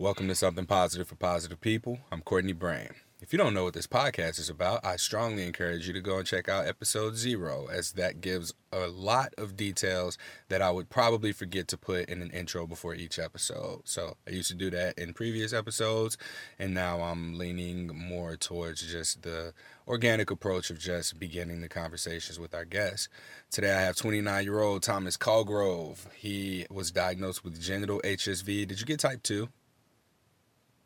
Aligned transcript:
Welcome 0.00 0.28
to 0.28 0.34
Something 0.34 0.64
Positive 0.64 1.06
for 1.06 1.16
Positive 1.16 1.60
People. 1.60 1.98
I'm 2.10 2.22
Courtney 2.22 2.54
Brain. 2.54 2.88
If 3.20 3.34
you 3.34 3.38
don't 3.38 3.52
know 3.52 3.64
what 3.64 3.74
this 3.74 3.86
podcast 3.86 4.38
is 4.38 4.48
about, 4.48 4.82
I 4.82 4.96
strongly 4.96 5.44
encourage 5.46 5.86
you 5.86 5.92
to 5.92 6.00
go 6.00 6.16
and 6.16 6.26
check 6.26 6.48
out 6.48 6.66
episode 6.66 7.18
zero, 7.18 7.68
as 7.70 7.92
that 7.92 8.22
gives 8.22 8.54
a 8.72 8.86
lot 8.86 9.34
of 9.36 9.58
details 9.58 10.16
that 10.48 10.62
I 10.62 10.70
would 10.70 10.88
probably 10.88 11.32
forget 11.32 11.68
to 11.68 11.76
put 11.76 12.08
in 12.08 12.22
an 12.22 12.30
intro 12.30 12.66
before 12.66 12.94
each 12.94 13.18
episode. 13.18 13.82
So 13.84 14.16
I 14.26 14.30
used 14.30 14.48
to 14.48 14.54
do 14.54 14.70
that 14.70 14.98
in 14.98 15.12
previous 15.12 15.52
episodes, 15.52 16.16
and 16.58 16.72
now 16.72 17.02
I'm 17.02 17.36
leaning 17.36 17.88
more 17.88 18.36
towards 18.36 18.90
just 18.90 19.20
the 19.20 19.52
organic 19.86 20.30
approach 20.30 20.70
of 20.70 20.78
just 20.78 21.20
beginning 21.20 21.60
the 21.60 21.68
conversations 21.68 22.40
with 22.40 22.54
our 22.54 22.64
guests. 22.64 23.10
Today 23.50 23.74
I 23.74 23.82
have 23.82 23.96
29 23.96 24.44
year 24.44 24.60
old 24.60 24.82
Thomas 24.82 25.18
Colgrove. 25.18 26.10
He 26.14 26.64
was 26.70 26.90
diagnosed 26.90 27.44
with 27.44 27.60
genital 27.60 28.00
HSV. 28.02 28.66
Did 28.66 28.80
you 28.80 28.86
get 28.86 29.00
type 29.00 29.22
2? 29.22 29.46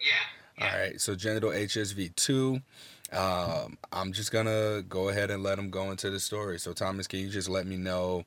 Yeah. 0.01 0.71
All 0.71 0.79
right, 0.79 1.01
so 1.01 1.15
genital 1.15 1.51
HSV 1.51 2.15
two. 2.15 2.61
Um, 3.13 3.79
I'm 3.93 4.13
just 4.13 4.33
gonna 4.33 4.83
go 4.83 5.09
ahead 5.09 5.31
and 5.31 5.43
let 5.43 5.59
him 5.59 5.71
go 5.71 5.91
into 5.91 6.11
the 6.11 6.21
story. 6.21 6.59
So 6.59 6.73
Thomas, 6.73 7.07
can 7.07 7.21
you 7.21 7.29
just 7.29 7.49
let 7.49 7.67
me 7.67 7.77
know 7.77 8.25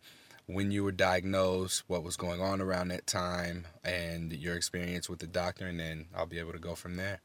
when 0.47 0.71
you 0.71 0.83
were 0.83 0.95
diagnosed, 0.95 1.83
what 1.87 2.03
was 2.03 2.15
going 2.15 2.39
on 2.39 2.61
around 2.61 2.87
that 2.87 3.05
time, 3.05 3.67
and 3.83 4.31
your 4.31 4.55
experience 4.55 5.09
with 5.09 5.19
the 5.19 5.27
doctor, 5.27 5.67
and 5.67 5.79
then 5.79 6.07
I'll 6.15 6.25
be 6.25 6.39
able 6.39 6.53
to 6.53 6.59
go 6.59 6.75
from 6.75 6.95
there. 6.95 7.19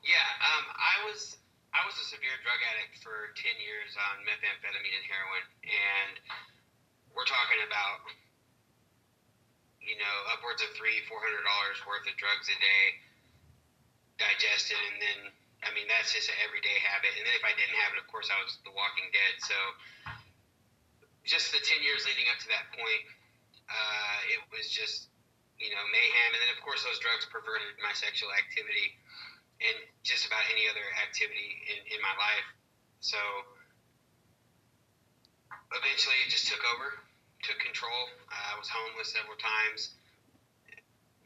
Yeah, 0.00 0.28
um, 0.40 0.64
I 0.72 1.04
was 1.04 1.36
I 1.76 1.84
was 1.84 1.96
a 2.00 2.06
severe 2.08 2.32
drug 2.40 2.60
addict 2.72 3.04
for 3.04 3.36
ten 3.36 3.56
years 3.60 3.92
on 3.96 4.24
methamphetamine 4.24 4.96
and 4.96 5.04
heroin, 5.04 5.44
and 5.64 6.12
we're 7.12 7.28
talking 7.28 7.60
about 7.68 8.08
you 9.90 9.98
know 9.98 10.16
upwards 10.30 10.62
of 10.62 10.70
three 10.78 11.02
four 11.10 11.18
hundred 11.18 11.42
dollars 11.42 11.82
worth 11.82 12.06
of 12.06 12.14
drugs 12.14 12.46
a 12.46 12.54
day 12.62 12.84
digested, 14.22 14.78
and 14.78 14.96
then 15.02 15.18
I 15.66 15.74
mean 15.74 15.90
that's 15.90 16.14
just 16.14 16.30
an 16.30 16.38
everyday 16.46 16.78
habit. 16.86 17.10
And 17.18 17.26
then 17.26 17.34
if 17.34 17.42
I 17.42 17.50
didn't 17.58 17.74
have 17.82 17.98
it, 17.98 17.98
of 17.98 18.06
course, 18.06 18.30
I 18.30 18.38
was 18.38 18.54
The 18.62 18.70
Walking 18.70 19.10
Dead. 19.10 19.34
So 19.42 19.58
just 21.26 21.50
the 21.50 21.58
ten 21.66 21.82
years 21.82 22.06
leading 22.06 22.30
up 22.30 22.38
to 22.46 22.48
that 22.54 22.70
point, 22.70 23.04
uh, 23.66 24.18
it 24.30 24.40
was 24.54 24.70
just 24.70 25.10
you 25.58 25.74
know 25.74 25.82
mayhem. 25.90 26.30
And 26.38 26.40
then 26.46 26.52
of 26.54 26.62
course 26.62 26.86
those 26.86 27.02
drugs 27.02 27.26
perverted 27.26 27.74
my 27.82 27.90
sexual 27.92 28.30
activity 28.38 28.94
and 29.60 29.76
just 30.00 30.24
about 30.24 30.40
any 30.48 30.64
other 30.70 30.86
activity 31.04 31.60
in, 31.68 31.78
in 31.92 32.00
my 32.00 32.14
life. 32.16 32.48
So 33.04 33.20
eventually 35.76 36.16
it 36.24 36.32
just 36.32 36.48
took 36.48 36.60
over, 36.76 36.96
took 37.42 37.58
control. 37.60 38.10
I 38.28 38.56
was 38.58 38.68
homeless 38.68 39.12
several 39.12 39.36
times. 39.40 39.94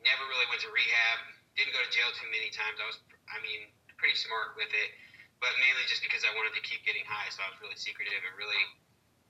Never 0.02 0.24
really 0.28 0.46
went 0.52 0.60
to 0.62 0.70
rehab 0.70 1.34
didn't 1.54 1.74
go 1.74 1.82
to 1.82 1.90
jail 1.90 2.10
too 2.18 2.26
many 2.34 2.50
times. 2.50 2.82
I 2.82 2.86
was, 2.86 2.98
I 3.30 3.38
mean, 3.42 3.70
pretty 3.98 4.18
smart 4.18 4.58
with 4.58 4.70
it, 4.74 4.90
but 5.38 5.54
mainly 5.62 5.86
just 5.86 6.02
because 6.02 6.26
I 6.26 6.34
wanted 6.34 6.54
to 6.58 6.62
keep 6.66 6.82
getting 6.82 7.06
high. 7.06 7.30
So 7.30 7.46
I 7.46 7.50
was 7.54 7.58
really 7.62 7.78
secretive 7.78 8.22
and 8.26 8.34
really, 8.34 8.64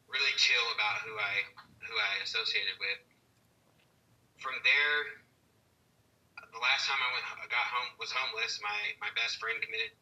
really 0.08 0.32
chill 0.40 0.66
about 0.72 1.04
who 1.04 1.12
I 1.20 1.34
who 1.84 1.94
I 1.94 2.12
associated 2.24 2.80
with. 2.80 2.98
From 4.40 4.56
there, 4.64 4.96
the 6.48 6.60
last 6.60 6.88
time 6.88 6.96
I 6.96 7.08
went, 7.12 7.24
I 7.28 7.46
got 7.52 7.66
home 7.68 7.92
was 8.00 8.08
homeless. 8.08 8.56
My 8.64 8.80
my 9.04 9.12
best 9.12 9.36
friend 9.36 9.60
committed 9.60 9.92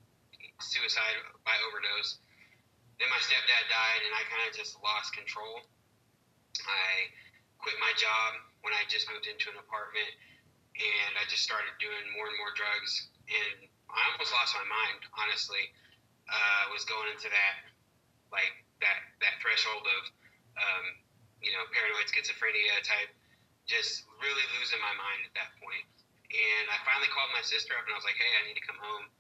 suicide 0.63 1.19
by 1.43 1.59
overdose. 1.67 2.23
Then 3.03 3.11
my 3.11 3.19
stepdad 3.19 3.67
died, 3.67 4.01
and 4.07 4.15
I 4.15 4.23
kind 4.31 4.47
of 4.47 4.55
just 4.55 4.79
lost 4.79 5.11
control. 5.11 5.67
I 6.61 7.11
quit 7.59 7.77
my 7.81 7.93
job 7.97 8.31
when 8.63 8.75
I 8.75 8.85
just 8.91 9.09
moved 9.09 9.27
into 9.27 9.51
an 9.51 9.59
apartment 9.59 10.13
and 10.77 11.13
I 11.21 11.25
just 11.29 11.45
started 11.45 11.73
doing 11.77 12.05
more 12.17 12.27
and 12.29 12.37
more 12.41 12.53
drugs, 12.57 13.13
and 13.29 13.69
I 13.93 14.01
almost 14.13 14.33
lost 14.33 14.57
my 14.57 14.65
mind. 14.65 15.05
Honestly, 15.21 15.69
uh, 16.29 16.73
was 16.73 16.89
going 16.89 17.13
into 17.13 17.29
that 17.29 17.55
like 18.33 18.57
that 18.81 18.99
that 19.21 19.37
threshold 19.45 19.85
of 19.85 20.03
um, 20.57 20.85
you 21.45 21.53
know 21.53 21.65
paranoid 21.77 22.09
schizophrenia 22.09 22.81
type, 22.89 23.13
just 23.69 24.09
really 24.25 24.47
losing 24.59 24.81
my 24.81 24.95
mind 24.97 25.29
at 25.29 25.35
that 25.37 25.51
point. 25.61 25.85
And 26.33 26.65
I 26.73 26.81
finally 26.89 27.13
called 27.13 27.29
my 27.37 27.45
sister 27.45 27.77
up, 27.77 27.85
and 27.85 27.93
I 27.93 27.99
was 28.01 28.09
like, 28.09 28.17
"Hey, 28.17 28.33
I 28.41 28.49
need 28.49 28.57
to 28.57 28.65
come 28.65 28.81
home." 28.81 29.13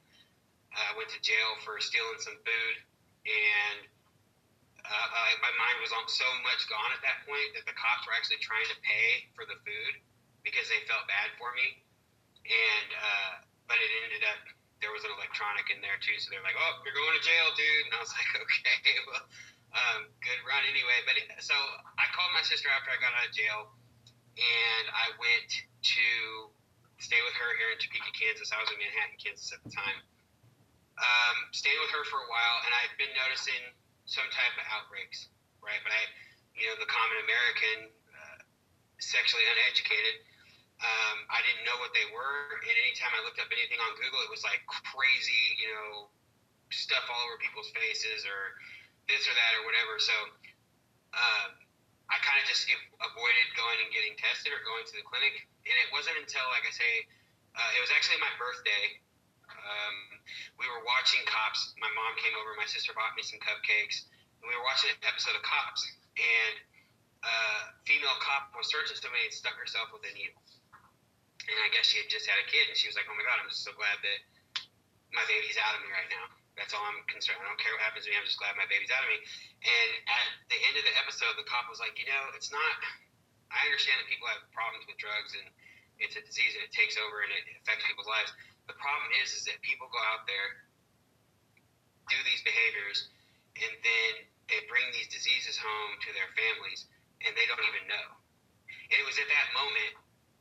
I 0.72 0.96
went 0.96 1.12
to 1.12 1.20
jail 1.20 1.60
for 1.68 1.76
stealing 1.84 2.16
some 2.24 2.40
food, 2.40 2.76
and 3.28 3.84
uh, 4.92 5.08
I, 5.16 5.40
my 5.40 5.52
mind 5.56 5.80
was 5.80 5.92
on 5.96 6.04
so 6.04 6.28
much 6.44 6.68
gone 6.68 6.92
at 6.92 7.00
that 7.00 7.24
point 7.24 7.56
that 7.56 7.64
the 7.64 7.72
cops 7.72 8.04
were 8.04 8.12
actually 8.12 8.44
trying 8.44 8.68
to 8.68 8.76
pay 8.84 9.32
for 9.32 9.48
the 9.48 9.56
food 9.64 9.94
because 10.44 10.68
they 10.68 10.84
felt 10.84 11.08
bad 11.08 11.32
for 11.40 11.50
me. 11.56 11.80
And 12.44 12.88
uh, 12.92 13.32
but 13.70 13.78
it 13.80 13.90
ended 14.04 14.22
up 14.28 14.40
there 14.82 14.90
was 14.90 15.06
an 15.06 15.14
electronic 15.14 15.70
in 15.70 15.78
there 15.78 15.96
too, 16.02 16.18
so 16.18 16.28
they're 16.34 16.42
like, 16.42 16.58
"Oh, 16.58 16.82
you're 16.82 16.92
going 16.92 17.14
to 17.14 17.22
jail, 17.22 17.46
dude." 17.54 17.84
And 17.88 17.92
I 17.96 18.00
was 18.02 18.12
like, 18.18 18.30
"Okay, 18.44 18.98
well, 19.08 19.24
um, 19.72 20.00
good 20.20 20.40
run 20.42 20.60
anyway." 20.66 20.98
But 21.06 21.14
it, 21.22 21.26
so 21.40 21.54
I 21.96 22.10
called 22.12 22.34
my 22.34 22.42
sister 22.42 22.66
after 22.68 22.90
I 22.90 22.98
got 22.98 23.14
out 23.14 23.30
of 23.30 23.32
jail, 23.32 23.72
and 24.36 24.86
I 24.90 25.14
went 25.16 25.48
to 25.48 26.06
stay 26.98 27.22
with 27.22 27.34
her 27.38 27.50
here 27.62 27.70
in 27.70 27.78
Topeka, 27.78 28.10
Kansas. 28.12 28.50
I 28.50 28.58
was 28.58 28.68
in 28.74 28.78
Manhattan, 28.82 29.18
Kansas 29.22 29.54
at 29.54 29.62
the 29.62 29.70
time. 29.70 29.98
Um, 30.98 31.36
stayed 31.54 31.78
with 31.78 31.90
her 31.94 32.04
for 32.10 32.18
a 32.20 32.28
while, 32.28 32.58
and 32.66 32.70
I'd 32.82 32.94
been 32.98 33.14
noticing 33.14 33.62
some 34.06 34.26
type 34.34 34.54
of 34.58 34.64
outbreaks, 34.70 35.30
right? 35.62 35.78
But 35.82 35.92
I, 35.94 36.02
you 36.58 36.66
know, 36.68 36.76
the 36.78 36.90
common 36.90 37.18
American, 37.24 37.78
uh, 37.88 38.40
sexually 38.98 39.46
uneducated, 39.46 40.26
um, 40.82 41.16
I 41.30 41.38
didn't 41.46 41.62
know 41.62 41.78
what 41.78 41.94
they 41.94 42.06
were, 42.10 42.58
and 42.58 42.74
anytime 42.74 43.14
I 43.14 43.22
looked 43.22 43.38
up 43.38 43.46
anything 43.54 43.78
on 43.78 43.94
Google, 43.94 44.18
it 44.26 44.30
was 44.34 44.42
like 44.42 44.66
crazy, 44.66 45.44
you 45.62 45.70
know, 45.70 46.10
stuff 46.74 47.06
all 47.06 47.22
over 47.28 47.38
people's 47.38 47.70
faces 47.70 48.26
or 48.26 48.58
this 49.06 49.22
or 49.30 49.34
that 49.36 49.52
or 49.60 49.62
whatever. 49.68 49.94
So 50.02 50.14
um, 51.14 51.54
I 52.10 52.18
kind 52.24 52.40
of 52.42 52.46
just 52.50 52.66
avoided 52.98 53.46
going 53.54 53.78
and 53.84 53.90
getting 53.94 54.18
tested 54.18 54.50
or 54.50 54.60
going 54.66 54.82
to 54.88 54.94
the 54.98 55.06
clinic. 55.06 55.46
And 55.68 55.76
it 55.78 55.88
wasn't 55.94 56.18
until, 56.18 56.42
like 56.50 56.66
I 56.66 56.74
say, 56.74 56.92
uh, 57.54 57.70
it 57.78 57.80
was 57.84 57.92
actually 57.94 58.18
my 58.18 58.32
birthday. 58.40 58.98
Um, 59.46 60.11
we 60.58 60.66
were 60.68 60.82
watching 60.86 61.22
Cops. 61.28 61.74
My 61.78 61.90
mom 61.92 62.12
came 62.18 62.34
over. 62.38 62.54
My 62.58 62.68
sister 62.68 62.94
bought 62.94 63.14
me 63.18 63.22
some 63.26 63.42
cupcakes, 63.42 64.06
and 64.40 64.46
we 64.48 64.54
were 64.54 64.66
watching 64.66 64.90
an 64.94 65.00
episode 65.04 65.34
of 65.34 65.42
Cops. 65.46 65.82
And 66.18 66.54
a 67.22 67.30
uh, 67.30 67.60
female 67.86 68.18
cop 68.18 68.50
was 68.58 68.66
searching 68.66 68.98
somebody 68.98 69.30
and 69.30 69.34
stuck 69.34 69.54
herself 69.54 69.94
with 69.94 70.02
a 70.02 70.12
needle 70.12 70.42
and 71.48 71.58
I 71.58 71.68
guess 71.74 71.90
she 71.90 71.98
had 71.98 72.06
just 72.06 72.26
had 72.28 72.38
a 72.38 72.46
kid, 72.46 72.70
and 72.70 72.76
she 72.78 72.86
was 72.86 72.94
like, 72.94 73.08
"Oh 73.10 73.16
my 73.18 73.24
god, 73.26 73.42
I'm 73.42 73.50
just 73.50 73.66
so 73.66 73.74
glad 73.74 73.98
that 73.98 74.18
my 75.10 75.24
baby's 75.26 75.58
out 75.58 75.74
of 75.74 75.80
me 75.82 75.90
right 75.90 76.10
now. 76.12 76.30
That's 76.54 76.76
all 76.76 76.84
I'm 76.84 77.02
concerned. 77.08 77.40
I 77.40 77.48
don't 77.48 77.58
care 77.58 77.72
what 77.74 77.82
happens 77.82 78.04
to 78.04 78.12
me. 78.12 78.16
I'm 78.20 78.28
just 78.28 78.38
glad 78.38 78.54
my 78.54 78.68
baby's 78.70 78.92
out 78.94 79.02
of 79.02 79.10
me." 79.10 79.18
And 79.18 79.90
at 80.06 80.26
the 80.52 80.58
end 80.70 80.74
of 80.78 80.84
the 80.86 80.94
episode, 81.02 81.34
the 81.34 81.46
cop 81.48 81.66
was 81.66 81.82
like, 81.82 81.98
"You 81.98 82.06
know, 82.06 82.30
it's 82.38 82.52
not. 82.54 82.76
I 83.50 83.66
understand 83.66 84.00
that 84.00 84.08
people 84.08 84.28
have 84.30 84.44
problems 84.54 84.86
with 84.86 84.96
drugs, 85.02 85.34
and 85.34 85.46
it's 85.98 86.14
a 86.14 86.22
disease, 86.22 86.54
and 86.54 86.62
it 86.62 86.72
takes 86.72 86.96
over, 86.96 87.26
and 87.26 87.30
it 87.34 87.44
affects 87.62 87.84
people's 87.84 88.08
lives. 88.08 88.30
The 88.70 88.76
problem 88.78 89.10
is, 89.22 89.34
is 89.34 89.42
that 89.50 89.58
people 89.62 89.90
go 89.90 90.00
out 90.14 90.26
there, 90.26 90.48
do 92.10 92.18
these 92.26 92.42
behaviors, 92.46 93.10
and 93.58 93.72
then 93.82 94.10
they 94.48 94.60
bring 94.70 94.86
these 94.94 95.10
diseases 95.10 95.58
home 95.58 95.92
to 96.06 96.10
their 96.14 96.30
families, 96.34 96.86
and 97.26 97.34
they 97.34 97.46
don't 97.46 97.62
even 97.62 97.84
know." 97.90 98.08
And 98.92 98.96
it 99.00 99.06
was 99.06 99.18
at 99.18 99.28
that 99.28 99.48
moment 99.56 99.94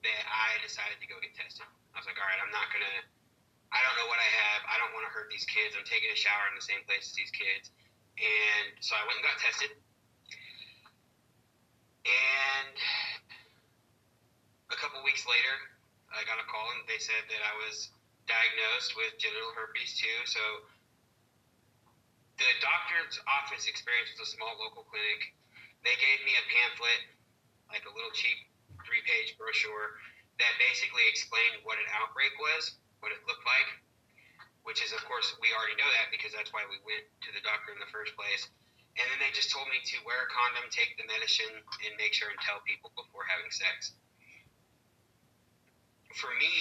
that 0.03 0.23
I 0.27 0.57
decided 0.61 0.99
to 0.99 1.07
go 1.07 1.19
get 1.21 1.33
tested. 1.37 1.65
I 1.93 1.95
was 1.97 2.07
like, 2.07 2.17
all 2.17 2.27
right, 2.27 2.41
I'm 2.41 2.51
not 2.51 2.67
gonna. 2.73 3.05
I 3.71 3.79
don't 3.87 3.95
know 3.95 4.07
what 4.11 4.19
I 4.19 4.27
have. 4.27 4.61
I 4.67 4.75
don't 4.83 4.91
want 4.91 5.07
to 5.07 5.11
hurt 5.15 5.31
these 5.31 5.47
kids. 5.47 5.75
I'm 5.79 5.87
taking 5.87 6.11
a 6.11 6.19
shower 6.19 6.49
in 6.51 6.55
the 6.59 6.65
same 6.65 6.83
place 6.83 7.07
as 7.07 7.15
these 7.15 7.31
kids, 7.31 7.71
and 8.19 8.75
so 8.83 8.95
I 8.99 9.07
went 9.07 9.23
and 9.23 9.25
got 9.25 9.39
tested. 9.39 9.71
And 12.01 12.75
a 14.73 14.77
couple 14.77 14.99
weeks 15.05 15.23
later, 15.29 15.55
I 16.09 16.25
got 16.25 16.41
a 16.41 16.47
call 16.49 16.65
and 16.75 16.83
they 16.89 16.97
said 16.97 17.23
that 17.29 17.41
I 17.45 17.53
was 17.63 17.93
diagnosed 18.29 18.93
with 18.97 19.17
genital 19.17 19.53
herpes 19.53 19.97
too. 19.97 20.17
So 20.25 20.41
the 22.37 22.49
doctor's 22.61 23.21
office 23.29 23.69
experience 23.69 24.13
was 24.17 24.27
a 24.27 24.29
small 24.33 24.57
local 24.57 24.85
clinic. 24.89 25.33
They 25.85 25.97
gave 25.97 26.19
me 26.25 26.33
a 26.37 26.45
pamphlet, 26.49 27.01
like 27.69 27.85
a 27.85 27.93
little 27.93 28.13
cheap 28.13 28.49
three 28.85 29.01
page 29.05 29.37
brochure 29.37 30.01
that 30.41 30.53
basically 30.57 31.05
explained 31.05 31.61
what 31.61 31.77
an 31.77 31.85
outbreak 31.93 32.33
was, 32.41 32.81
what 33.01 33.13
it 33.13 33.21
looked 33.29 33.45
like, 33.45 33.69
which 34.65 34.81
is, 34.81 34.89
of 34.89 35.01
course, 35.05 35.37
we 35.37 35.53
already 35.53 35.77
know 35.77 35.89
that 36.01 36.09
because 36.09 36.33
that's 36.33 36.49
why 36.49 36.65
we 36.65 36.81
went 36.81 37.05
to 37.25 37.29
the 37.33 37.41
doctor 37.45 37.73
in 37.73 37.81
the 37.81 37.89
first 37.93 38.17
place. 38.17 38.49
And 38.97 39.05
then 39.07 39.23
they 39.23 39.31
just 39.31 39.53
told 39.53 39.69
me 39.71 39.79
to 39.79 39.95
wear 40.03 40.27
a 40.27 40.29
condom, 40.33 40.67
take 40.67 40.97
the 40.99 41.07
medicine, 41.07 41.61
and 41.87 41.91
make 41.95 42.11
sure 42.11 42.27
and 42.27 42.41
tell 42.43 42.59
people 42.67 42.91
before 42.97 43.23
having 43.23 43.47
sex. 43.53 43.95
For 46.17 46.27
me, 46.35 46.51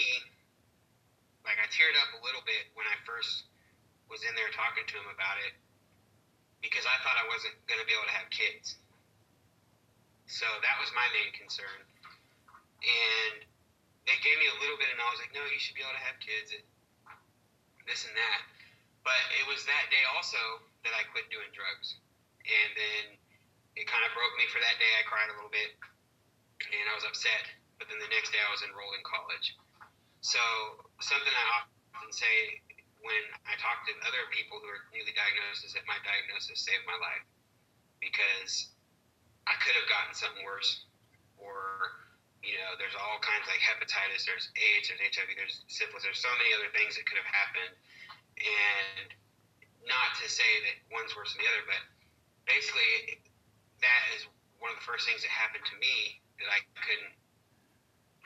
like 1.46 1.58
I 1.58 1.66
teared 1.72 1.96
up 2.00 2.10
a 2.16 2.20
little 2.24 2.44
bit 2.44 2.68
when 2.76 2.84
I 2.88 2.96
first 3.04 3.48
was 4.12 4.20
in 4.26 4.32
there 4.34 4.50
talking 4.52 4.84
to 4.84 4.94
him 4.98 5.08
about 5.12 5.38
it 5.46 5.54
because 6.60 6.84
I 6.84 6.96
thought 7.00 7.16
I 7.16 7.26
wasn't 7.30 7.56
going 7.70 7.80
to 7.80 7.88
be 7.88 7.94
able 7.96 8.08
to 8.10 8.16
have 8.16 8.28
kids. 8.28 8.76
So 10.26 10.46
that 10.46 10.76
was 10.78 10.90
my 10.92 11.06
main 11.16 11.32
concern 11.32 11.80
and 12.80 13.44
they 14.08 14.16
gave 14.24 14.36
me 14.40 14.48
a 14.48 14.56
little 14.60 14.80
bit 14.80 14.88
of 14.92 14.96
knowledge, 14.96 15.20
like, 15.20 15.34
no, 15.36 15.44
you 15.48 15.60
should 15.60 15.76
be 15.76 15.84
able 15.84 15.96
to 15.96 16.04
have 16.04 16.16
kids, 16.20 16.56
and 16.56 16.64
this 17.84 18.08
and 18.08 18.16
that. 18.16 18.40
But 19.04 19.20
it 19.40 19.44
was 19.48 19.64
that 19.68 19.88
day 19.92 20.04
also 20.16 20.40
that 20.84 20.92
I 20.96 21.04
quit 21.12 21.28
doing 21.28 21.48
drugs, 21.52 21.96
and 22.44 22.70
then 22.76 23.02
it 23.76 23.84
kind 23.88 24.04
of 24.04 24.12
broke 24.16 24.32
me 24.36 24.48
for 24.48 24.60
that 24.60 24.76
day. 24.80 24.92
I 24.96 25.04
cried 25.08 25.28
a 25.32 25.36
little 25.36 25.52
bit, 25.52 25.76
and 26.64 26.84
I 26.88 26.94
was 26.96 27.04
upset. 27.04 27.44
But 27.80 27.88
then 27.88 27.96
the 27.96 28.12
next 28.12 28.28
day, 28.32 28.40
I 28.40 28.50
was 28.52 28.60
enrolled 28.60 28.92
in 28.92 29.04
college. 29.08 29.56
So 30.20 30.40
something 31.00 31.32
I 31.32 31.44
often 31.96 32.12
say 32.12 32.60
when 33.00 33.24
I 33.48 33.56
talk 33.56 33.88
to 33.88 33.92
other 34.04 34.28
people 34.28 34.60
who 34.60 34.68
are 34.68 34.84
newly 34.92 35.16
diagnosed 35.16 35.64
is 35.64 35.72
that 35.72 35.88
my 35.88 35.96
diagnosis 36.04 36.60
saved 36.60 36.84
my 36.84 36.96
life 37.00 37.24
because 38.04 38.72
I 39.48 39.56
could 39.64 39.72
have 39.76 39.88
gotten 39.88 40.12
something 40.12 40.44
worse, 40.44 40.84
or 41.40 41.56
you 42.44 42.56
know, 42.56 42.76
there's 42.80 42.96
all 42.96 43.20
kinds 43.20 43.48
like 43.48 43.60
hepatitis, 43.60 44.24
there's 44.24 44.48
AIDS, 44.56 44.88
there's 44.88 45.00
HIV, 45.00 45.28
there's 45.36 45.64
syphilis, 45.68 46.04
there's 46.04 46.20
so 46.20 46.32
many 46.40 46.52
other 46.56 46.72
things 46.72 46.96
that 46.96 47.04
could 47.04 47.20
have 47.20 47.28
happened, 47.28 47.72
and 48.40 49.08
not 49.84 50.16
to 50.20 50.26
say 50.28 50.48
that 50.68 50.76
one's 50.92 51.12
worse 51.16 51.32
than 51.36 51.44
the 51.44 51.48
other, 51.48 51.64
but 51.68 51.82
basically 52.48 53.20
that 53.84 54.02
is 54.16 54.24
one 54.60 54.72
of 54.72 54.76
the 54.80 54.84
first 54.88 55.08
things 55.08 55.20
that 55.24 55.32
happened 55.32 55.64
to 55.68 55.76
me 55.80 56.20
that 56.40 56.48
I 56.48 56.60
couldn't 56.80 57.19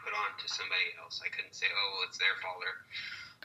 put 0.05 0.13
on 0.13 0.37
to 0.37 0.47
somebody 0.47 0.93
else. 1.01 1.25
I 1.25 1.33
couldn't 1.33 1.57
say, 1.57 1.67
oh, 1.73 1.89
well, 1.97 2.05
it's 2.07 2.21
their 2.21 2.37
fault 2.45 2.61
or, 2.61 2.75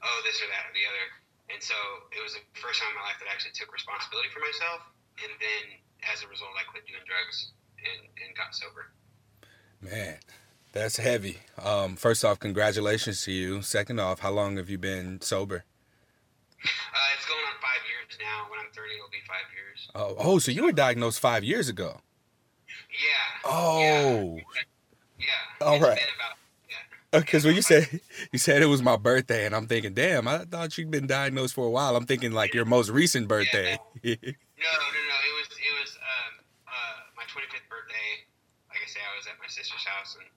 oh, 0.04 0.18
this 0.28 0.44
or 0.44 0.48
that 0.52 0.68
or 0.68 0.74
the 0.76 0.86
other. 0.86 1.06
And 1.50 1.64
so 1.64 1.76
it 2.14 2.22
was 2.22 2.38
the 2.38 2.44
first 2.60 2.84
time 2.84 2.94
in 2.94 3.02
my 3.02 3.10
life 3.10 3.18
that 3.24 3.32
I 3.32 3.34
actually 3.34 3.58
took 3.58 3.74
responsibility 3.74 4.30
for 4.30 4.44
myself. 4.44 4.86
And 5.24 5.32
then 5.42 5.64
as 6.06 6.22
a 6.22 6.28
result, 6.30 6.54
I 6.54 6.68
quit 6.70 6.86
doing 6.86 7.02
drugs 7.08 7.56
and, 7.82 8.06
and 8.22 8.30
got 8.38 8.54
sober. 8.54 8.94
Man, 9.82 10.22
that's 10.72 10.98
heavy. 10.98 11.40
Um, 11.58 11.96
first 11.96 12.24
off, 12.24 12.40
congratulations 12.40 13.24
to 13.24 13.32
you. 13.32 13.62
Second 13.62 14.00
off, 14.00 14.20
how 14.20 14.32
long 14.32 14.58
have 14.58 14.70
you 14.70 14.78
been 14.78 15.22
sober? 15.22 15.66
Uh, 16.60 17.16
it's 17.16 17.26
going 17.26 17.42
on 17.48 17.58
five 17.64 17.82
years 17.88 18.14
now. 18.20 18.52
When 18.52 18.60
I'm 18.60 18.72
30, 18.76 18.94
it'll 18.94 19.10
be 19.10 19.24
five 19.26 19.48
years. 19.56 19.90
Oh, 19.96 20.16
oh, 20.20 20.40
so 20.40 20.52
you 20.52 20.64
were 20.66 20.72
diagnosed 20.72 21.20
five 21.20 21.44
years 21.44 21.70
ago. 21.70 22.02
Yeah. 22.92 23.50
Oh. 23.50 24.36
Yeah. 24.38 24.42
yeah. 25.20 25.66
All 25.66 25.80
right. 25.80 26.00
yeah. 27.14 27.20
Because 27.20 27.46
when 27.46 27.56
you 27.56 27.62
said 27.62 27.88
you 28.32 28.40
said 28.40 28.62
it 28.62 28.68
was 28.68 28.82
my 28.82 28.96
birthday, 28.98 29.46
and 29.46 29.56
I'm 29.56 29.68
thinking, 29.68 29.94
damn, 29.94 30.28
I 30.28 30.46
thought 30.46 30.78
you'd 30.78 30.92
been 30.92 31.08
diagnosed 31.08 31.54
for 31.56 31.66
a 31.66 31.70
while. 31.70 31.96
I'm 31.96 32.06
thinking 32.06 32.32
like 32.32 32.54
your 32.54 32.66
most 32.66 32.90
recent 32.90 33.28
birthday. 33.28 33.78
No, 34.60 34.68
no, 34.68 34.88
no. 34.92 35.18
It 35.24 35.34
was 35.40 35.48
it 35.56 35.74
was 35.80 35.92
um, 35.96 36.34
uh, 36.68 36.98
my 37.16 37.24
25th 37.32 37.64
birthday. 37.72 38.10
Like 38.68 38.84
I 38.84 38.90
say, 38.92 39.00
I 39.00 39.16
was 39.16 39.24
at 39.32 39.40
my 39.40 39.48
sister's 39.48 39.88
house, 39.88 40.20
and 40.20 40.28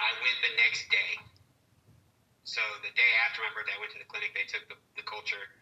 I 0.00 0.08
went 0.24 0.38
the 0.40 0.56
next 0.56 0.88
day. 0.88 1.12
So 2.48 2.64
the 2.80 2.88
day 2.96 3.12
after 3.28 3.44
my 3.44 3.52
birthday, 3.52 3.76
I 3.76 3.80
went 3.80 3.92
to 3.92 4.00
the 4.00 4.08
clinic. 4.08 4.32
They 4.32 4.48
took 4.48 4.64
the, 4.72 4.80
the 4.96 5.04
culture, 5.04 5.52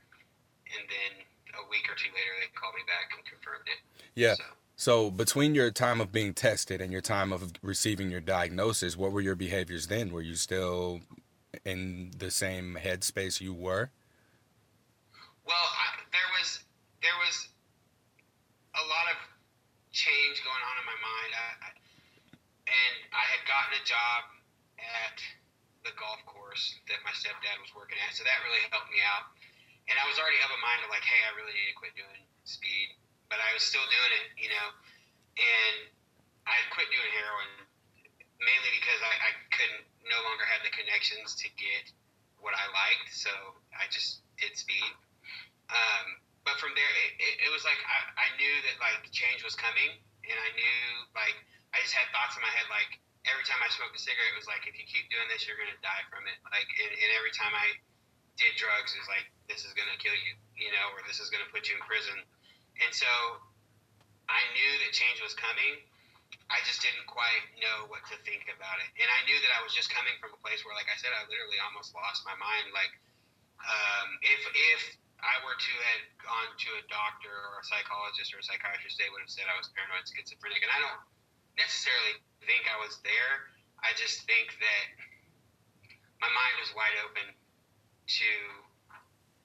and 0.70 0.86
then 0.86 1.26
a 1.58 1.66
week 1.66 1.90
or 1.90 1.98
two 1.98 2.14
later, 2.14 2.32
they 2.38 2.46
called 2.54 2.78
me 2.78 2.86
back 2.86 3.10
and 3.10 3.26
confirmed 3.26 3.66
it. 3.66 3.82
yeah. 4.14 4.38
So, 4.38 4.46
So 4.80 5.10
between 5.10 5.52
your 5.52 5.68
time 5.68 6.00
of 6.00 6.08
being 6.08 6.32
tested 6.32 6.80
and 6.80 6.88
your 6.88 7.04
time 7.04 7.36
of 7.36 7.52
receiving 7.60 8.08
your 8.08 8.24
diagnosis, 8.24 8.96
what 8.96 9.12
were 9.12 9.20
your 9.20 9.36
behaviors 9.36 9.92
then? 9.92 10.08
Were 10.08 10.24
you 10.24 10.36
still 10.40 11.04
in 11.68 12.16
the 12.16 12.30
same 12.30 12.78
headspace 12.80 13.44
you 13.44 13.52
were? 13.52 13.92
well, 15.44 15.68
I, 15.76 16.00
there 16.08 16.30
was 16.40 16.64
there 17.04 17.18
was 17.20 17.52
a 18.72 18.84
lot 18.88 19.06
of 19.12 19.20
change 19.92 20.40
going 20.48 20.64
on 20.64 20.74
in 20.80 20.86
my 20.88 20.96
mind, 20.96 21.30
I, 21.36 21.48
I, 21.60 21.68
and 22.72 22.94
I 23.12 23.24
had 23.36 23.42
gotten 23.44 23.76
a 23.76 23.84
job 23.84 24.32
at 24.80 25.20
the 25.84 25.92
golf 26.00 26.24
course 26.24 26.80
that 26.88 27.04
my 27.04 27.12
stepdad 27.12 27.60
was 27.60 27.68
working 27.76 28.00
at, 28.00 28.16
so 28.16 28.24
that 28.24 28.40
really 28.48 28.64
helped 28.72 28.88
me 28.88 29.04
out. 29.04 29.28
And 29.92 30.00
I 30.00 30.08
was 30.08 30.16
already 30.16 30.40
of 30.40 30.48
a 30.48 30.60
mind 30.64 30.80
of 30.86 30.88
like, 30.88 31.04
hey, 31.04 31.20
I 31.28 31.36
really 31.36 31.52
need 31.52 31.68
to 31.68 31.76
quit 31.76 31.92
doing 31.98 32.24
speed, 32.48 32.96
but 33.30 33.38
I 33.38 33.54
was 33.54 33.62
still 33.62 33.84
doing 33.88 34.12
it, 34.20 34.26
you 34.36 34.50
know. 34.50 34.68
And 35.38 35.76
I 36.44 36.52
had 36.58 36.68
quit 36.74 36.90
doing 36.90 37.10
heroin 37.14 37.70
mainly 38.40 38.70
because 38.80 39.00
I, 39.04 39.14
I 39.20 39.30
couldn't 39.52 39.84
no 40.08 40.18
longer 40.26 40.44
have 40.48 40.64
the 40.64 40.72
connections 40.72 41.36
to 41.44 41.46
get 41.54 41.92
what 42.40 42.56
I 42.56 42.64
liked, 42.72 43.12
so 43.12 43.30
I 43.76 43.86
just 43.92 44.24
did 44.40 44.56
speed. 44.56 44.90
Um, 45.68 46.06
but 46.42 46.56
from 46.56 46.72
there, 46.72 46.92
it, 47.06 47.10
it, 47.20 47.34
it 47.46 47.50
was 47.52 47.62
like 47.68 47.78
I, 47.84 48.26
I 48.26 48.28
knew 48.40 48.54
that 48.66 48.80
like 48.80 49.04
change 49.12 49.44
was 49.44 49.54
coming, 49.54 49.92
and 50.24 50.36
I 50.36 50.50
knew 50.56 50.82
like 51.12 51.36
I 51.76 51.84
just 51.84 51.94
had 51.94 52.08
thoughts 52.10 52.34
in 52.34 52.42
my 52.42 52.50
head 52.50 52.66
like 52.72 52.98
every 53.28 53.44
time 53.44 53.60
I 53.60 53.68
smoked 53.68 53.92
a 53.92 54.00
cigarette, 54.00 54.32
it 54.32 54.38
was 54.40 54.48
like 54.48 54.64
if 54.64 54.74
you 54.80 54.88
keep 54.88 55.12
doing 55.12 55.28
this, 55.28 55.44
you're 55.44 55.60
gonna 55.60 55.76
die 55.84 56.04
from 56.08 56.24
it. 56.24 56.40
Like, 56.48 56.68
and, 56.80 56.90
and 56.90 57.10
every 57.20 57.32
time 57.36 57.52
I 57.52 57.76
did 58.40 58.56
drugs, 58.56 58.96
it 58.96 59.00
was 59.04 59.10
like 59.12 59.28
this 59.52 59.68
is 59.68 59.76
gonna 59.76 59.96
kill 60.00 60.16
you, 60.16 60.32
you 60.56 60.70
know, 60.72 60.96
or 60.96 61.04
this 61.04 61.20
is 61.20 61.28
gonna 61.28 61.48
put 61.52 61.68
you 61.68 61.76
in 61.76 61.82
prison. 61.84 62.16
And 62.80 62.92
so 62.96 63.08
I 64.30 64.40
knew 64.54 64.72
that 64.86 64.92
change 64.94 65.20
was 65.20 65.36
coming. 65.36 65.84
I 66.50 66.58
just 66.66 66.82
didn't 66.82 67.06
quite 67.06 67.46
know 67.62 67.86
what 67.86 68.02
to 68.10 68.18
think 68.26 68.50
about 68.50 68.82
it, 68.82 68.90
and 68.98 69.06
I 69.06 69.22
knew 69.26 69.38
that 69.38 69.52
I 69.54 69.62
was 69.62 69.70
just 69.70 69.86
coming 69.90 70.14
from 70.18 70.34
a 70.34 70.40
place 70.42 70.66
where, 70.66 70.74
like 70.74 70.90
I 70.90 70.98
said, 70.98 71.14
I 71.14 71.22
literally 71.30 71.58
almost 71.62 71.94
lost 71.94 72.26
my 72.26 72.34
mind. 72.38 72.74
Like, 72.74 72.90
um, 73.62 74.08
if 74.18 74.40
if 74.74 74.82
I 75.22 75.38
were 75.46 75.54
to 75.54 75.74
have 75.94 76.04
gone 76.18 76.50
to 76.50 76.70
a 76.80 76.84
doctor 76.90 77.30
or 77.30 77.62
a 77.62 77.66
psychologist 77.66 78.34
or 78.34 78.42
a 78.42 78.46
psychiatrist, 78.46 78.98
they 78.98 79.06
would 79.14 79.22
have 79.22 79.30
said 79.30 79.46
I 79.46 79.54
was 79.58 79.70
paranoid 79.78 80.06
schizophrenic, 80.10 80.62
and 80.66 80.72
I 80.74 80.78
don't 80.82 81.02
necessarily 81.54 82.18
think 82.42 82.66
I 82.66 82.78
was 82.82 82.98
there. 83.06 83.54
I 83.86 83.94
just 83.94 84.26
think 84.26 84.50
that 84.58 84.86
my 86.18 86.30
mind 86.30 86.54
was 86.58 86.74
wide 86.74 86.98
open 87.06 87.30
to 87.30 88.30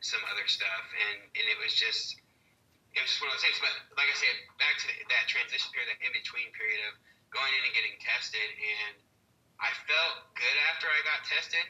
some 0.01 0.21
other 0.33 0.49
stuff, 0.49 0.85
and 1.05 1.21
and 1.37 1.45
it 1.53 1.57
was 1.61 1.73
just 1.73 2.17
it 2.95 3.03
was 3.03 3.11
just 3.11 3.19
one 3.19 3.27
of 3.27 3.35
those 3.35 3.43
things. 3.43 3.59
But 3.59 3.75
like 3.99 4.07
I 4.07 4.15
said, 4.15 4.35
back 4.55 4.79
to 4.79 4.87
that 5.11 5.27
transition 5.27 5.67
period, 5.75 5.91
that 5.91 5.99
in 5.99 6.15
between 6.15 6.47
period 6.55 6.79
of 6.87 6.95
going 7.27 7.51
in 7.51 7.61
and 7.67 7.73
getting 7.75 7.95
tested, 7.99 8.47
and 8.55 8.95
I 9.59 9.71
felt 9.83 10.31
good 10.35 10.57
after 10.71 10.87
I 10.87 10.99
got 11.03 11.27
tested. 11.27 11.63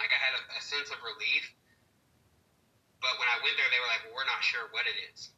Like 0.00 0.10
I 0.10 0.18
had 0.18 0.34
a, 0.34 0.42
a 0.56 0.60
sense 0.64 0.88
of 0.90 0.98
relief. 1.04 1.44
But 3.04 3.20
when 3.20 3.28
I 3.28 3.36
went 3.44 3.54
there, 3.60 3.68
they 3.68 3.78
were 3.78 3.90
like, 3.92 4.02
well, 4.08 4.16
"We're 4.16 4.28
not 4.28 4.40
sure 4.40 4.72
what 4.72 4.88
it 4.88 4.96
is," 5.12 5.28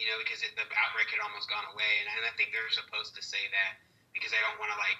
you 0.00 0.08
know, 0.08 0.16
because 0.16 0.40
it, 0.40 0.56
the 0.56 0.64
outbreak 0.64 1.12
had 1.12 1.20
almost 1.20 1.52
gone 1.52 1.68
away, 1.76 1.92
and, 2.00 2.08
and 2.16 2.24
I 2.24 2.32
think 2.40 2.48
they're 2.56 2.72
supposed 2.72 3.12
to 3.20 3.22
say 3.22 3.44
that 3.52 3.76
because 4.16 4.32
they 4.32 4.40
don't 4.40 4.56
want 4.56 4.72
to 4.72 4.78
like 4.80 4.96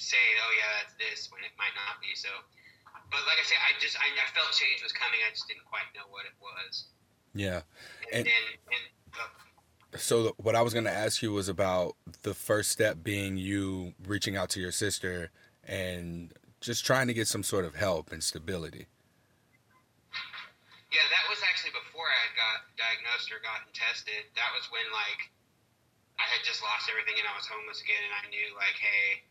say, 0.00 0.24
"Oh 0.40 0.52
yeah, 0.56 0.70
that's 0.80 0.96
this," 0.96 1.28
when 1.28 1.44
it 1.44 1.52
might 1.60 1.76
not 1.76 2.00
be. 2.00 2.16
So, 2.16 2.32
but 3.12 3.20
like 3.28 3.36
I 3.36 3.44
said, 3.44 3.60
I 3.60 3.76
just 3.76 4.00
I, 4.00 4.08
I 4.08 4.26
felt 4.32 4.56
change 4.56 4.80
was 4.80 4.96
coming. 4.96 5.20
I 5.20 5.30
just 5.36 5.44
didn't 5.44 5.68
quite 5.68 5.84
know 5.92 6.08
what 6.08 6.24
it 6.24 6.34
was. 6.40 6.88
Yeah. 7.34 7.62
And, 8.12 8.26
And- 8.26 8.28
and 8.28 9.14
uh, 9.14 9.98
So 9.98 10.34
what 10.38 10.54
I 10.56 10.62
was 10.62 10.72
going 10.72 10.84
to 10.86 10.92
ask 10.92 11.22
you 11.22 11.32
was 11.32 11.48
about 11.48 11.96
the 12.22 12.34
first 12.34 12.70
step 12.70 13.02
being 13.02 13.36
you 13.36 13.94
reaching 14.06 14.36
out 14.36 14.50
to 14.50 14.60
your 14.60 14.72
sister 14.72 15.30
and 15.64 16.32
just 16.60 16.84
trying 16.84 17.06
to 17.08 17.14
get 17.14 17.26
some 17.28 17.42
sort 17.42 17.64
of 17.64 17.74
help 17.74 18.12
and 18.12 18.22
stability. 18.22 18.86
yeah, 20.90 21.06
that 21.10 21.24
was 21.30 21.38
actually 21.46 21.70
before 21.70 22.06
I 22.10 22.18
had 22.26 22.34
got 22.34 22.58
diagnosed 22.74 23.30
or 23.30 23.38
gotten 23.46 23.70
tested. 23.70 24.26
That 24.34 24.50
was 24.58 24.66
when 24.74 24.82
like 24.90 25.30
I 26.18 26.26
had 26.26 26.42
just 26.42 26.60
lost 26.66 26.90
everything 26.90 27.14
and 27.16 27.24
I 27.30 27.34
was 27.38 27.46
homeless 27.46 27.80
again, 27.80 28.02
and 28.10 28.12
I 28.12 28.24
knew 28.28 28.48
like, 28.58 28.76
hey, 28.76 29.22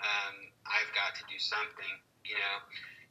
um, 0.00 0.34
I've 0.64 0.88
got 0.96 1.12
to 1.18 1.24
do 1.28 1.36
something, 1.36 1.92
you 2.24 2.38
know. 2.38 2.56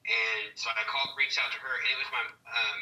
And 0.06 0.54
so 0.58 0.70
I 0.74 0.82
called, 0.90 1.14
reached 1.18 1.38
out 1.38 1.50
to 1.54 1.60
her, 1.62 1.74
and 1.86 1.88
it 1.94 1.98
was 2.02 2.10
my. 2.16 2.24
Um, 2.50 2.82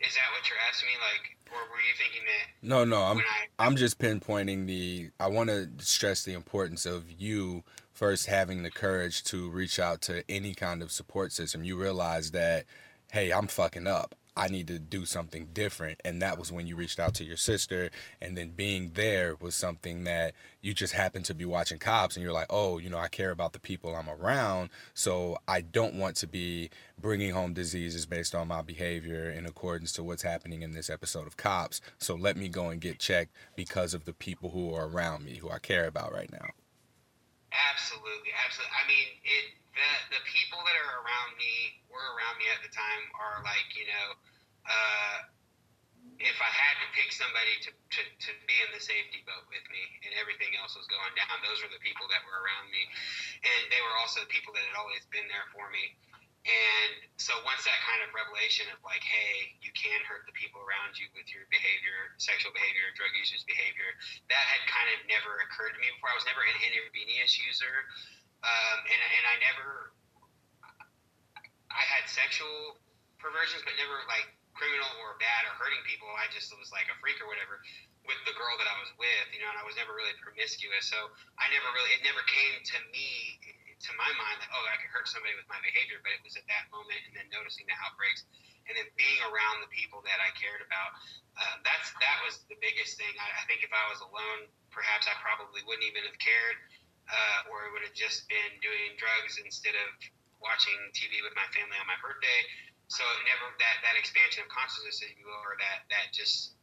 is 0.00 0.14
that 0.14 0.28
what 0.32 0.48
you're 0.48 0.58
asking 0.68 0.88
me? 0.88 0.94
Like, 1.00 1.36
or 1.52 1.60
were 1.70 1.80
you 1.80 1.94
thinking 1.98 2.22
that 2.24 2.66
No, 2.66 2.84
no, 2.84 3.02
I'm 3.02 3.18
I? 3.18 3.66
I'm 3.66 3.76
just 3.76 3.98
pinpointing 3.98 4.66
the 4.66 5.10
I 5.18 5.28
want 5.28 5.50
to 5.50 5.68
stress 5.78 6.24
the 6.24 6.32
importance 6.32 6.86
of 6.86 7.10
you 7.10 7.64
first 7.92 8.26
having 8.26 8.62
the 8.62 8.70
courage 8.70 9.22
to 9.24 9.50
reach 9.50 9.78
out 9.78 10.00
to 10.02 10.24
any 10.30 10.54
kind 10.54 10.82
of 10.82 10.90
support 10.90 11.32
system. 11.32 11.64
You 11.64 11.76
realize 11.76 12.30
that 12.30 12.64
hey, 13.12 13.32
I'm 13.32 13.48
fucking 13.48 13.86
up. 13.86 14.14
I 14.36 14.48
need 14.48 14.68
to 14.68 14.78
do 14.78 15.04
something 15.04 15.48
different. 15.52 16.00
And 16.04 16.22
that 16.22 16.38
was 16.38 16.52
when 16.52 16.66
you 16.66 16.76
reached 16.76 17.00
out 17.00 17.14
to 17.14 17.24
your 17.24 17.36
sister. 17.36 17.90
And 18.20 18.36
then 18.36 18.50
being 18.50 18.92
there 18.94 19.36
was 19.40 19.54
something 19.54 20.04
that 20.04 20.34
you 20.62 20.74
just 20.74 20.92
happened 20.92 21.24
to 21.26 21.34
be 21.34 21.44
watching 21.44 21.78
cops 21.78 22.16
and 22.16 22.22
you're 22.22 22.32
like, 22.32 22.46
oh, 22.50 22.78
you 22.78 22.90
know, 22.90 22.98
I 22.98 23.08
care 23.08 23.30
about 23.30 23.52
the 23.52 23.60
people 23.60 23.94
I'm 23.94 24.08
around. 24.08 24.70
So 24.94 25.38
I 25.48 25.60
don't 25.60 25.94
want 25.94 26.16
to 26.16 26.26
be 26.26 26.70
bringing 26.98 27.32
home 27.32 27.54
diseases 27.54 28.06
based 28.06 28.34
on 28.34 28.48
my 28.48 28.62
behavior 28.62 29.30
in 29.30 29.46
accordance 29.46 29.92
to 29.92 30.04
what's 30.04 30.22
happening 30.22 30.62
in 30.62 30.72
this 30.72 30.90
episode 30.90 31.26
of 31.26 31.36
Cops. 31.36 31.80
So 31.98 32.14
let 32.14 32.36
me 32.36 32.48
go 32.48 32.68
and 32.68 32.80
get 32.80 32.98
checked 32.98 33.34
because 33.56 33.94
of 33.94 34.04
the 34.04 34.12
people 34.12 34.50
who 34.50 34.74
are 34.74 34.88
around 34.88 35.24
me, 35.24 35.36
who 35.36 35.50
I 35.50 35.58
care 35.58 35.86
about 35.86 36.12
right 36.12 36.30
now. 36.30 36.50
Absolutely, 37.52 38.30
absolutely. 38.46 38.72
I 38.72 38.86
mean, 38.86 39.06
it 39.24 39.59
the 39.74 40.18
the 40.18 40.22
people 40.26 40.60
that 40.66 40.76
are 40.76 40.92
around 41.02 41.36
me 41.38 41.82
were 41.90 42.02
around 42.16 42.36
me 42.38 42.46
at 42.50 42.60
the 42.62 42.72
time 42.72 43.02
are 43.16 43.42
like 43.46 43.68
you 43.74 43.86
know, 43.86 44.06
uh, 44.66 45.16
if 46.20 46.36
I 46.36 46.52
had 46.52 46.76
to 46.84 46.86
pick 46.92 47.12
somebody 47.16 47.56
to, 47.64 47.70
to, 47.72 48.02
to 48.04 48.30
be 48.44 48.56
in 48.60 48.68
the 48.76 48.82
safety 48.82 49.24
boat 49.24 49.48
with 49.48 49.64
me 49.72 49.80
and 50.04 50.12
everything 50.20 50.52
else 50.60 50.76
was 50.76 50.84
going 50.92 51.12
down, 51.16 51.40
those 51.40 51.64
were 51.64 51.72
the 51.72 51.80
people 51.80 52.04
that 52.12 52.20
were 52.28 52.44
around 52.44 52.68
me. 52.68 52.84
And 53.40 53.72
they 53.72 53.80
were 53.80 53.96
also 53.96 54.20
the 54.20 54.32
people 54.32 54.52
that 54.52 54.60
had 54.60 54.76
always 54.76 55.00
been 55.08 55.24
there 55.32 55.48
for 55.52 55.72
me. 55.72 55.96
And 56.44 56.92
so 57.20 57.36
once 57.44 57.68
that 57.68 57.76
kind 57.84 58.00
of 58.00 58.16
revelation 58.16 58.64
of 58.72 58.80
like, 58.80 59.04
hey, 59.04 59.60
you 59.60 59.68
can 59.76 60.00
hurt 60.08 60.24
the 60.24 60.32
people 60.32 60.64
around 60.64 60.96
you 60.96 61.04
with 61.12 61.28
your 61.28 61.44
behavior, 61.52 62.16
sexual 62.16 62.48
behavior, 62.56 62.88
drug 62.96 63.12
users 63.12 63.44
behavior, 63.44 63.92
that 64.32 64.44
had 64.48 64.64
kind 64.64 64.88
of 64.96 65.04
never 65.04 65.44
occurred 65.44 65.76
to 65.76 65.80
me 65.84 65.92
before. 65.92 66.08
I 66.12 66.16
was 66.16 66.24
never 66.24 66.40
an 66.40 66.56
intravenous 66.64 67.36
user. 67.44 67.88
Um, 68.40 68.78
and, 68.88 69.00
and 69.00 69.24
I 69.28 69.36
never, 69.44 69.92
I 71.68 71.82
had 71.92 72.08
sexual 72.08 72.80
perversions, 73.20 73.60
but 73.68 73.76
never 73.76 74.00
like 74.08 74.32
criminal 74.56 74.88
or 75.04 75.16
bad 75.20 75.44
or 75.48 75.54
hurting 75.60 75.80
people. 75.84 76.08
I 76.16 76.28
just 76.32 76.48
was 76.56 76.72
like 76.72 76.88
a 76.88 76.96
freak 77.00 77.20
or 77.20 77.28
whatever 77.28 77.60
with 78.08 78.16
the 78.24 78.32
girl 78.32 78.56
that 78.56 78.68
I 78.68 78.76
was 78.80 78.90
with, 78.96 79.26
you 79.32 79.44
know, 79.44 79.48
and 79.52 79.60
I 79.60 79.64
was 79.64 79.76
never 79.76 79.92
really 79.92 80.16
promiscuous. 80.24 80.88
So 80.88 80.96
I 81.36 81.52
never 81.52 81.68
really, 81.76 81.92
it 81.94 82.02
never 82.02 82.24
came 82.24 82.54
to 82.64 82.78
me, 82.90 83.38
to 83.84 83.90
my 83.96 84.08
mind, 84.16 84.40
that, 84.40 84.48
oh, 84.56 84.64
I 84.72 84.80
could 84.80 84.88
hurt 84.92 85.08
somebody 85.08 85.36
with 85.36 85.48
my 85.52 85.60
behavior. 85.60 86.00
But 86.00 86.16
it 86.16 86.24
was 86.24 86.36
at 86.40 86.48
that 86.48 86.68
moment 86.72 87.00
and 87.08 87.12
then 87.12 87.28
noticing 87.28 87.68
the 87.68 87.76
outbreaks 87.84 88.24
and 88.68 88.76
then 88.76 88.88
being 88.96 89.20
around 89.28 89.60
the 89.64 89.70
people 89.72 90.00
that 90.08 90.16
I 90.20 90.32
cared 90.36 90.64
about. 90.64 90.90
Uh, 91.36 91.56
that's 91.64 91.92
That 92.00 92.18
was 92.24 92.40
the 92.48 92.56
biggest 92.60 92.96
thing. 92.96 93.12
I, 93.20 93.28
I 93.40 93.42
think 93.48 93.64
if 93.64 93.72
I 93.72 93.84
was 93.92 94.00
alone, 94.00 94.48
perhaps 94.72 95.08
I 95.08 95.14
probably 95.20 95.64
wouldn't 95.64 95.84
even 95.84 96.04
have 96.08 96.18
cared 96.20 96.56
uh, 97.10 97.50
or 97.50 97.66
it 97.66 97.70
would 97.74 97.84
have 97.84 97.98
just 97.98 98.30
been 98.30 98.52
doing 98.62 98.94
drugs 98.96 99.42
instead 99.42 99.74
of 99.74 99.88
watching 100.40 100.78
TV 100.96 101.20
with 101.20 101.36
my 101.36 101.44
family 101.52 101.76
on 101.76 101.84
my 101.84 101.98
birthday 102.00 102.40
so 102.90 103.06
it 103.06 103.22
never 103.22 103.46
that 103.62 103.76
that 103.86 103.94
expansion 103.94 104.42
of 104.42 104.50
consciousness, 104.50 104.98
if 105.06 105.14
you 105.14 105.30
will, 105.30 105.38
or 105.46 105.54
that 105.62 105.86
that 105.94 106.10
just 106.10 106.58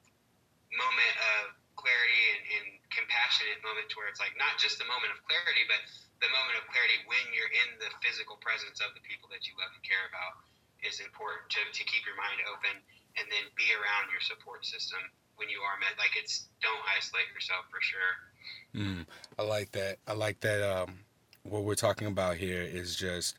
moment 0.75 1.15
of 1.39 1.55
clarity 1.79 2.23
and, 2.35 2.43
and 2.59 2.65
compassionate 2.91 3.63
moment 3.63 3.87
to 3.87 3.95
where 3.95 4.11
it's 4.11 4.19
like 4.19 4.35
not 4.35 4.59
just 4.59 4.75
the 4.75 4.87
moment 4.91 5.15
of 5.15 5.23
clarity, 5.23 5.63
but 5.71 5.79
the 6.19 6.27
moment 6.35 6.59
of 6.59 6.67
clarity 6.67 6.99
when 7.07 7.23
you're 7.31 7.47
in 7.63 7.79
the 7.79 7.87
physical 8.03 8.35
presence 8.43 8.83
of 8.83 8.91
the 8.91 8.99
people 9.07 9.31
that 9.31 9.47
you 9.47 9.55
love 9.55 9.71
and 9.71 9.79
care 9.87 10.03
about 10.11 10.43
is 10.83 10.99
important 10.99 11.47
to, 11.47 11.63
to 11.71 11.81
keep 11.87 12.03
your 12.03 12.19
mind 12.19 12.43
open 12.51 12.75
and 13.15 13.25
then 13.31 13.47
be 13.55 13.71
around 13.79 14.11
your 14.11 14.19
support 14.19 14.67
system 14.67 14.99
when 15.39 15.47
you 15.47 15.63
are 15.63 15.79
met. 15.79 15.95
Like 15.95 16.11
it's 16.19 16.51
don't 16.59 16.83
isolate 16.91 17.31
yourself 17.31 17.71
for 17.71 17.79
sure. 17.79 18.35
Mm, 18.75 19.05
I 19.37 19.43
like 19.43 19.71
that. 19.71 19.97
I 20.07 20.13
like 20.13 20.39
that. 20.41 20.61
Um, 20.61 20.99
what 21.43 21.63
we're 21.63 21.75
talking 21.75 22.07
about 22.07 22.37
here 22.37 22.61
is 22.61 22.95
just 22.95 23.37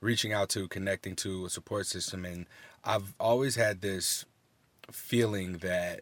reaching 0.00 0.32
out 0.32 0.48
to, 0.50 0.66
connecting 0.68 1.14
to 1.16 1.46
a 1.46 1.50
support 1.50 1.86
system. 1.86 2.24
And 2.24 2.46
I've 2.84 3.14
always 3.20 3.56
had 3.56 3.82
this 3.82 4.24
feeling 4.90 5.58
that 5.58 6.00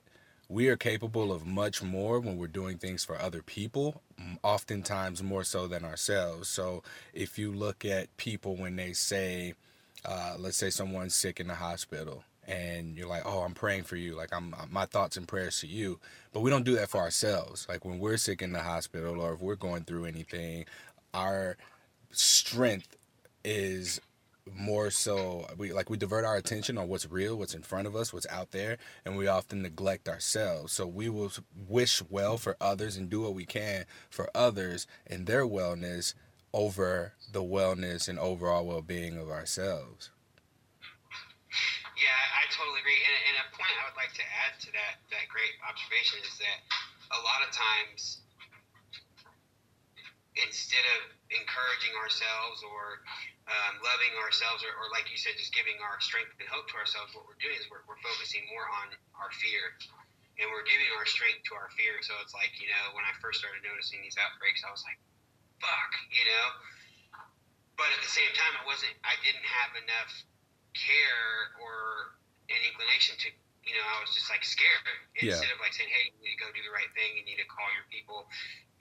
we 0.48 0.68
are 0.68 0.76
capable 0.76 1.30
of 1.32 1.46
much 1.46 1.82
more 1.82 2.20
when 2.20 2.38
we're 2.38 2.46
doing 2.46 2.78
things 2.78 3.04
for 3.04 3.20
other 3.20 3.42
people, 3.42 4.00
oftentimes 4.42 5.22
more 5.22 5.44
so 5.44 5.66
than 5.66 5.84
ourselves. 5.84 6.48
So 6.48 6.82
if 7.12 7.38
you 7.38 7.52
look 7.52 7.84
at 7.84 8.16
people 8.16 8.56
when 8.56 8.76
they 8.76 8.94
say, 8.94 9.54
uh, 10.04 10.36
let's 10.38 10.56
say 10.56 10.70
someone's 10.70 11.14
sick 11.14 11.38
in 11.38 11.48
the 11.48 11.56
hospital, 11.56 12.24
and 12.48 12.96
you're 12.96 13.08
like, 13.08 13.22
"Oh, 13.24 13.40
I'm 13.40 13.54
praying 13.54 13.84
for 13.84 13.96
you. 13.96 14.16
Like 14.16 14.32
I'm 14.32 14.54
uh, 14.54 14.64
my 14.70 14.86
thoughts 14.86 15.16
and 15.16 15.28
prayers 15.28 15.60
to 15.60 15.66
you." 15.66 16.00
But 16.32 16.40
we 16.40 16.50
don't 16.50 16.64
do 16.64 16.74
that 16.76 16.88
for 16.88 16.98
ourselves. 16.98 17.66
Like 17.68 17.84
when 17.84 17.98
we're 17.98 18.16
sick 18.16 18.42
in 18.42 18.52
the 18.52 18.62
hospital 18.62 19.20
or 19.20 19.34
if 19.34 19.40
we're 19.40 19.54
going 19.54 19.84
through 19.84 20.06
anything, 20.06 20.64
our 21.14 21.56
strength 22.10 22.96
is 23.44 24.00
more 24.54 24.90
so 24.90 25.46
we 25.58 25.72
like 25.72 25.90
we 25.90 25.96
divert 25.96 26.24
our 26.24 26.36
attention 26.36 26.78
on 26.78 26.88
what's 26.88 27.10
real 27.10 27.36
what's 27.36 27.54
in 27.54 27.62
front 27.62 27.86
of 27.86 27.94
us 27.94 28.12
what's 28.14 28.26
out 28.28 28.50
there 28.50 28.78
and 29.04 29.16
we 29.16 29.26
often 29.26 29.62
neglect 29.62 30.08
ourselves 30.08 30.72
so 30.72 30.86
we 30.86 31.08
will 31.08 31.30
wish 31.68 32.02
well 32.08 32.38
for 32.38 32.56
others 32.60 32.96
and 32.96 33.10
do 33.10 33.20
what 33.20 33.34
we 33.34 33.44
can 33.44 33.84
for 34.08 34.30
others 34.34 34.86
and 35.06 35.26
their 35.26 35.46
wellness 35.46 36.14
over 36.54 37.12
the 37.32 37.42
wellness 37.42 38.08
and 38.08 38.18
overall 38.18 38.64
well-being 38.64 39.18
of 39.18 39.28
ourselves 39.28 40.10
yeah 41.98 42.38
i 42.38 42.46
totally 42.54 42.80
agree 42.80 42.98
and, 42.98 43.16
and 43.30 43.34
a 43.42 43.46
point 43.54 43.70
i 43.78 43.84
would 43.86 43.98
like 43.98 44.14
to 44.14 44.24
add 44.46 44.54
to 44.62 44.70
that 44.72 45.02
that 45.10 45.26
great 45.30 45.54
observation 45.66 46.22
is 46.22 46.34
that 46.38 46.58
a 47.12 47.20
lot 47.26 47.42
of 47.42 47.50
times 47.50 48.22
instead 50.38 50.86
of 50.98 51.10
encouraging 51.34 51.94
ourselves 51.98 52.62
or 52.62 53.02
um, 53.48 53.80
loving 53.80 54.12
ourselves, 54.20 54.60
or, 54.60 54.70
or, 54.76 54.92
like 54.92 55.08
you 55.08 55.16
said, 55.16 55.34
just 55.40 55.56
giving 55.56 55.74
our 55.80 55.96
strength 56.04 56.36
and 56.36 56.46
hope 56.52 56.68
to 56.68 56.76
ourselves, 56.76 57.16
what 57.16 57.24
we're 57.24 57.40
doing 57.40 57.56
is 57.56 57.64
we're, 57.72 57.82
we're 57.88 58.00
focusing 58.04 58.44
more 58.52 58.68
on 58.84 58.92
our 59.16 59.32
fear. 59.40 59.72
And 60.38 60.46
we're 60.54 60.68
giving 60.68 60.86
our 60.94 61.08
strength 61.08 61.42
to 61.50 61.58
our 61.58 61.66
fear. 61.74 61.98
So 62.04 62.14
it's 62.22 62.30
like, 62.30 62.54
you 62.62 62.70
know, 62.70 62.94
when 62.94 63.02
I 63.02 63.10
first 63.18 63.42
started 63.42 63.58
noticing 63.66 63.98
these 64.04 64.14
outbreaks, 64.20 64.62
I 64.62 64.70
was 64.70 64.86
like, 64.86 65.00
fuck, 65.58 65.92
you 66.14 66.22
know? 66.22 66.46
But 67.74 67.90
at 67.90 67.98
the 68.04 68.12
same 68.12 68.30
time, 68.38 68.54
it 68.62 68.66
wasn't, 68.68 68.94
I 69.02 69.18
didn't 69.26 69.42
have 69.42 69.72
enough 69.82 70.12
care 70.78 71.58
or 71.58 72.14
an 72.48 72.60
inclination 72.64 73.18
to 73.18 73.28
you 73.68 73.76
know, 73.76 73.84
I 73.84 74.00
was 74.00 74.16
just 74.16 74.32
like 74.32 74.40
scared. 74.40 74.80
Instead 75.20 75.44
yeah. 75.44 75.52
of 75.52 75.60
like 75.60 75.76
saying, 75.76 75.92
"Hey, 75.92 76.08
you 76.08 76.16
need 76.24 76.32
to 76.32 76.40
go 76.40 76.48
do 76.56 76.64
the 76.64 76.72
right 76.72 76.88
thing. 76.96 77.20
You 77.20 77.24
need 77.28 77.36
to 77.36 77.48
call 77.52 77.68
your 77.76 77.84
people. 77.92 78.24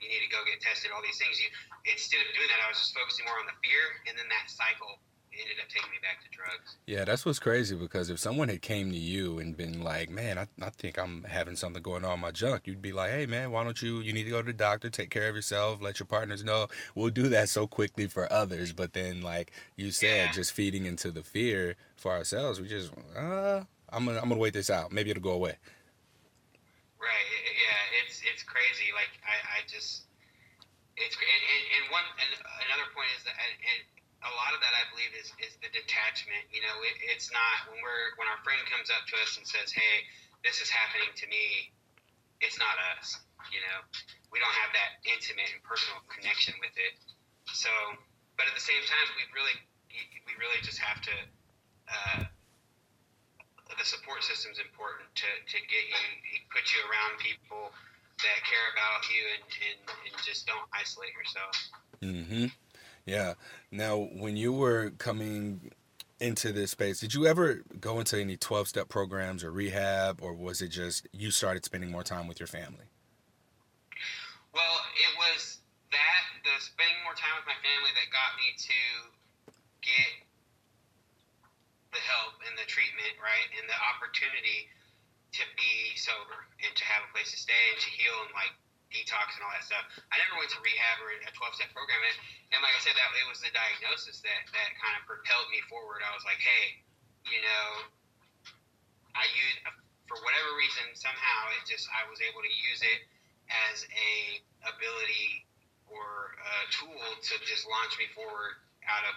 You 0.00 0.08
need 0.08 0.24
to 0.24 0.32
go 0.32 0.40
get 0.48 0.64
tested." 0.64 0.88
All 0.96 1.04
these 1.04 1.20
things. 1.20 1.36
You, 1.36 1.52
instead 1.84 2.24
of 2.24 2.32
doing 2.32 2.48
that, 2.48 2.64
I 2.64 2.72
was 2.72 2.80
just 2.80 2.96
focusing 2.96 3.28
more 3.28 3.36
on 3.36 3.44
the 3.44 3.56
fear, 3.60 3.84
and 4.08 4.16
then 4.16 4.24
that 4.32 4.48
cycle 4.48 5.04
ended 5.38 5.60
up 5.60 5.68
taking 5.68 5.92
me 5.92 6.00
back 6.00 6.24
to 6.24 6.28
drugs. 6.32 6.80
Yeah, 6.88 7.04
that's 7.04 7.28
what's 7.28 7.38
crazy 7.38 7.76
because 7.76 8.08
if 8.08 8.18
someone 8.18 8.48
had 8.48 8.62
came 8.62 8.90
to 8.90 8.98
you 8.98 9.38
and 9.38 9.52
been 9.52 9.84
like, 9.84 10.08
"Man, 10.08 10.40
I, 10.40 10.48
I 10.64 10.72
think 10.72 10.96
I'm 10.96 11.28
having 11.28 11.54
something 11.54 11.84
going 11.84 12.04
on 12.04 12.16
in 12.16 12.24
my 12.24 12.32
junk," 12.32 12.64
you'd 12.64 12.80
be 12.80 12.96
like, 12.96 13.12
"Hey, 13.12 13.26
man, 13.28 13.52
why 13.52 13.64
don't 13.64 13.80
you? 13.82 14.00
You 14.00 14.16
need 14.16 14.24
to 14.24 14.32
go 14.32 14.40
to 14.40 14.48
the 14.48 14.56
doctor, 14.56 14.88
take 14.88 15.12
care 15.12 15.28
of 15.28 15.36
yourself, 15.36 15.84
let 15.84 16.00
your 16.00 16.08
partners 16.08 16.40
know." 16.40 16.72
We'll 16.96 17.12
do 17.12 17.28
that 17.28 17.52
so 17.52 17.66
quickly 17.66 18.08
for 18.08 18.24
others, 18.32 18.72
but 18.72 18.96
then, 18.96 19.20
like 19.20 19.52
you 19.76 19.90
said, 19.90 20.26
yeah. 20.26 20.32
just 20.32 20.52
feeding 20.52 20.86
into 20.86 21.10
the 21.10 21.22
fear 21.22 21.76
for 21.98 22.12
ourselves, 22.12 22.60
we 22.60 22.68
just, 22.68 22.94
uh, 23.18 23.66
I'm 23.90 24.06
gonna 24.06 24.20
I'm 24.22 24.28
gonna 24.28 24.40
wait 24.40 24.54
this 24.54 24.70
out. 24.70 24.92
Maybe 24.92 25.10
it'll 25.10 25.24
go 25.24 25.34
away. 25.34 25.56
Right. 27.00 27.26
Yeah. 27.42 28.00
It's 28.04 28.20
it's 28.22 28.44
crazy. 28.44 28.92
Like 28.94 29.10
I, 29.24 29.36
I 29.58 29.58
just 29.66 30.04
it's 30.98 31.14
and, 31.16 31.42
and, 31.78 31.84
one 31.94 32.06
and 32.20 32.30
another 32.68 32.88
point 32.92 33.08
is 33.16 33.24
that 33.24 33.34
and 33.38 33.80
a 34.26 34.32
lot 34.34 34.50
of 34.52 34.60
that 34.60 34.74
I 34.74 34.84
believe 34.92 35.14
is 35.16 35.30
is 35.40 35.56
the 35.64 35.70
detachment. 35.72 36.44
You 36.52 36.60
know, 36.62 36.74
it, 36.84 36.96
it's 37.14 37.32
not 37.32 37.70
when 37.72 37.80
we're 37.80 38.14
when 38.20 38.28
our 38.28 38.40
friend 38.44 38.60
comes 38.68 38.92
up 38.92 39.06
to 39.08 39.14
us 39.24 39.38
and 39.40 39.46
says, 39.46 39.72
"Hey, 39.72 40.04
this 40.44 40.60
is 40.60 40.68
happening 40.68 41.10
to 41.18 41.26
me." 41.30 41.72
It's 42.38 42.54
not 42.54 42.78
us. 42.94 43.18
You 43.50 43.58
know, 43.66 43.78
we 44.30 44.38
don't 44.38 44.56
have 44.62 44.70
that 44.70 45.02
intimate 45.02 45.50
and 45.50 45.62
personal 45.66 45.98
connection 46.06 46.54
with 46.62 46.70
it. 46.78 46.94
So, 47.50 47.70
but 48.38 48.46
at 48.46 48.54
the 48.54 48.62
same 48.62 48.78
time, 48.86 49.06
we 49.18 49.26
really 49.34 49.56
we 50.22 50.34
really 50.38 50.60
just 50.62 50.78
have 50.78 51.02
to. 51.08 51.14
Uh, 51.88 52.24
the 53.78 53.84
support 53.84 54.22
system 54.22 54.52
is 54.52 54.58
important 54.58 55.08
to, 55.14 55.28
to 55.46 55.58
get 55.66 55.84
you, 55.88 56.40
put 56.52 56.66
you 56.72 56.80
around 56.90 57.18
people 57.18 57.72
that 58.18 58.38
care 58.42 58.68
about 58.74 59.06
you 59.08 59.22
and, 59.38 59.44
and, 59.70 59.78
and 60.12 60.22
just 60.24 60.46
don't 60.46 60.66
isolate 60.74 61.14
yourself. 61.14 61.54
Mm-hmm. 62.02 62.46
Yeah. 63.06 63.34
Now, 63.70 64.08
when 64.18 64.36
you 64.36 64.52
were 64.52 64.90
coming 64.98 65.72
into 66.20 66.52
this 66.52 66.72
space, 66.72 67.00
did 67.00 67.14
you 67.14 67.26
ever 67.26 67.62
go 67.80 68.00
into 68.00 68.20
any 68.20 68.36
12 68.36 68.68
step 68.68 68.88
programs 68.88 69.44
or 69.44 69.52
rehab, 69.52 70.18
or 70.20 70.34
was 70.34 70.60
it 70.60 70.68
just 70.68 71.06
you 71.12 71.30
started 71.30 71.64
spending 71.64 71.90
more 71.90 72.02
time 72.02 72.26
with 72.26 72.40
your 72.40 72.48
family? 72.48 72.90
Well, 74.52 74.76
it 74.98 75.12
was 75.16 75.58
that, 75.92 76.22
the 76.42 76.50
spending 76.58 76.98
more 77.04 77.14
time 77.14 77.32
with 77.38 77.46
my 77.46 77.58
family, 77.62 77.92
that 77.94 78.08
got 78.10 78.34
me 78.36 78.48
to 78.58 78.80
get 79.80 80.27
the 81.98 82.06
help 82.06 82.38
and 82.46 82.54
the 82.54 82.66
treatment, 82.70 83.18
right, 83.18 83.50
and 83.58 83.66
the 83.66 83.78
opportunity 83.90 84.70
to 85.34 85.42
be 85.58 85.98
sober 85.98 86.46
and 86.62 86.70
to 86.78 86.84
have 86.86 87.02
a 87.02 87.10
place 87.10 87.34
to 87.34 87.38
stay 87.42 87.64
and 87.74 87.78
to 87.82 87.90
heal 87.90 88.14
and 88.22 88.30
like 88.38 88.54
detox 88.94 89.34
and 89.34 89.42
all 89.42 89.50
that 89.50 89.66
stuff. 89.66 89.82
I 90.14 90.16
never 90.22 90.38
went 90.38 90.48
to 90.54 90.62
rehab 90.62 91.02
or 91.02 91.10
a 91.10 91.32
12 91.34 91.58
step 91.58 91.74
program. 91.74 91.98
And, 92.00 92.16
and 92.54 92.58
like 92.62 92.72
I 92.72 92.80
said, 92.80 92.94
that 92.94 93.10
it 93.18 93.26
was 93.26 93.42
the 93.42 93.50
diagnosis 93.50 94.22
that, 94.22 94.40
that 94.54 94.70
kind 94.78 94.94
of 94.96 95.04
propelled 95.10 95.50
me 95.50 95.60
forward. 95.66 96.06
I 96.06 96.14
was 96.14 96.22
like, 96.22 96.38
hey, 96.40 96.80
you 97.28 97.42
know, 97.42 97.66
I 99.12 99.26
use, 99.34 99.56
for 100.06 100.16
whatever 100.22 100.54
reason, 100.56 100.94
somehow 100.96 101.52
it 101.58 101.68
just, 101.68 101.84
I 101.92 102.06
was 102.08 102.22
able 102.24 102.40
to 102.40 102.52
use 102.70 102.80
it 102.80 103.00
as 103.50 103.84
a 103.84 104.12
ability 104.70 105.44
or 105.90 106.38
a 106.40 106.56
tool 106.72 106.96
to 106.96 107.34
just 107.44 107.68
launch 107.68 107.98
me 108.00 108.08
forward 108.16 108.56
out 108.88 109.04
of 109.12 109.14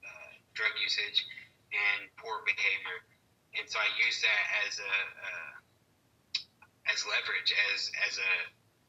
uh, 0.00 0.32
drug 0.56 0.72
usage 0.80 1.26
and 1.70 2.10
poor 2.18 2.42
behavior. 2.46 2.98
And 3.58 3.66
so 3.66 3.78
I 3.82 3.88
use 3.98 4.22
that 4.22 4.42
as 4.66 4.78
a, 4.78 4.94
uh, 4.94 5.52
as 6.90 7.02
leverage, 7.06 7.50
as 7.74 7.90
as 8.06 8.14
a 8.18 8.32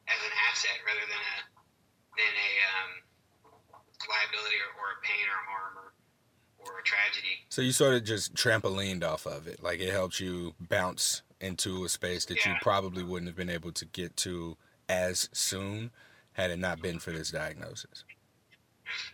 as 0.09 0.19
an 0.21 0.33
asset 0.49 0.77
rather 0.85 1.05
than 1.05 1.21
a 1.21 1.37
than 2.17 2.33
a 2.33 2.51
um, 2.77 2.91
liability 4.05 4.59
or, 4.61 4.71
or 4.77 4.87
a 4.97 4.99
pain 5.01 5.25
or 5.29 5.37
a 5.37 5.45
harm 5.49 5.73
or 5.77 5.89
or 6.61 6.79
a 6.79 6.83
tragedy. 6.83 7.41
So 7.49 7.61
you 7.61 7.71
sort 7.71 7.95
of 7.95 8.03
just 8.03 8.33
trampolined 8.33 9.03
off 9.03 9.25
of 9.25 9.47
it, 9.47 9.63
like 9.63 9.79
it 9.79 9.91
helped 9.91 10.19
you 10.19 10.53
bounce 10.59 11.21
into 11.39 11.83
a 11.83 11.89
space 11.89 12.25
that 12.25 12.45
yeah. 12.45 12.53
you 12.53 12.57
probably 12.61 13.03
wouldn't 13.03 13.27
have 13.27 13.35
been 13.35 13.49
able 13.49 13.71
to 13.71 13.85
get 13.85 14.15
to 14.17 14.57
as 14.87 15.29
soon 15.33 15.89
had 16.33 16.51
it 16.51 16.59
not 16.59 16.81
been 16.81 16.99
for 16.99 17.11
this 17.11 17.31
diagnosis. 17.31 18.03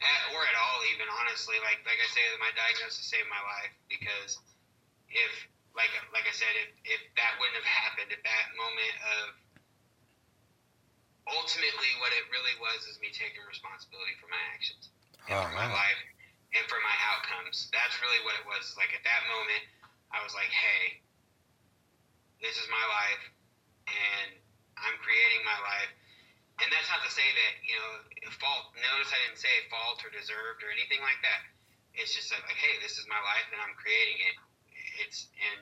At, 0.01 0.19
or 0.33 0.41
at 0.45 0.55
all, 0.57 0.79
even 0.93 1.07
honestly, 1.21 1.57
like 1.63 1.81
like 1.85 1.99
I 1.99 2.09
say, 2.11 2.23
that 2.25 2.39
my 2.41 2.53
diagnosis 2.53 3.05
saved 3.05 3.29
my 3.29 3.41
life 3.41 3.73
because 3.87 4.41
if 5.09 5.31
like 5.77 5.93
like 6.11 6.25
I 6.25 6.33
said, 6.33 6.53
if, 6.65 6.69
if 6.97 7.01
that 7.15 7.37
wouldn't 7.37 7.57
have 7.61 7.69
happened 7.69 8.09
at 8.11 8.21
that 8.21 8.45
moment 8.57 8.95
of 9.03 9.25
ultimately 11.27 11.91
what 11.99 12.15
it 12.15 12.23
really 12.31 12.55
was 12.63 12.87
is 12.87 12.95
me 13.03 13.11
taking 13.11 13.43
responsibility 13.43 14.15
for 14.15 14.31
my 14.31 14.39
actions 14.55 14.89
and 15.27 15.35
oh, 15.35 15.43
for 15.43 15.53
my 15.53 15.67
life 15.67 16.01
and 16.55 16.63
for 16.71 16.79
my 16.79 16.97
outcomes. 17.11 17.67
That's 17.75 17.95
really 17.99 18.21
what 18.23 18.39
it 18.39 18.45
was. 18.47 18.73
Like 18.79 18.95
at 18.95 19.03
that 19.03 19.21
moment, 19.27 19.63
I 20.15 20.23
was 20.23 20.31
like, 20.31 20.49
hey, 20.49 21.03
this 22.39 22.55
is 22.55 22.67
my 22.71 22.85
life, 22.87 23.23
and 23.89 24.29
I'm 24.79 24.95
creating 25.03 25.41
my 25.43 25.59
life. 25.65 25.91
And 26.57 26.67
that's 26.73 26.89
not 26.89 27.05
to 27.05 27.11
say 27.13 27.25
that 27.25 27.53
you 27.61 27.77
know 27.77 28.33
fault. 28.41 28.73
Notice 28.73 29.13
I 29.13 29.19
didn't 29.27 29.41
say 29.41 29.51
fault 29.69 30.01
or 30.01 30.09
deserved 30.09 30.65
or 30.65 30.73
anything 30.73 31.01
like 31.05 31.21
that. 31.21 31.41
It's 31.93 32.13
just 32.13 32.29
like, 32.29 32.45
hey, 32.45 32.77
this 32.81 32.97
is 32.97 33.05
my 33.09 33.17
life, 33.17 33.47
and 33.53 33.61
I'm 33.61 33.73
creating 33.77 34.19
it. 34.25 34.35
It's 35.05 35.29
and 35.37 35.61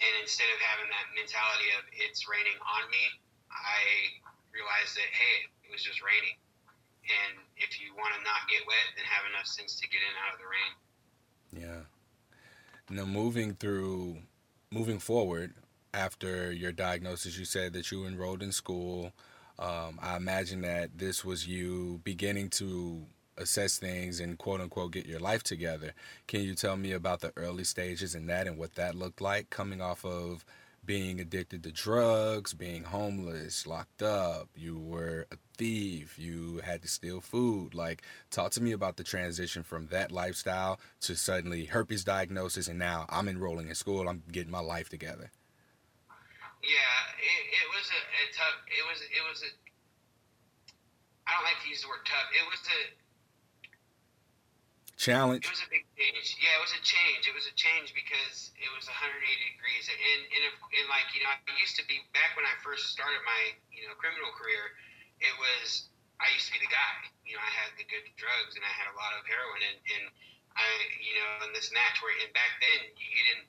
and 0.00 0.12
instead 0.24 0.48
of 0.52 0.58
having 0.64 0.88
that 0.88 1.12
mentality 1.12 1.68
of 1.76 1.84
it's 1.92 2.24
raining 2.24 2.56
on 2.56 2.88
me, 2.88 3.04
I 3.52 4.16
realized 4.52 4.96
that 4.96 5.10
hey, 5.12 5.48
it 5.68 5.70
was 5.72 5.84
just 5.84 6.00
raining. 6.00 6.40
And 7.04 7.44
if 7.56 7.80
you 7.80 7.92
want 7.96 8.16
to 8.16 8.20
not 8.24 8.48
get 8.48 8.64
wet, 8.64 8.96
then 8.96 9.04
have 9.08 9.28
enough 9.28 9.48
sense 9.48 9.76
to 9.80 9.88
get 9.88 10.00
in 10.00 10.14
out 10.24 10.36
of 10.36 10.40
the 10.40 10.48
rain. 10.48 10.72
Yeah. 11.52 11.82
Now 12.88 13.04
moving 13.04 13.54
through, 13.54 14.24
moving 14.70 14.98
forward, 14.98 15.54
after 15.92 16.52
your 16.52 16.72
diagnosis, 16.72 17.38
you 17.38 17.44
said 17.44 17.72
that 17.72 17.90
you 17.90 18.06
enrolled 18.06 18.42
in 18.42 18.52
school. 18.52 19.12
Um, 19.60 19.98
I 20.02 20.16
imagine 20.16 20.62
that 20.62 20.96
this 20.96 21.22
was 21.24 21.46
you 21.46 22.00
beginning 22.02 22.48
to 22.50 23.04
assess 23.36 23.78
things 23.78 24.18
and 24.18 24.38
quote 24.38 24.60
unquote 24.60 24.92
get 24.92 25.06
your 25.06 25.20
life 25.20 25.42
together. 25.42 25.92
Can 26.26 26.40
you 26.40 26.54
tell 26.54 26.76
me 26.76 26.92
about 26.92 27.20
the 27.20 27.32
early 27.36 27.64
stages 27.64 28.14
in 28.14 28.26
that 28.26 28.46
and 28.46 28.56
what 28.56 28.74
that 28.76 28.94
looked 28.94 29.20
like 29.20 29.50
coming 29.50 29.82
off 29.82 30.04
of 30.04 30.44
being 30.84 31.20
addicted 31.20 31.62
to 31.62 31.70
drugs, 31.70 32.54
being 32.54 32.84
homeless, 32.84 33.66
locked 33.66 34.02
up, 34.02 34.48
you 34.56 34.78
were 34.78 35.26
a 35.30 35.36
thief, 35.58 36.18
you 36.18 36.60
had 36.64 36.80
to 36.80 36.88
steal 36.88 37.20
food. 37.20 37.74
Like, 37.74 38.02
talk 38.30 38.50
to 38.52 38.62
me 38.62 38.72
about 38.72 38.96
the 38.96 39.04
transition 39.04 39.62
from 39.62 39.88
that 39.88 40.10
lifestyle 40.10 40.80
to 41.02 41.14
suddenly 41.14 41.66
herpes 41.66 42.02
diagnosis, 42.02 42.66
and 42.66 42.78
now 42.78 43.04
I'm 43.10 43.28
enrolling 43.28 43.68
in 43.68 43.74
school, 43.74 44.08
I'm 44.08 44.22
getting 44.32 44.50
my 44.50 44.60
life 44.60 44.88
together. 44.88 45.30
Yeah, 46.60 46.92
it, 47.16 47.42
it 47.56 47.66
was 47.72 47.86
a, 47.88 48.00
a 48.00 48.24
tough. 48.36 48.56
It 48.68 48.84
was 48.84 49.00
it 49.00 49.24
was 49.24 49.40
a. 49.40 49.50
I 51.24 51.36
don't 51.36 51.46
like 51.46 51.60
to 51.64 51.68
use 51.72 51.80
the 51.80 51.88
word 51.88 52.04
tough. 52.04 52.28
It 52.36 52.44
was 52.44 52.60
a 52.68 52.80
challenge. 55.00 55.48
It 55.48 55.52
was 55.56 55.64
a 55.64 55.70
big 55.72 55.88
change. 55.96 56.36
Yeah, 56.36 56.60
it 56.60 56.62
was 56.62 56.76
a 56.76 56.82
change. 56.84 57.24
It 57.24 57.32
was 57.32 57.48
a 57.48 57.56
change 57.56 57.96
because 57.96 58.52
it 58.60 58.68
was 58.76 58.84
180 58.84 59.24
degrees. 59.24 59.88
And 59.88 60.20
and, 60.36 60.42
if, 60.52 60.54
and 60.60 60.86
like 60.92 61.08
you 61.16 61.24
know, 61.24 61.32
I 61.32 61.40
used 61.56 61.80
to 61.80 61.84
be 61.88 62.04
back 62.12 62.36
when 62.36 62.44
I 62.44 62.52
first 62.60 62.92
started 62.92 63.24
my 63.24 63.56
you 63.72 63.88
know 63.88 63.96
criminal 63.96 64.28
career. 64.36 64.76
It 65.24 65.32
was 65.40 65.88
I 66.20 66.28
used 66.36 66.52
to 66.52 66.54
be 66.56 66.60
the 66.60 66.68
guy. 66.68 67.08
You 67.24 67.40
know, 67.40 67.44
I 67.44 67.52
had 67.56 67.72
the 67.80 67.88
good 67.88 68.04
drugs 68.20 68.52
and 68.60 68.64
I 68.64 68.72
had 68.76 68.92
a 68.92 68.96
lot 69.00 69.16
of 69.16 69.24
heroin 69.24 69.64
and 69.64 69.78
and 69.96 70.04
I 70.52 70.68
you 71.00 71.16
know 71.16 71.48
and 71.48 71.56
this 71.56 71.72
natch 71.72 72.04
where 72.04 72.12
and 72.20 72.28
back 72.36 72.60
then 72.60 72.92
you 73.00 73.22
didn't 73.32 73.48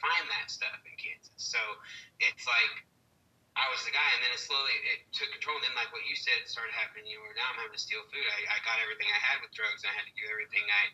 find 0.00 0.24
that 0.32 0.48
stuff 0.48 0.80
in 0.84 0.94
Kansas. 0.96 1.36
So 1.36 1.60
it's 2.20 2.44
like 2.48 2.86
I 3.56 3.64
was 3.72 3.80
the 3.88 3.92
guy, 3.96 4.04
and 4.16 4.20
then 4.20 4.32
it 4.36 4.40
slowly 4.40 4.76
it 4.92 5.08
took 5.16 5.32
control. 5.32 5.56
And 5.56 5.72
then, 5.72 5.74
like 5.80 5.88
what 5.88 6.04
you 6.04 6.12
said, 6.12 6.44
started 6.44 6.76
happening. 6.76 7.08
You 7.08 7.16
know, 7.16 7.32
now 7.40 7.56
I'm 7.56 7.64
having 7.64 7.72
to 7.72 7.80
steal 7.80 8.04
food. 8.12 8.26
I, 8.36 8.44
I 8.52 8.58
got 8.68 8.76
everything 8.84 9.08
I 9.08 9.20
had 9.20 9.40
with 9.40 9.52
drugs, 9.56 9.80
and 9.80 9.88
I 9.88 9.96
had 9.96 10.04
to 10.04 10.12
give 10.12 10.28
everything 10.28 10.64
I 10.68 10.84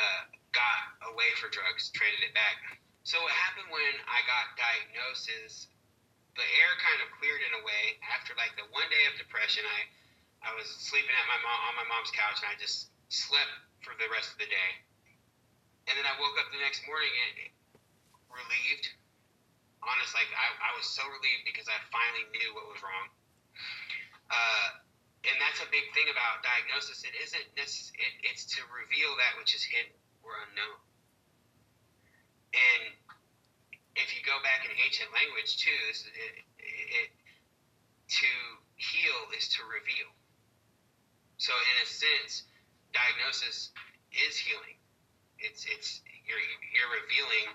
uh, 0.00 0.22
got 0.56 1.12
away 1.12 1.28
for 1.36 1.52
drugs, 1.52 1.92
traded 1.92 2.24
it 2.24 2.32
back. 2.32 2.80
So 3.04 3.20
what 3.20 3.32
happened 3.32 3.68
when 3.68 3.94
I 4.08 4.24
got 4.24 4.56
diagnosis? 4.56 5.68
The 6.32 6.48
air 6.64 6.72
kind 6.80 7.00
of 7.04 7.12
cleared 7.20 7.44
in 7.44 7.52
a 7.60 7.62
way 7.66 8.00
after 8.14 8.32
like 8.40 8.56
the 8.56 8.64
one 8.72 8.88
day 8.88 9.04
of 9.10 9.20
depression. 9.20 9.68
I 9.68 9.80
I 10.48 10.54
was 10.56 10.70
sleeping 10.70 11.12
at 11.12 11.26
my 11.28 11.40
mom 11.44 11.60
on 11.68 11.74
my 11.76 11.88
mom's 11.92 12.14
couch, 12.14 12.40
and 12.40 12.48
I 12.48 12.56
just 12.56 12.88
slept 13.12 13.52
for 13.84 13.92
the 14.00 14.08
rest 14.08 14.32
of 14.32 14.38
the 14.40 14.48
day. 14.48 14.70
And 15.90 15.96
then 15.96 16.06
I 16.08 16.14
woke 16.20 16.36
up 16.40 16.48
the 16.52 16.60
next 16.60 16.84
morning 16.84 17.10
and 17.10 17.52
relieved. 18.38 18.86
Honest, 19.82 20.12
like 20.14 20.28
I, 20.34 20.46
I 20.58 20.70
was 20.74 20.86
so 20.86 21.02
relieved 21.06 21.46
because 21.46 21.66
I 21.70 21.78
finally 21.90 22.26
knew 22.34 22.50
what 22.54 22.66
was 22.70 22.82
wrong. 22.82 23.06
Uh, 24.28 24.68
and 25.26 25.36
that's 25.42 25.58
a 25.62 25.68
big 25.70 25.86
thing 25.94 26.06
about 26.10 26.42
diagnosis. 26.46 27.02
It 27.02 27.14
isn't 27.18 27.46
this. 27.58 27.90
It, 27.94 28.12
it's 28.26 28.46
to 28.54 28.60
reveal 28.70 29.10
that 29.18 29.38
which 29.38 29.54
is 29.54 29.62
hidden 29.66 29.94
or 30.22 30.34
unknown. 30.46 30.78
And 32.54 32.82
if 33.98 34.14
you 34.14 34.22
go 34.22 34.38
back 34.46 34.62
in 34.64 34.72
ancient 34.78 35.10
language 35.10 35.58
too, 35.58 35.78
this, 35.90 36.06
it, 36.06 36.46
it, 36.58 37.10
to 38.08 38.30
heal 38.78 39.18
is 39.36 39.50
to 39.58 39.60
reveal. 39.66 40.08
So 41.38 41.52
in 41.54 41.76
a 41.82 41.86
sense, 41.86 42.46
diagnosis 42.94 43.70
is 44.14 44.34
healing. 44.38 44.78
It's 45.38 45.66
it's 45.70 46.02
you're 46.26 46.40
you're 46.74 46.92
revealing 46.98 47.46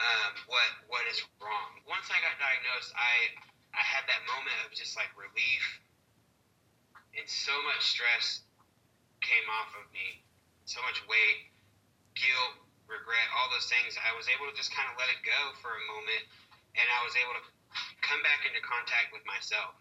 um, 0.00 0.32
what 0.48 0.70
what 0.88 1.04
is 1.12 1.20
wrong. 1.38 1.70
Once 1.84 2.08
I 2.08 2.18
got 2.24 2.40
diagnosed, 2.40 2.92
I 2.96 3.36
I 3.76 3.82
had 3.84 4.08
that 4.08 4.24
moment 4.24 4.56
of 4.64 4.72
just 4.72 4.96
like 4.96 5.12
relief, 5.14 5.64
and 7.14 7.26
so 7.28 7.52
much 7.68 7.84
stress 7.84 8.42
came 9.20 9.46
off 9.60 9.76
of 9.76 9.84
me, 9.92 10.24
so 10.64 10.80
much 10.88 11.04
weight, 11.04 11.52
guilt, 12.16 12.64
regret, 12.88 13.28
all 13.36 13.52
those 13.52 13.68
things. 13.68 13.94
I 14.00 14.16
was 14.16 14.26
able 14.32 14.48
to 14.48 14.56
just 14.56 14.72
kind 14.72 14.88
of 14.88 14.96
let 14.96 15.12
it 15.12 15.20
go 15.20 15.40
for 15.60 15.70
a 15.70 15.82
moment, 15.92 16.24
and 16.74 16.86
I 16.88 17.00
was 17.04 17.14
able 17.20 17.36
to 17.36 17.44
come 18.00 18.24
back 18.24 18.48
into 18.48 18.58
contact 18.64 19.12
with 19.12 19.22
myself. 19.28 19.76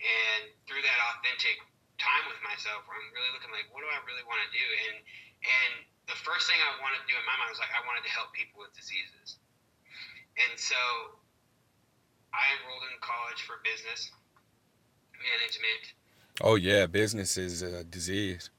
And 0.00 0.48
through 0.64 0.80
that 0.80 0.98
authentic 1.12 1.60
time 2.00 2.24
with 2.28 2.40
myself, 2.40 2.84
where 2.88 2.96
I'm 2.96 3.12
really 3.12 3.32
looking 3.36 3.52
like, 3.52 3.68
what 3.72 3.84
do 3.84 3.88
I 3.88 4.00
really 4.04 4.24
want 4.24 4.40
to 4.44 4.50
do? 4.52 4.64
And 4.88 4.96
and 5.40 5.72
the 6.10 6.18
first 6.26 6.50
thing 6.50 6.58
I 6.58 6.74
wanted 6.82 7.00
to 7.00 7.08
do 7.08 7.14
in 7.14 7.24
my 7.24 7.36
mind 7.38 7.54
was 7.54 7.62
like 7.62 7.70
I 7.70 7.80
wanted 7.86 8.02
to 8.02 8.12
help 8.12 8.34
people 8.34 8.60
with 8.66 8.74
diseases, 8.74 9.38
and 10.36 10.58
so 10.58 10.76
I 12.34 12.58
enrolled 12.58 12.84
in 12.90 12.98
college 12.98 13.40
for 13.46 13.62
business 13.62 14.10
management. 15.14 15.82
Oh 16.42 16.58
yeah, 16.58 16.90
business 16.90 17.38
is 17.38 17.62
a 17.62 17.86
disease. 17.86 18.50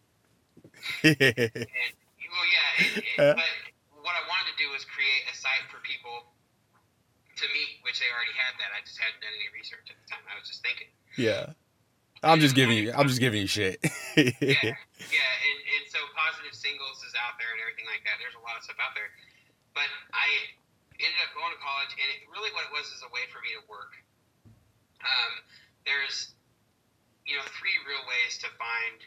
and, 1.03 1.17
well, 1.19 2.47
yeah, 2.47 2.69
it, 2.79 3.03
it, 3.03 3.17
but 3.35 3.51
what 3.99 4.15
I 4.15 4.23
wanted 4.31 4.55
to 4.55 4.57
do 4.57 4.71
was 4.71 4.87
create 4.87 5.23
a 5.27 5.35
site 5.35 5.67
for 5.67 5.83
people 5.83 6.31
to 7.41 7.45
meet, 7.51 7.81
which 7.83 7.99
they 7.99 8.09
already 8.13 8.35
had 8.37 8.55
that. 8.61 8.71
I 8.71 8.79
just 8.85 9.01
hadn't 9.01 9.19
done 9.19 9.33
any 9.33 9.49
research 9.51 9.89
at 9.89 9.97
the 9.97 10.07
time. 10.07 10.23
I 10.29 10.37
was 10.37 10.47
just 10.47 10.61
thinking. 10.63 10.89
Yeah. 11.17 11.57
I'm 12.21 12.37
just 12.37 12.53
giving 12.53 12.77
you. 12.77 12.93
I'm 12.93 13.09
just 13.09 13.19
giving 13.19 13.41
you 13.41 13.49
shit. 13.49 13.81
yeah, 14.13 14.29
yeah, 14.41 15.33
and, 15.41 15.59
and 15.73 15.83
so 15.89 15.97
positive 16.13 16.53
singles 16.53 17.01
is 17.01 17.17
out 17.17 17.41
there 17.41 17.49
and 17.49 17.59
everything 17.65 17.89
like 17.89 18.05
that. 18.05 18.21
There's 18.21 18.37
a 18.37 18.43
lot 18.45 18.61
of 18.61 18.63
stuff 18.65 18.77
out 18.77 18.93
there, 18.93 19.09
but 19.73 19.89
I 20.13 20.27
ended 21.01 21.17
up 21.25 21.33
going 21.33 21.49
to 21.49 21.61
college, 21.61 21.93
and 21.97 22.07
it, 22.13 22.29
really 22.29 22.53
what 22.53 22.69
it 22.69 22.73
was 22.73 22.93
is 22.93 23.01
a 23.01 23.09
way 23.09 23.25
for 23.33 23.41
me 23.41 23.57
to 23.57 23.63
work. 23.65 23.97
Um, 25.01 25.33
there's, 25.89 26.37
you 27.25 27.33
know, 27.33 27.45
three 27.57 27.73
real 27.89 28.05
ways 28.05 28.37
to 28.45 28.47
find 28.53 29.01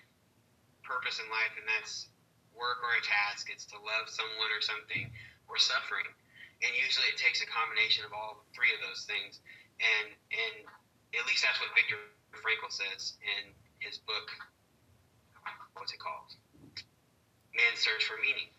purpose 0.83 1.23
in 1.23 1.27
life, 1.31 1.55
and 1.55 1.63
that's 1.71 2.11
work 2.51 2.83
or 2.83 2.99
a 2.99 3.03
task. 3.07 3.47
It's 3.47 3.63
to 3.71 3.79
love 3.79 4.11
someone 4.11 4.51
or 4.51 4.59
something, 4.59 5.07
or 5.47 5.55
suffering, 5.55 6.11
and 6.67 6.71
usually 6.75 7.07
it 7.15 7.19
takes 7.23 7.47
a 7.47 7.49
combination 7.51 8.03
of 8.03 8.11
all 8.11 8.43
three 8.51 8.75
of 8.75 8.83
those 8.83 9.07
things. 9.07 9.39
And 9.79 10.11
and 10.35 10.55
at 11.15 11.23
least 11.31 11.47
that's 11.47 11.63
what 11.63 11.71
Viktor 11.79 11.99
Frankl 12.41 12.71
says 12.71 13.15
in 13.23 13.53
his 13.79 13.99
book, 14.03 14.29
what's 15.75 15.93
it 15.93 16.01
called? 16.01 16.33
Man's 17.55 17.81
Search 17.83 18.05
for 18.07 18.19
Meaning. 18.19 18.51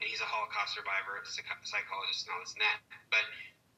And 0.00 0.10
he's 0.10 0.20
a 0.24 0.26
Holocaust 0.26 0.74
survivor, 0.74 1.22
psychologist, 1.22 2.26
and 2.26 2.30
all 2.34 2.42
this 2.42 2.56
and 2.56 2.64
that. 2.64 2.78
But 3.12 3.22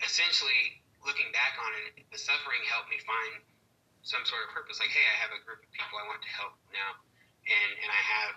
essentially, 0.01 0.81
looking 1.05 1.29
back 1.37 1.59
on 1.61 1.71
it, 1.85 2.07
the 2.09 2.17
suffering 2.17 2.65
helped 2.65 2.89
me 2.89 2.97
find 3.05 3.45
some 4.05 4.25
sort 4.25 4.49
of 4.49 4.57
purpose. 4.57 4.81
Like, 4.81 4.93
hey, 4.93 5.05
I 5.05 5.17
have 5.21 5.33
a 5.37 5.41
group 5.45 5.61
of 5.61 5.71
people 5.73 6.01
I 6.01 6.09
want 6.09 6.25
to 6.25 6.33
help 6.33 6.57
now, 6.73 6.97
and 7.45 7.71
and 7.85 7.91
I 7.93 8.03
have 8.21 8.37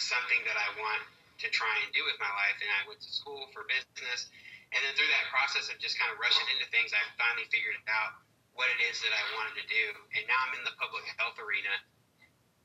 something 0.00 0.40
that 0.48 0.56
I 0.56 0.68
want 0.80 1.04
to 1.44 1.48
try 1.52 1.72
and 1.84 1.92
do 1.92 2.04
with 2.08 2.16
my 2.20 2.28
life. 2.40 2.56
And 2.60 2.70
I 2.72 2.88
went 2.88 3.04
to 3.04 3.12
school 3.12 3.48
for 3.52 3.68
business, 3.68 4.32
and 4.72 4.80
then 4.80 4.92
through 4.96 5.12
that 5.12 5.28
process 5.28 5.68
of 5.68 5.76
just 5.80 6.00
kind 6.00 6.08
of 6.08 6.16
rushing 6.16 6.48
into 6.56 6.64
things, 6.72 6.96
I 6.96 7.00
finally 7.20 7.44
figured 7.52 7.76
it 7.76 7.84
out 7.88 8.24
what 8.54 8.70
it 8.70 8.80
is 8.90 9.02
that 9.02 9.10
I 9.10 9.22
wanted 9.38 9.58
to 9.58 9.66
do. 9.66 9.84
And 10.14 10.22
now 10.30 10.38
I'm 10.46 10.54
in 10.58 10.64
the 10.66 10.74
public 10.78 11.06
health 11.18 11.38
arena, 11.38 11.74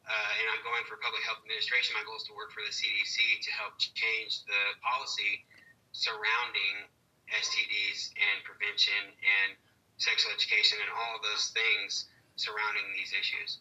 uh, 0.06 0.38
and 0.42 0.46
I'm 0.54 0.62
going 0.66 0.86
for 0.86 1.02
public 1.02 1.22
health 1.26 1.42
administration. 1.42 1.98
My 1.98 2.06
goal 2.06 2.18
is 2.18 2.26
to 2.30 2.36
work 2.38 2.54
for 2.54 2.62
the 2.62 2.74
CDC 2.74 3.18
to 3.46 3.52
help 3.58 3.78
change 3.78 4.46
the 4.46 4.62
policy 4.82 5.46
surrounding 5.92 6.90
STDs 7.30 8.14
and 8.18 8.38
prevention 8.46 9.14
and 9.14 9.58
sexual 9.98 10.32
education 10.34 10.78
and 10.82 10.90
all 10.94 11.18
of 11.18 11.22
those 11.26 11.54
things 11.54 12.10
surrounding 12.38 12.86
these 12.96 13.14
issues. 13.14 13.60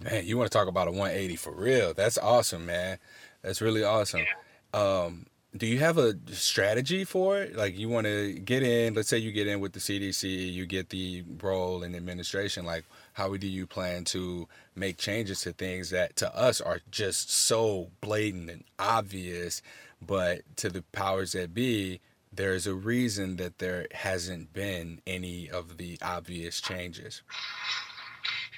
Man, 0.00 0.26
you 0.26 0.38
want 0.38 0.50
to 0.50 0.56
talk 0.56 0.68
about 0.68 0.88
a 0.88 0.92
180 0.92 1.36
for 1.36 1.52
real? 1.52 1.92
That's 1.92 2.18
awesome, 2.18 2.66
man. 2.66 2.98
That's 3.42 3.60
really 3.60 3.82
awesome. 3.82 4.22
Yeah. 4.22 4.80
Um, 4.80 5.26
do 5.56 5.66
you 5.66 5.78
have 5.78 5.96
a 5.96 6.14
strategy 6.32 7.04
for 7.04 7.38
it? 7.38 7.56
Like 7.56 7.78
you 7.78 7.88
want 7.88 8.06
to 8.06 8.34
get 8.34 8.62
in, 8.62 8.94
let's 8.94 9.08
say 9.08 9.18
you 9.18 9.32
get 9.32 9.46
in 9.46 9.60
with 9.60 9.72
the 9.72 9.80
CDC, 9.80 10.52
you 10.52 10.66
get 10.66 10.90
the 10.90 11.24
role 11.40 11.82
in 11.82 11.94
administration, 11.94 12.66
like 12.66 12.84
how 13.14 13.34
do 13.36 13.46
you 13.48 13.66
plan 13.66 14.04
to 14.04 14.46
make 14.76 14.98
changes 14.98 15.40
to 15.42 15.52
things 15.52 15.90
that 15.90 16.16
to 16.16 16.36
us 16.36 16.60
are 16.60 16.80
just 16.90 17.30
so 17.30 17.90
blatant 18.00 18.50
and 18.50 18.64
obvious, 18.78 19.62
but 20.06 20.42
to 20.56 20.68
the 20.68 20.82
powers 20.92 21.32
that 21.32 21.54
be, 21.54 22.00
there's 22.30 22.66
a 22.66 22.74
reason 22.74 23.36
that 23.36 23.58
there 23.58 23.86
hasn't 23.92 24.52
been 24.52 25.00
any 25.06 25.48
of 25.48 25.78
the 25.78 25.98
obvious 26.02 26.60
changes. 26.60 27.22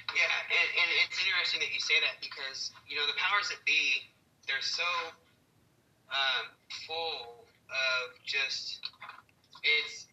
Yeah, 0.09 0.27
and, 0.51 0.69
and 0.75 0.91
it's 1.07 1.19
interesting 1.25 1.61
that 1.61 1.73
you 1.73 1.79
say 1.79 1.95
that 2.03 2.21
because, 2.21 2.73
you 2.89 2.97
know, 2.97 3.07
the 3.07 3.17
powers 3.17 3.49
that 3.49 3.65
be, 3.65 4.11
they're 4.49 4.61
so 4.61 4.83
um, 6.11 6.45
full 6.87 7.47
of 7.71 8.03
just, 8.27 8.83
it's, 9.63 10.07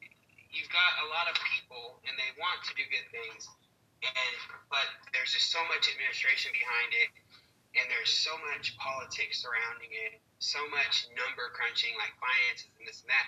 you've 0.54 0.70
got 0.70 0.92
a 1.04 1.08
lot 1.10 1.30
of 1.30 1.36
people 1.58 2.02
and 2.06 2.14
they 2.18 2.32
want 2.38 2.62
to 2.70 2.74
do 2.78 2.86
good 2.90 3.08
things, 3.14 3.50
and 4.02 4.36
but 4.70 4.86
there's 5.10 5.34
just 5.34 5.50
so 5.50 5.62
much 5.74 5.90
administration 5.90 6.54
behind 6.54 6.90
it, 6.94 7.10
and 7.82 7.86
there's 7.90 8.14
so 8.14 8.34
much 8.54 8.78
politics 8.78 9.42
surrounding 9.42 9.90
it, 10.10 10.22
so 10.38 10.62
much 10.70 11.10
number 11.18 11.50
crunching 11.58 11.98
like 11.98 12.14
finances 12.22 12.70
and 12.78 12.86
this 12.86 13.02
and 13.02 13.10
that 13.10 13.28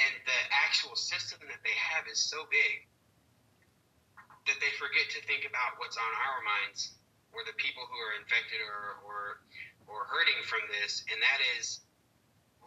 and 0.00 0.12
the 0.24 0.40
actual 0.64 0.96
system 0.96 1.40
that 1.48 1.60
they 1.60 1.76
have 1.76 2.08
is 2.08 2.20
so 2.20 2.48
big 2.48 2.88
that 4.48 4.56
they 4.58 4.72
forget 4.80 5.06
to 5.12 5.20
think 5.28 5.44
about 5.44 5.76
what's 5.76 5.96
on 6.00 6.12
our 6.28 6.40
minds 6.44 6.96
or 7.30 7.44
the 7.44 7.56
people 7.60 7.84
who 7.88 7.98
are 8.00 8.16
infected 8.20 8.60
or 8.60 9.00
or 9.04 9.20
or 9.88 10.08
hurting 10.08 10.40
from 10.48 10.64
this 10.72 11.04
and 11.12 11.18
that 11.20 11.40
is 11.56 11.84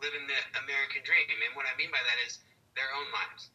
living 0.03 0.25
the 0.27 0.39
American 0.63 1.01
dream 1.03 1.27
and 1.29 1.53
what 1.55 1.67
I 1.67 1.73
mean 1.79 1.91
by 1.91 2.01
that 2.01 2.19
is 2.27 2.39
their 2.75 2.89
own 2.95 3.07
lives 3.15 3.51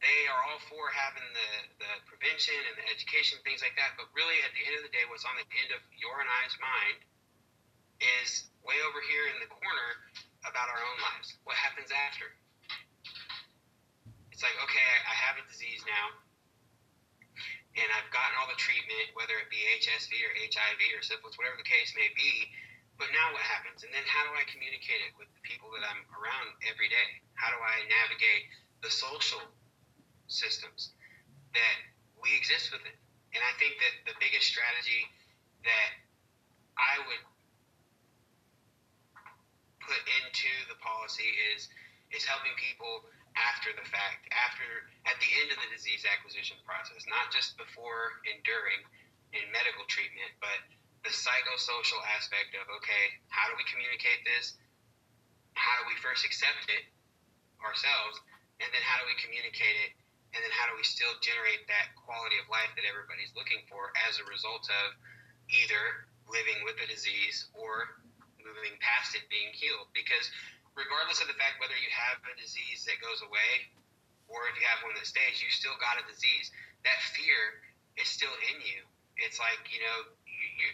they 0.00 0.24
are 0.32 0.40
all 0.48 0.60
for 0.64 0.88
having 0.96 1.28
the, 1.36 1.50
the 1.84 1.92
prevention 2.08 2.56
and 2.72 2.76
the 2.80 2.86
education 2.88 3.36
things 3.44 3.60
like 3.60 3.76
that 3.76 3.96
but 4.00 4.08
really 4.16 4.36
at 4.44 4.52
the 4.56 4.62
end 4.64 4.80
of 4.80 4.84
the 4.84 4.92
day 4.92 5.04
what's 5.08 5.28
on 5.28 5.36
the 5.36 5.44
end 5.60 5.76
of 5.76 5.80
your 5.96 6.20
and 6.20 6.28
I's 6.44 6.56
mind 6.60 6.98
is 8.00 8.48
way 8.64 8.76
over 8.88 9.00
here 9.04 9.28
in 9.28 9.36
the 9.44 9.50
corner 9.50 9.88
about 10.44 10.72
our 10.72 10.80
own 10.80 10.98
lives. 11.00 11.36
What 11.44 11.56
happens 11.56 11.92
after? 11.92 12.32
It's 14.32 14.40
like, 14.40 14.56
okay, 14.56 14.84
I, 15.04 15.14
have 15.28 15.36
a 15.36 15.44
disease 15.44 15.84
now, 15.84 16.16
and 17.76 17.88
I've 17.92 18.08
gotten 18.08 18.32
all 18.40 18.48
the 18.48 18.56
treatment, 18.56 19.12
whether 19.12 19.36
it 19.36 19.52
be 19.52 19.60
HSV 19.84 20.16
or 20.16 20.32
HIV 20.32 20.80
or 20.96 21.04
syphilis, 21.04 21.36
whatever 21.36 21.60
the 21.60 21.68
case 21.68 21.92
may 21.92 22.08
be. 22.16 22.48
But 23.00 23.08
now 23.16 23.32
what 23.32 23.40
happens? 23.48 23.80
And 23.80 23.88
then 23.96 24.04
how 24.04 24.28
do 24.28 24.36
I 24.36 24.44
communicate 24.44 25.00
it 25.08 25.16
with 25.16 25.32
the 25.32 25.40
people 25.40 25.72
that 25.72 25.80
I'm 25.88 26.04
around 26.12 26.52
every 26.68 26.92
day? 26.92 27.08
How 27.32 27.48
do 27.48 27.56
I 27.56 27.88
navigate 27.88 28.52
the 28.84 28.92
social 28.92 29.40
systems 30.28 30.92
that 31.56 31.76
we 32.20 32.28
exist 32.36 32.68
within? 32.68 32.92
And 33.32 33.40
I 33.40 33.56
think 33.56 33.80
that 33.80 34.12
the 34.12 34.16
biggest 34.20 34.52
strategy 34.52 35.08
that 35.64 35.90
I 36.76 37.00
would 37.08 37.24
put 39.80 40.00
into 40.20 40.52
the 40.68 40.76
policy 40.84 41.32
is 41.56 41.72
is 42.12 42.26
helping 42.28 42.52
people 42.60 43.08
after 43.38 43.72
the 43.72 43.86
fact, 43.88 44.28
after 44.34 44.66
at 45.08 45.16
the 45.24 45.30
end 45.40 45.48
of 45.54 45.58
the 45.62 45.70
disease 45.72 46.04
acquisition 46.04 46.58
process, 46.68 47.06
not 47.08 47.32
just 47.32 47.56
before 47.56 48.20
and 48.28 48.42
during 48.44 48.82
in 49.32 49.46
medical 49.54 49.86
treatment, 49.86 50.34
but 50.42 50.58
the 51.02 51.12
psychosocial 51.12 52.00
aspect 52.16 52.52
of 52.58 52.68
okay, 52.80 53.04
how 53.32 53.48
do 53.48 53.56
we 53.56 53.64
communicate 53.68 54.20
this? 54.24 54.56
How 55.56 55.80
do 55.80 55.88
we 55.88 55.96
first 56.00 56.24
accept 56.24 56.68
it 56.68 56.84
ourselves, 57.60 58.20
and 58.60 58.68
then 58.72 58.84
how 58.84 59.00
do 59.00 59.08
we 59.08 59.16
communicate 59.20 59.76
it? 59.88 59.92
And 60.30 60.40
then 60.46 60.54
how 60.54 60.70
do 60.70 60.78
we 60.78 60.86
still 60.86 61.10
generate 61.18 61.66
that 61.66 61.90
quality 61.98 62.38
of 62.38 62.46
life 62.46 62.70
that 62.78 62.86
everybody's 62.86 63.34
looking 63.34 63.66
for 63.66 63.90
as 64.06 64.22
a 64.22 64.24
result 64.30 64.70
of 64.70 64.94
either 65.50 66.06
living 66.30 66.62
with 66.62 66.78
the 66.78 66.86
disease 66.86 67.50
or 67.58 67.98
moving 68.38 68.78
past 68.78 69.18
it 69.18 69.26
being 69.28 69.50
healed. 69.52 69.90
Because 69.92 70.30
regardless 70.78 71.18
of 71.18 71.26
the 71.26 71.36
fact 71.36 71.58
whether 71.58 71.76
you 71.76 71.90
have 71.90 72.22
a 72.30 72.34
disease 72.38 72.86
that 72.86 73.02
goes 73.02 73.20
away 73.26 73.68
or 74.30 74.46
if 74.46 74.54
you 74.54 74.64
have 74.66 74.80
one 74.86 74.94
that 74.94 75.06
stays, 75.06 75.42
you 75.42 75.50
still 75.50 75.74
got 75.82 75.98
a 75.98 76.04
disease. 76.06 76.54
That 76.86 76.98
fear 77.12 77.66
is 77.98 78.06
still 78.06 78.32
in 78.54 78.62
you. 78.62 78.80
It's 79.18 79.42
like 79.42 79.58
you 79.68 79.82
know 79.82 79.98
you 80.24 80.46
you 80.56 80.68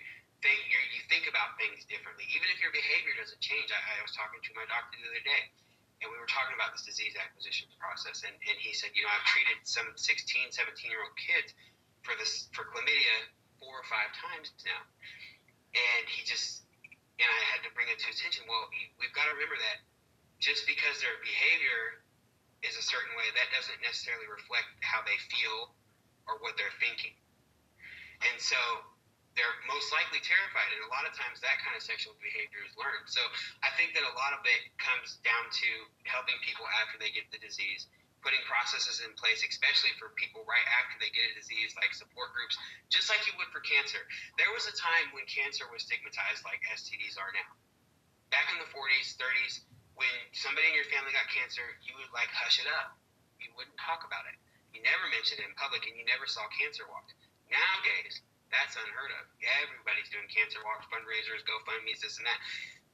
think 0.46 0.62
you 0.70 0.78
you 0.94 1.02
think 1.10 1.26
about 1.26 1.58
things 1.58 1.82
differently, 1.90 2.22
even 2.30 2.46
if 2.54 2.62
your 2.62 2.70
behavior 2.70 3.18
doesn't 3.18 3.42
change. 3.42 3.74
I, 3.74 3.78
I 3.98 4.02
was 4.06 4.14
talking 4.14 4.38
to 4.38 4.52
my 4.54 4.62
doctor 4.70 4.94
the 5.02 5.10
other 5.10 5.24
day, 5.26 5.42
and 5.98 6.06
we 6.06 6.16
were 6.22 6.30
talking 6.30 6.54
about 6.54 6.70
this 6.70 6.86
disease 6.86 7.18
acquisition 7.18 7.66
process, 7.82 8.22
and, 8.22 8.34
and 8.46 8.56
he 8.62 8.70
said, 8.70 8.94
you 8.94 9.02
know, 9.02 9.10
I've 9.10 9.26
treated 9.26 9.58
some 9.66 9.90
16, 9.98 10.54
17 10.54 10.86
year 10.86 11.02
old 11.02 11.18
kids 11.18 11.50
for 12.06 12.14
this 12.14 12.46
for 12.54 12.70
chlamydia 12.70 13.26
four 13.58 13.74
or 13.74 13.86
five 13.90 14.14
times 14.14 14.54
now, 14.62 14.82
and 15.74 16.04
he 16.06 16.22
just 16.22 16.62
and 17.18 17.26
I 17.26 17.42
had 17.50 17.66
to 17.66 17.70
bring 17.74 17.90
it 17.90 17.98
to 17.98 18.08
attention. 18.12 18.46
Well, 18.46 18.70
we've 19.02 19.14
got 19.16 19.26
to 19.26 19.34
remember 19.34 19.58
that 19.58 19.82
just 20.38 20.68
because 20.68 21.00
their 21.00 21.16
behavior 21.24 22.04
is 22.60 22.76
a 22.76 22.84
certain 22.84 23.12
way, 23.16 23.26
that 23.34 23.48
doesn't 23.56 23.80
necessarily 23.80 24.28
reflect 24.28 24.68
how 24.84 25.00
they 25.08 25.16
feel 25.32 25.72
or 26.28 26.36
what 26.44 26.60
they're 26.60 26.76
thinking. 26.76 27.16
And 28.20 28.36
so 28.36 28.56
they're 29.36 29.56
most 29.68 29.92
likely 29.92 30.24
terrified, 30.24 30.72
and 30.72 30.80
a 30.88 30.90
lot 30.90 31.04
of 31.04 31.12
times 31.12 31.44
that 31.44 31.60
kind 31.60 31.76
of 31.76 31.84
sexual 31.84 32.16
behavior 32.18 32.64
is 32.64 32.72
learned. 32.80 33.04
So 33.06 33.20
I 33.60 33.68
think 33.76 33.92
that 33.92 34.02
a 34.02 34.14
lot 34.16 34.32
of 34.32 34.40
it 34.48 34.72
comes 34.80 35.20
down 35.20 35.44
to 35.52 35.70
helping 36.08 36.36
people 36.40 36.64
after 36.80 36.96
they 36.96 37.12
get 37.12 37.28
the 37.28 37.38
disease 37.38 37.86
putting 38.24 38.42
processes 38.48 39.04
in 39.06 39.14
place, 39.14 39.38
especially 39.46 39.94
for 40.02 40.10
people 40.18 40.42
right 40.50 40.66
after 40.82 40.98
they 40.98 41.12
get 41.14 41.30
a 41.30 41.34
disease, 41.38 41.78
like 41.78 41.94
support 41.94 42.34
groups, 42.34 42.58
just 42.90 43.06
like 43.06 43.22
you 43.22 43.30
would 43.38 43.46
for 43.54 43.62
cancer. 43.62 44.02
There 44.34 44.50
was 44.50 44.66
a 44.66 44.74
time 44.74 45.14
when 45.14 45.22
cancer 45.30 45.62
was 45.70 45.86
stigmatized 45.86 46.42
like 46.42 46.58
STDs 46.74 47.14
are 47.20 47.30
now. 47.30 47.46
Back 48.34 48.50
in 48.50 48.58
the 48.58 48.66
40s, 48.74 49.14
30s, 49.14 49.62
when 49.94 50.10
somebody 50.34 50.66
in 50.66 50.74
your 50.74 50.90
family 50.90 51.14
got 51.14 51.30
cancer, 51.30 51.62
you 51.86 51.94
would 52.02 52.10
like 52.10 52.26
hush 52.34 52.58
it 52.58 52.66
up. 52.66 52.98
You 53.38 53.54
wouldn't 53.54 53.78
talk 53.78 54.02
about 54.02 54.26
it. 54.26 54.34
You 54.74 54.82
never 54.82 55.06
mentioned 55.14 55.40
it 55.40 55.46
in 55.46 55.54
public, 55.54 55.86
and 55.86 55.94
you 55.94 56.02
never 56.04 56.26
saw 56.26 56.44
cancer 56.50 56.82
walk. 56.90 57.06
Nowadays, 57.46 58.26
that's 58.54 58.78
unheard 58.78 59.12
of. 59.20 59.24
Everybody's 59.66 60.10
doing 60.10 60.26
cancer 60.30 60.62
walks, 60.62 60.86
fundraisers, 60.88 61.42
GoFundMe's, 61.46 62.00
this 62.02 62.18
and 62.18 62.26
that. 62.26 62.40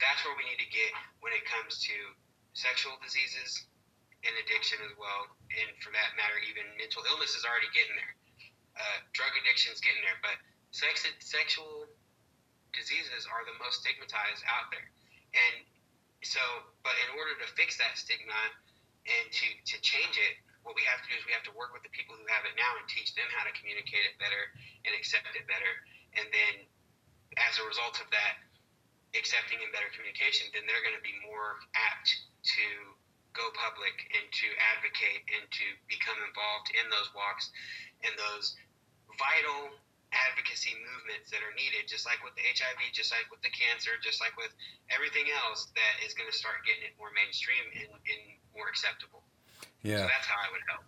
That's 0.01 0.23
where 0.25 0.35
we 0.35 0.49
need 0.49 0.59
to 0.59 0.71
get 0.73 0.91
when 1.21 1.31
it 1.37 1.45
comes 1.47 1.79
to 1.87 1.97
sexual 2.53 2.97
diseases, 3.01 3.69
and 4.23 4.35
addiction 4.47 4.79
as 4.87 4.95
well, 4.95 5.27
and 5.51 5.69
for 5.83 5.91
that 5.91 6.15
matter, 6.15 6.39
even 6.47 6.63
mental 6.79 7.03
illness 7.11 7.35
is 7.35 7.43
already 7.43 7.67
getting 7.75 7.95
there. 7.99 8.15
Uh, 8.79 8.99
drug 9.13 9.35
addiction 9.43 9.75
is 9.75 9.83
getting 9.83 10.01
there, 10.07 10.19
but 10.23 10.39
sex 10.71 11.03
sexual 11.21 11.91
diseases 12.71 13.27
are 13.29 13.43
the 13.45 13.57
most 13.59 13.83
stigmatized 13.83 14.47
out 14.47 14.71
there, 14.71 14.89
and 15.35 15.67
so, 16.23 16.41
but 16.87 16.95
in 17.03 17.19
order 17.19 17.35
to 17.43 17.47
fix 17.59 17.75
that 17.83 17.99
stigma 17.99 18.39
and 19.11 19.27
to 19.35 19.47
to 19.75 19.77
change 19.83 20.15
it, 20.15 20.39
what 20.63 20.79
we 20.79 20.83
have 20.87 21.03
to 21.03 21.09
do 21.11 21.15
is 21.19 21.23
we 21.27 21.35
have 21.35 21.47
to 21.47 21.55
work 21.55 21.75
with 21.75 21.83
the 21.83 21.93
people 21.93 22.15
who 22.15 22.27
have 22.31 22.47
it 22.47 22.55
now 22.55 22.71
and 22.79 22.87
teach 22.87 23.15
them 23.19 23.27
how 23.35 23.43
to 23.43 23.53
communicate 23.59 24.07
it 24.07 24.15
better 24.23 24.43
and 24.87 24.95
accept 24.95 25.31
it 25.35 25.47
better, 25.51 25.73
and 26.19 26.27
then 26.31 26.55
as 27.41 27.57
a 27.59 27.65
result 27.65 27.97
of 28.03 28.09
that 28.13 28.43
accepting 29.17 29.61
and 29.61 29.69
better 29.73 29.89
communication, 29.93 30.49
then 30.57 30.65
they're 30.65 30.85
going 30.85 30.97
to 30.97 31.05
be 31.05 31.13
more 31.25 31.61
apt 31.77 32.09
to 32.45 32.65
go 33.33 33.49
public 33.57 33.93
and 34.13 34.25
to 34.29 34.47
advocate 34.77 35.25
and 35.37 35.45
to 35.49 35.65
become 35.89 36.17
involved 36.29 36.69
in 36.77 36.85
those 36.93 37.09
walks 37.17 37.49
and 38.05 38.13
those 38.17 38.57
vital 39.17 39.73
advocacy 40.13 40.77
movements 40.85 41.33
that 41.33 41.41
are 41.41 41.57
needed, 41.57 41.89
just 41.89 42.05
like 42.05 42.21
with 42.21 42.37
the 42.37 42.45
HIV, 42.45 42.93
just 42.93 43.09
like 43.09 43.25
with 43.33 43.41
the 43.41 43.53
cancer, 43.53 43.97
just 44.05 44.21
like 44.21 44.37
with 44.37 44.53
everything 44.93 45.25
else 45.33 45.73
that 45.73 45.95
is 46.05 46.13
going 46.13 46.29
to 46.29 46.37
start 46.37 46.61
getting 46.69 46.85
it 46.85 46.95
more 47.01 47.09
mainstream 47.17 47.65
and, 47.73 47.89
and 47.97 48.23
more 48.53 48.69
acceptable. 48.69 49.25
Yeah. 49.83 49.97
So 49.97 50.03
that's 50.03 50.27
how 50.27 50.37
I 50.37 50.53
would 50.53 50.61
help. 50.69 50.83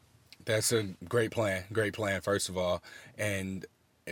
That's 0.45 0.73
a 0.73 0.83
great 1.09 1.31
plan. 1.31 1.65
Great 1.73 1.95
plan, 1.95 2.21
first 2.21 2.49
of 2.49 2.57
all. 2.57 2.83
And 3.17 3.67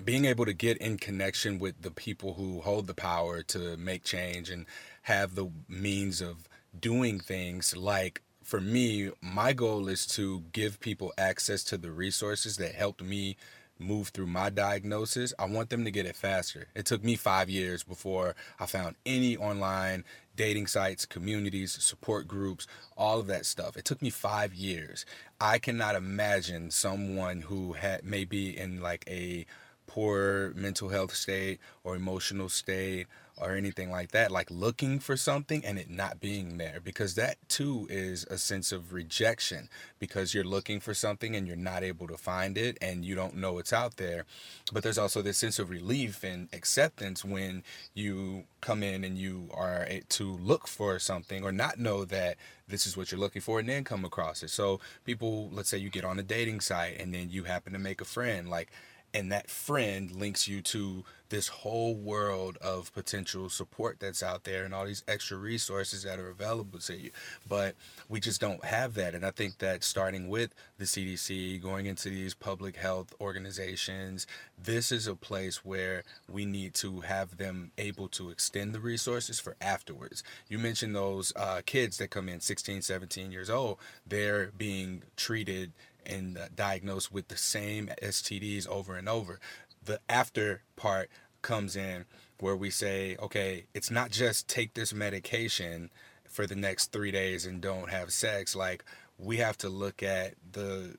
being 0.04 0.24
able 0.24 0.46
to 0.46 0.54
get 0.54 0.78
in 0.78 0.96
connection 0.96 1.58
with 1.58 1.82
the 1.82 1.90
people 1.90 2.34
who 2.34 2.60
hold 2.62 2.86
the 2.86 2.94
power 2.94 3.42
to 3.42 3.76
make 3.76 4.04
change 4.04 4.48
and 4.48 4.66
have 5.02 5.34
the 5.34 5.50
means 5.68 6.20
of 6.20 6.48
doing 6.78 7.20
things 7.20 7.76
like 7.76 8.22
for 8.42 8.60
me, 8.60 9.10
my 9.20 9.52
goal 9.52 9.88
is 9.88 10.06
to 10.06 10.42
give 10.52 10.80
people 10.80 11.12
access 11.16 11.62
to 11.64 11.78
the 11.78 11.90
resources 11.90 12.56
that 12.56 12.74
helped 12.74 13.02
me 13.02 13.36
move 13.82 14.08
through 14.08 14.26
my 14.26 14.50
diagnosis, 14.50 15.34
I 15.38 15.46
want 15.46 15.70
them 15.70 15.84
to 15.84 15.90
get 15.90 16.06
it 16.06 16.16
faster. 16.16 16.68
It 16.74 16.86
took 16.86 17.04
me 17.04 17.16
five 17.16 17.50
years 17.50 17.82
before 17.82 18.34
I 18.58 18.66
found 18.66 18.96
any 19.04 19.36
online 19.36 20.04
dating 20.36 20.66
sites, 20.66 21.04
communities, 21.04 21.72
support 21.72 22.26
groups, 22.26 22.66
all 22.96 23.20
of 23.20 23.26
that 23.26 23.46
stuff. 23.46 23.76
It 23.76 23.84
took 23.84 24.00
me 24.00 24.10
five 24.10 24.54
years. 24.54 25.04
I 25.40 25.58
cannot 25.58 25.94
imagine 25.94 26.70
someone 26.70 27.42
who 27.42 27.74
had 27.74 28.04
maybe 28.04 28.56
in 28.56 28.80
like 28.80 29.04
a 29.08 29.46
poor 29.86 30.52
mental 30.54 30.88
health 30.88 31.14
state 31.14 31.60
or 31.84 31.94
emotional 31.96 32.48
state 32.48 33.06
or 33.36 33.56
anything 33.56 33.90
like 33.90 34.10
that, 34.12 34.30
like 34.30 34.50
looking 34.50 34.98
for 34.98 35.16
something 35.16 35.64
and 35.64 35.78
it 35.78 35.90
not 35.90 36.20
being 36.20 36.58
there, 36.58 36.80
because 36.82 37.14
that 37.14 37.36
too 37.48 37.86
is 37.90 38.24
a 38.30 38.38
sense 38.38 38.72
of 38.72 38.92
rejection 38.92 39.68
because 39.98 40.34
you're 40.34 40.44
looking 40.44 40.80
for 40.80 40.94
something 40.94 41.34
and 41.34 41.46
you're 41.46 41.56
not 41.56 41.82
able 41.82 42.06
to 42.06 42.16
find 42.16 42.58
it 42.58 42.76
and 42.80 43.04
you 43.04 43.14
don't 43.14 43.34
know 43.34 43.58
it's 43.58 43.72
out 43.72 43.96
there. 43.96 44.24
But 44.72 44.82
there's 44.82 44.98
also 44.98 45.22
this 45.22 45.38
sense 45.38 45.58
of 45.58 45.70
relief 45.70 46.22
and 46.22 46.48
acceptance 46.52 47.24
when 47.24 47.62
you 47.94 48.44
come 48.60 48.82
in 48.82 49.04
and 49.04 49.18
you 49.18 49.48
are 49.54 49.86
to 50.10 50.24
look 50.24 50.68
for 50.68 50.98
something 50.98 51.42
or 51.44 51.52
not 51.52 51.78
know 51.78 52.04
that 52.04 52.36
this 52.68 52.86
is 52.86 52.96
what 52.96 53.10
you're 53.10 53.20
looking 53.20 53.42
for 53.42 53.60
and 53.60 53.68
then 53.68 53.84
come 53.84 54.04
across 54.04 54.42
it. 54.42 54.50
So 54.50 54.80
people, 55.04 55.50
let's 55.52 55.68
say 55.68 55.78
you 55.78 55.90
get 55.90 56.04
on 56.04 56.18
a 56.18 56.22
dating 56.22 56.60
site 56.60 57.00
and 57.00 57.12
then 57.12 57.28
you 57.30 57.44
happen 57.44 57.72
to 57.72 57.78
make 57.78 58.00
a 58.00 58.04
friend, 58.04 58.48
like 58.48 58.70
and 59.14 59.30
that 59.30 59.50
friend 59.50 60.10
links 60.10 60.48
you 60.48 60.62
to 60.62 61.04
this 61.32 61.48
whole 61.48 61.94
world 61.94 62.58
of 62.58 62.92
potential 62.92 63.48
support 63.48 63.98
that's 63.98 64.22
out 64.22 64.44
there 64.44 64.66
and 64.66 64.74
all 64.74 64.84
these 64.84 65.02
extra 65.08 65.34
resources 65.38 66.02
that 66.02 66.18
are 66.18 66.28
available 66.28 66.78
to 66.78 66.94
you. 66.94 67.10
But 67.48 67.74
we 68.06 68.20
just 68.20 68.38
don't 68.38 68.62
have 68.66 68.92
that. 68.94 69.14
And 69.14 69.24
I 69.24 69.30
think 69.30 69.56
that 69.58 69.82
starting 69.82 70.28
with 70.28 70.54
the 70.76 70.84
CDC, 70.84 71.62
going 71.62 71.86
into 71.86 72.10
these 72.10 72.34
public 72.34 72.76
health 72.76 73.14
organizations, 73.18 74.26
this 74.62 74.92
is 74.92 75.06
a 75.06 75.14
place 75.14 75.64
where 75.64 76.02
we 76.30 76.44
need 76.44 76.74
to 76.74 77.00
have 77.00 77.38
them 77.38 77.72
able 77.78 78.08
to 78.08 78.28
extend 78.28 78.74
the 78.74 78.80
resources 78.80 79.40
for 79.40 79.56
afterwards. 79.62 80.22
You 80.50 80.58
mentioned 80.58 80.94
those 80.94 81.32
uh, 81.34 81.62
kids 81.64 81.96
that 81.96 82.10
come 82.10 82.28
in 82.28 82.40
16, 82.40 82.82
17 82.82 83.32
years 83.32 83.48
old, 83.48 83.78
they're 84.06 84.50
being 84.58 85.02
treated 85.16 85.72
and 86.04 86.36
uh, 86.36 86.48
diagnosed 86.54 87.12
with 87.12 87.28
the 87.28 87.36
same 87.36 87.88
STDs 88.02 88.66
over 88.68 88.96
and 88.96 89.08
over. 89.08 89.40
The 89.84 90.00
after 90.08 90.62
part 90.76 91.10
comes 91.42 91.76
in 91.76 92.04
where 92.38 92.56
we 92.56 92.70
say, 92.70 93.16
okay, 93.20 93.66
it's 93.74 93.90
not 93.90 94.10
just 94.10 94.48
take 94.48 94.74
this 94.74 94.92
medication 94.92 95.90
for 96.28 96.46
the 96.46 96.56
next 96.56 96.92
three 96.92 97.10
days 97.10 97.46
and 97.46 97.60
don't 97.60 97.90
have 97.90 98.12
sex. 98.12 98.56
Like, 98.56 98.84
we 99.18 99.36
have 99.36 99.58
to 99.58 99.68
look 99.68 100.02
at 100.02 100.34
the 100.52 100.96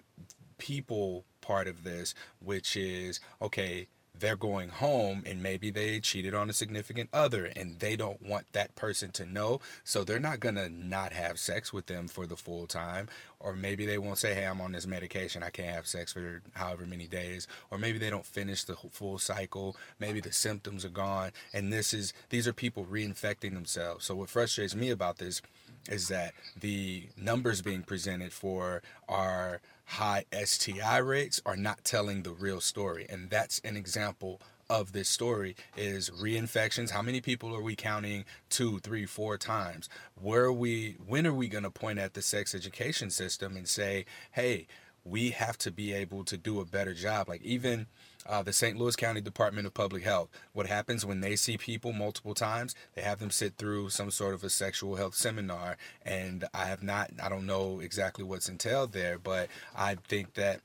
people 0.58 1.26
part 1.42 1.68
of 1.68 1.84
this, 1.84 2.14
which 2.40 2.78
is, 2.78 3.20
okay, 3.42 3.88
they're 4.20 4.36
going 4.36 4.70
home 4.70 5.24
and 5.26 5.42
maybe 5.42 5.72
they 5.72 6.00
cheated 6.00 6.34
on 6.36 6.50
a 6.50 6.54
significant 6.54 7.10
other 7.12 7.46
and 7.46 7.80
they 7.80 7.96
don't 7.96 8.22
want 8.22 8.46
that 8.54 8.76
person 8.76 9.12
to 9.12 9.26
know. 9.26 9.60
So 9.84 10.04
they're 10.04 10.20
not 10.20 10.40
going 10.40 10.56
to 10.56 10.70
not 10.70 11.14
have 11.14 11.40
sex 11.40 11.74
with 11.74 11.88
them 11.88 12.08
for 12.08 12.28
the 12.28 12.36
full 12.36 12.68
time. 12.68 13.08
Or 13.40 13.54
maybe 13.54 13.86
they 13.86 13.98
won't 13.98 14.20
say 14.20 14.34
hey 14.34 14.46
i'm 14.46 14.62
on 14.62 14.72
this 14.72 14.88
medication. 14.88 15.44
I 15.44 15.50
can't 15.50 15.76
have 15.76 15.88
sex 15.88 16.14
for 16.14 16.42
however 16.54 16.86
many 16.86 17.08
days. 17.08 17.48
Or 17.72 17.78
maybe 17.78 17.98
they 17.98 18.10
don't 18.10 18.26
finish 18.26 18.64
the 18.64 18.76
full 18.76 19.18
cycle. 19.18 19.76
Maybe 20.00 20.22
the 20.22 20.32
symptoms 20.32 20.86
are 20.86 20.90
gone. 20.90 21.32
And 21.54 21.74
this 21.74 21.94
is 21.94 22.14
these 22.30 22.48
are 22.48 22.54
people 22.54 22.86
reinfecting 22.86 23.54
themselves. 23.54 24.06
So 24.06 24.16
what 24.16 24.30
frustrates 24.30 24.76
me 24.76 24.92
about 24.92 25.18
this 25.18 25.42
is 25.90 26.08
that 26.08 26.34
the 26.60 27.08
numbers 27.18 27.62
being 27.62 27.84
presented 27.84 28.32
for 28.32 28.82
are 29.10 29.60
high 29.86 30.26
STI 30.34 30.98
rates 30.98 31.42
are 31.46 31.58
not 31.58 31.84
telling 31.84 32.24
the 32.24 32.32
real 32.32 32.62
story. 32.62 33.06
And 33.10 33.30
that's 33.30 33.60
an 33.60 33.78
example 33.78 34.42
of 34.70 34.94
this 34.94 35.10
story 35.10 35.56
is 35.76 36.10
reinfections. 36.10 36.92
How 36.92 37.02
many 37.02 37.22
people 37.22 37.56
are 37.56 37.62
we 37.62 37.76
counting 37.76 38.26
two, 38.50 38.80
three, 38.80 39.06
four 39.06 39.38
times? 39.38 39.90
Where 40.16 40.46
are 40.46 40.54
we 40.54 40.98
when 41.06 41.28
are 41.28 41.34
we 41.34 41.48
gonna 41.48 41.70
point 41.70 42.00
at 42.00 42.14
the 42.14 42.22
sex 42.22 42.56
education 42.56 43.10
system 43.10 43.56
and 43.58 43.68
say, 43.68 44.06
hey, 44.32 44.68
we 45.06 45.32
have 45.32 45.58
to 45.60 45.72
be 45.72 45.94
able 45.94 46.24
to 46.24 46.38
do 46.38 46.60
a 46.60 46.66
better 46.66 46.94
job. 46.94 47.28
Like 47.28 47.44
even 47.44 47.88
uh, 48.26 48.44
the 48.44 48.54
St. 48.54 48.78
Louis 48.78 48.96
County 48.96 49.22
Department 49.22 49.68
of 49.68 49.74
Public 49.74 50.04
Health. 50.04 50.30
What 50.54 50.68
happens 50.68 51.06
when 51.06 51.22
they 51.22 51.36
see 51.36 51.58
people 51.58 51.94
multiple 51.94 52.34
times? 52.34 52.76
They 52.96 53.02
have 53.02 53.20
them 53.20 53.32
sit 53.32 53.58
through 53.58 53.90
some 53.90 54.12
sort 54.12 54.34
of 54.34 54.44
a 54.44 54.50
sexual 54.50 54.96
health 54.96 55.16
seminar. 55.16 55.78
And 56.06 56.46
I 56.54 56.66
have 56.66 56.84
not, 56.84 57.12
I 57.22 57.30
don't 57.30 57.46
know 57.46 57.80
exactly 57.80 58.24
what's 58.24 58.50
entailed 58.50 58.92
there, 58.92 59.18
but 59.18 59.50
I 59.76 59.96
think 59.96 60.34
that 60.36 60.62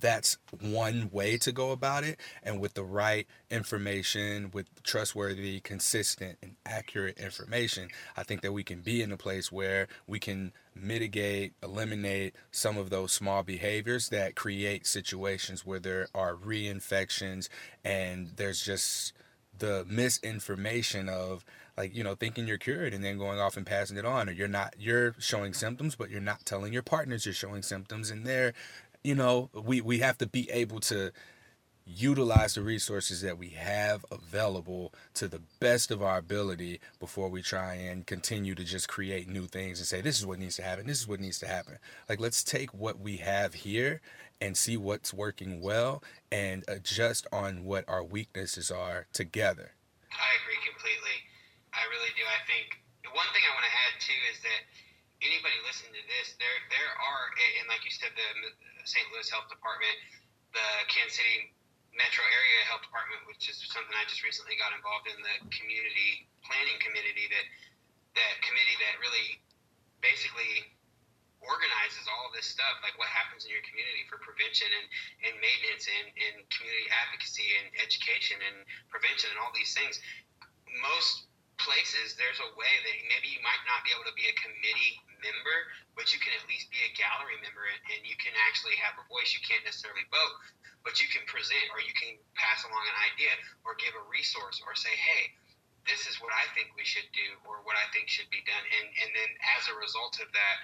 that's 0.00 0.38
one 0.60 1.10
way 1.12 1.36
to 1.36 1.52
go 1.52 1.70
about 1.70 2.04
it 2.04 2.18
and 2.42 2.60
with 2.60 2.74
the 2.74 2.84
right 2.84 3.26
information 3.50 4.50
with 4.52 4.82
trustworthy 4.82 5.60
consistent 5.60 6.38
and 6.42 6.54
accurate 6.66 7.18
information 7.18 7.88
i 8.16 8.22
think 8.22 8.40
that 8.40 8.52
we 8.52 8.62
can 8.62 8.80
be 8.80 9.02
in 9.02 9.12
a 9.12 9.16
place 9.16 9.50
where 9.52 9.88
we 10.06 10.18
can 10.18 10.52
mitigate 10.74 11.52
eliminate 11.62 12.34
some 12.50 12.76
of 12.76 12.90
those 12.90 13.12
small 13.12 13.42
behaviors 13.42 14.08
that 14.08 14.34
create 14.34 14.86
situations 14.86 15.66
where 15.66 15.80
there 15.80 16.08
are 16.14 16.34
reinfections 16.34 17.48
and 17.84 18.32
there's 18.36 18.64
just 18.64 19.12
the 19.58 19.84
misinformation 19.88 21.08
of 21.08 21.44
like 21.76 21.94
you 21.94 22.02
know 22.02 22.14
thinking 22.14 22.46
you're 22.46 22.58
cured 22.58 22.92
and 22.92 23.04
then 23.04 23.18
going 23.18 23.38
off 23.38 23.56
and 23.56 23.66
passing 23.66 23.96
it 23.96 24.04
on 24.04 24.28
or 24.28 24.32
you're 24.32 24.48
not 24.48 24.74
you're 24.78 25.14
showing 25.18 25.52
symptoms 25.52 25.94
but 25.94 26.10
you're 26.10 26.20
not 26.20 26.44
telling 26.44 26.72
your 26.72 26.82
partners 26.82 27.24
you're 27.24 27.32
showing 27.32 27.62
symptoms 27.62 28.10
and 28.10 28.26
they're 28.26 28.52
you 29.02 29.14
know, 29.14 29.50
we, 29.52 29.80
we 29.80 29.98
have 29.98 30.18
to 30.18 30.26
be 30.26 30.50
able 30.50 30.80
to 30.80 31.12
utilize 31.88 32.54
the 32.54 32.60
resources 32.60 33.22
that 33.22 33.38
we 33.38 33.48
have 33.50 34.04
available 34.10 34.92
to 35.14 35.26
the 35.26 35.40
best 35.58 35.90
of 35.90 36.02
our 36.02 36.18
ability 36.18 36.80
before 37.00 37.30
we 37.30 37.40
try 37.40 37.74
and 37.74 38.06
continue 38.06 38.54
to 38.54 38.62
just 38.62 38.88
create 38.88 39.26
new 39.28 39.46
things 39.46 39.78
and 39.78 39.86
say 39.86 40.02
this 40.02 40.18
is 40.18 40.26
what 40.26 40.38
needs 40.38 40.56
to 40.56 40.62
happen. 40.62 40.86
This 40.86 41.00
is 41.00 41.08
what 41.08 41.20
needs 41.20 41.38
to 41.38 41.46
happen. 41.46 41.78
Like 42.08 42.20
let's 42.20 42.44
take 42.44 42.74
what 42.74 43.00
we 43.00 43.16
have 43.18 43.54
here 43.54 44.02
and 44.40 44.56
see 44.56 44.76
what's 44.76 45.14
working 45.14 45.60
well 45.62 46.02
and 46.30 46.62
adjust 46.68 47.26
on 47.32 47.64
what 47.64 47.84
our 47.88 48.04
weaknesses 48.04 48.70
are 48.70 49.06
together. 49.12 49.72
I 50.12 50.28
agree 50.44 50.60
completely. 50.68 51.24
I 51.72 51.82
really 51.90 52.12
do. 52.14 52.22
I 52.22 52.44
think 52.46 52.78
one 53.14 53.26
thing 53.32 53.42
i 53.48 53.52
want 53.56 53.64
to 53.64 53.74
add 53.88 53.94
too 53.98 54.20
is 54.30 54.38
that 54.44 54.60
anybody 55.18 55.58
listening 55.66 55.94
to 55.98 56.04
this 56.06 56.38
there 56.38 56.58
there 56.70 56.92
are 56.94 57.24
and 57.58 57.66
like 57.66 57.82
you 57.82 57.90
said 57.90 58.14
the 58.14 58.28
St. 58.86 59.04
Louis 59.12 59.28
Health 59.28 59.50
Department, 59.52 59.92
the 60.56 60.68
Kansas 60.88 61.20
City 61.20 61.52
Metro 61.92 62.24
Area 62.24 62.60
Health 62.70 62.80
Department, 62.86 63.20
which 63.28 63.50
is 63.52 63.60
something 63.68 63.92
I 63.92 64.06
just 64.08 64.24
recently 64.24 64.56
got 64.56 64.72
involved 64.72 65.10
in 65.10 65.18
the 65.20 65.36
community 65.52 66.24
planning 66.40 66.78
committee 66.80 67.28
that 67.28 67.46
that 68.16 68.34
committee 68.40 68.78
that 68.80 68.96
really 69.02 69.42
basically 70.00 70.72
organizes 71.42 72.06
all 72.10 72.30
this 72.34 72.50
stuff, 72.50 72.82
like 72.82 72.98
what 72.98 73.06
happens 73.10 73.46
in 73.46 73.50
your 73.54 73.62
community 73.62 74.02
for 74.10 74.18
prevention 74.18 74.66
and, 74.74 74.86
and 75.30 75.34
maintenance 75.38 75.86
and, 75.86 76.10
and 76.10 76.34
community 76.50 76.86
advocacy 76.90 77.46
and 77.62 77.66
education 77.78 78.38
and 78.42 78.66
prevention 78.90 79.30
and 79.30 79.38
all 79.38 79.54
these 79.54 79.70
things. 79.70 80.02
Most 80.82 81.30
places, 81.62 82.18
there's 82.18 82.42
a 82.42 82.50
way 82.58 82.74
that 82.82 82.96
maybe 83.06 83.30
you 83.30 83.42
might 83.42 83.62
not 83.70 83.86
be 83.86 83.94
able 83.94 84.06
to 84.06 84.16
be 84.18 84.26
a 84.26 84.34
committee 84.34 84.98
member, 85.20 85.58
but 85.98 86.10
you 86.14 86.18
can 86.22 86.32
at 86.38 86.44
least 86.46 86.70
be 86.70 86.80
a 86.86 86.92
gallery 86.94 87.38
member 87.42 87.66
and, 87.66 88.00
you 88.08 88.16
can 88.16 88.32
actually 88.48 88.78
have 88.80 88.96
a 88.96 89.04
voice. 89.10 89.36
You 89.36 89.42
can't 89.44 89.60
necessarily 89.68 90.06
vote, 90.08 90.34
but 90.80 90.96
you 91.02 91.08
can 91.12 91.20
present 91.28 91.60
or 91.74 91.82
you 91.84 91.92
can 91.92 92.16
pass 92.38 92.64
along 92.64 92.80
an 92.88 92.98
idea 93.12 93.32
or 93.68 93.76
give 93.76 93.92
a 93.92 94.04
resource 94.08 94.64
or 94.64 94.72
say, 94.72 94.94
hey, 94.96 95.34
this 95.84 96.08
is 96.08 96.20
what 96.24 96.32
I 96.32 96.48
think 96.56 96.72
we 96.72 96.84
should 96.88 97.08
do 97.12 97.28
or 97.44 97.60
what 97.68 97.76
I 97.76 97.84
think 97.92 98.08
should 98.08 98.28
be 98.32 98.40
done. 98.48 98.64
And, 98.80 98.86
and 99.04 99.10
then 99.12 99.30
as 99.58 99.68
a 99.68 99.74
result 99.76 100.20
of 100.24 100.28
that, 100.32 100.56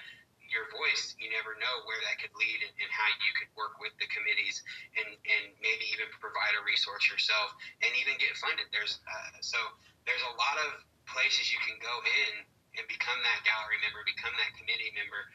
your 0.49 0.69
voice, 0.69 1.17
you 1.17 1.29
never 1.33 1.57
know 1.57 1.75
where 1.89 1.97
that 2.05 2.21
could 2.21 2.33
lead 2.37 2.59
and, 2.61 2.73
and, 2.77 2.89
how 2.93 3.09
you 3.25 3.31
could 3.33 3.49
work 3.57 3.81
with 3.81 3.91
the 3.97 4.05
committees 4.13 4.61
and, 4.93 5.09
and 5.09 5.43
maybe 5.57 5.89
even 5.89 6.05
provide 6.21 6.53
a 6.53 6.61
resource 6.61 7.09
yourself 7.09 7.53
and 7.81 7.89
even 7.97 8.13
get 8.21 8.33
funded. 8.37 8.69
There's 8.69 9.01
uh, 9.03 9.41
so 9.41 9.57
there's 10.05 10.21
a 10.21 10.33
lot 10.37 10.61
of 10.69 10.85
places 11.09 11.49
you 11.49 11.61
can 11.65 11.77
go 11.81 11.95
in 12.05 12.45
and 12.75 12.85
become 12.91 13.19
that 13.23 13.39
gallery 13.47 13.79
member, 13.83 14.03
become 14.03 14.33
that 14.35 14.51
committee 14.59 14.91
member. 14.95 15.31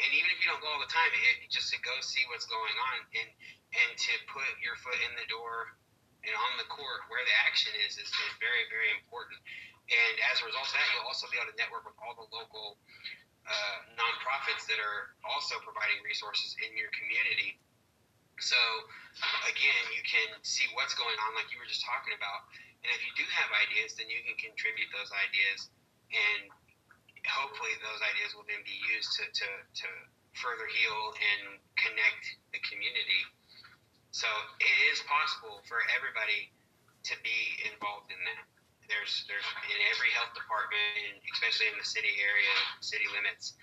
And 0.00 0.08
even 0.12 0.28
if 0.32 0.40
you 0.40 0.48
don't 0.48 0.60
go 0.64 0.72
all 0.72 0.80
the 0.80 0.88
time, 0.88 1.12
it, 1.12 1.48
just 1.52 1.68
to 1.72 1.78
go 1.84 1.92
see 2.00 2.24
what's 2.32 2.48
going 2.48 2.76
on 2.92 2.96
and 3.16 3.28
and 3.72 3.90
to 3.96 4.12
put 4.28 4.48
your 4.60 4.76
foot 4.84 5.00
in 5.00 5.12
the 5.16 5.24
door 5.32 5.72
and 6.24 6.32
on 6.36 6.52
the 6.60 6.68
court 6.68 7.08
where 7.08 7.24
the 7.24 7.36
action 7.44 7.72
is 7.84 7.96
is, 8.00 8.08
is 8.08 8.32
very 8.40 8.64
very 8.72 8.88
important. 8.96 9.36
And 9.92 10.14
as 10.32 10.40
a 10.40 10.48
result 10.48 10.64
of 10.64 10.76
that, 10.76 10.86
you'll 10.96 11.08
also 11.08 11.28
be 11.28 11.36
able 11.36 11.52
to 11.52 11.58
network 11.58 11.84
with 11.84 11.98
all 12.00 12.16
the 12.16 12.28
local 12.32 12.80
uh, 13.44 13.78
nonprofits 13.98 14.64
that 14.70 14.78
are 14.80 15.12
also 15.26 15.58
providing 15.60 16.00
resources 16.06 16.56
in 16.62 16.72
your 16.78 16.88
community. 16.94 17.58
So 18.40 18.56
again, 19.50 19.84
you 19.92 20.00
can 20.06 20.40
see 20.40 20.64
what's 20.78 20.96
going 20.96 21.14
on, 21.28 21.36
like 21.36 21.52
you 21.52 21.60
were 21.60 21.68
just 21.68 21.84
talking 21.84 22.16
about. 22.16 22.48
And 22.82 22.90
if 22.90 23.02
you 23.04 23.12
do 23.14 23.26
have 23.28 23.50
ideas, 23.68 23.94
then 23.94 24.10
you 24.10 24.22
can 24.24 24.34
contribute 24.38 24.90
those 24.90 25.10
ideas 25.14 25.70
and 26.12 26.52
hopefully 27.26 27.74
those 27.82 28.02
ideas 28.02 28.34
will 28.34 28.46
then 28.50 28.62
be 28.66 28.74
used 28.94 29.14
to, 29.18 29.24
to, 29.26 29.48
to 29.82 29.88
further 30.38 30.66
heal 30.66 31.00
and 31.16 31.60
connect 31.78 32.24
the 32.50 32.60
community. 32.66 33.22
So 34.12 34.28
it 34.60 34.76
is 34.92 35.00
possible 35.08 35.64
for 35.64 35.80
everybody 35.96 36.52
to 37.08 37.14
be 37.24 37.40
involved 37.66 38.12
in 38.12 38.20
that. 38.28 38.44
There's 38.90 39.24
there's 39.30 39.46
in 39.72 39.80
every 39.94 40.10
health 40.12 40.36
department, 40.36 41.22
especially 41.32 41.70
in 41.72 41.78
the 41.80 41.86
city 41.86 42.12
area, 42.20 42.54
city 42.84 43.08
limits. 43.14 43.56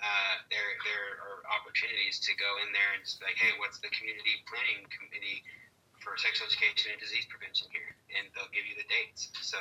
Uh, 0.00 0.34
there 0.50 0.74
there 0.82 1.22
are 1.22 1.40
opportunities 1.54 2.18
to 2.26 2.34
go 2.34 2.50
in 2.66 2.74
there 2.74 2.90
and 2.98 3.04
just 3.04 3.22
like, 3.22 3.38
hey, 3.38 3.54
what's 3.62 3.78
the 3.78 3.92
community 3.94 4.42
planning 4.50 4.82
committee 4.90 5.44
for 6.02 6.18
sexual 6.18 6.50
education 6.50 6.96
and 6.96 6.98
disease 6.98 7.28
prevention 7.30 7.70
here? 7.70 7.94
And 8.16 8.26
they'll 8.34 8.50
give 8.50 8.66
you 8.66 8.74
the 8.74 8.88
dates. 8.90 9.30
So 9.44 9.60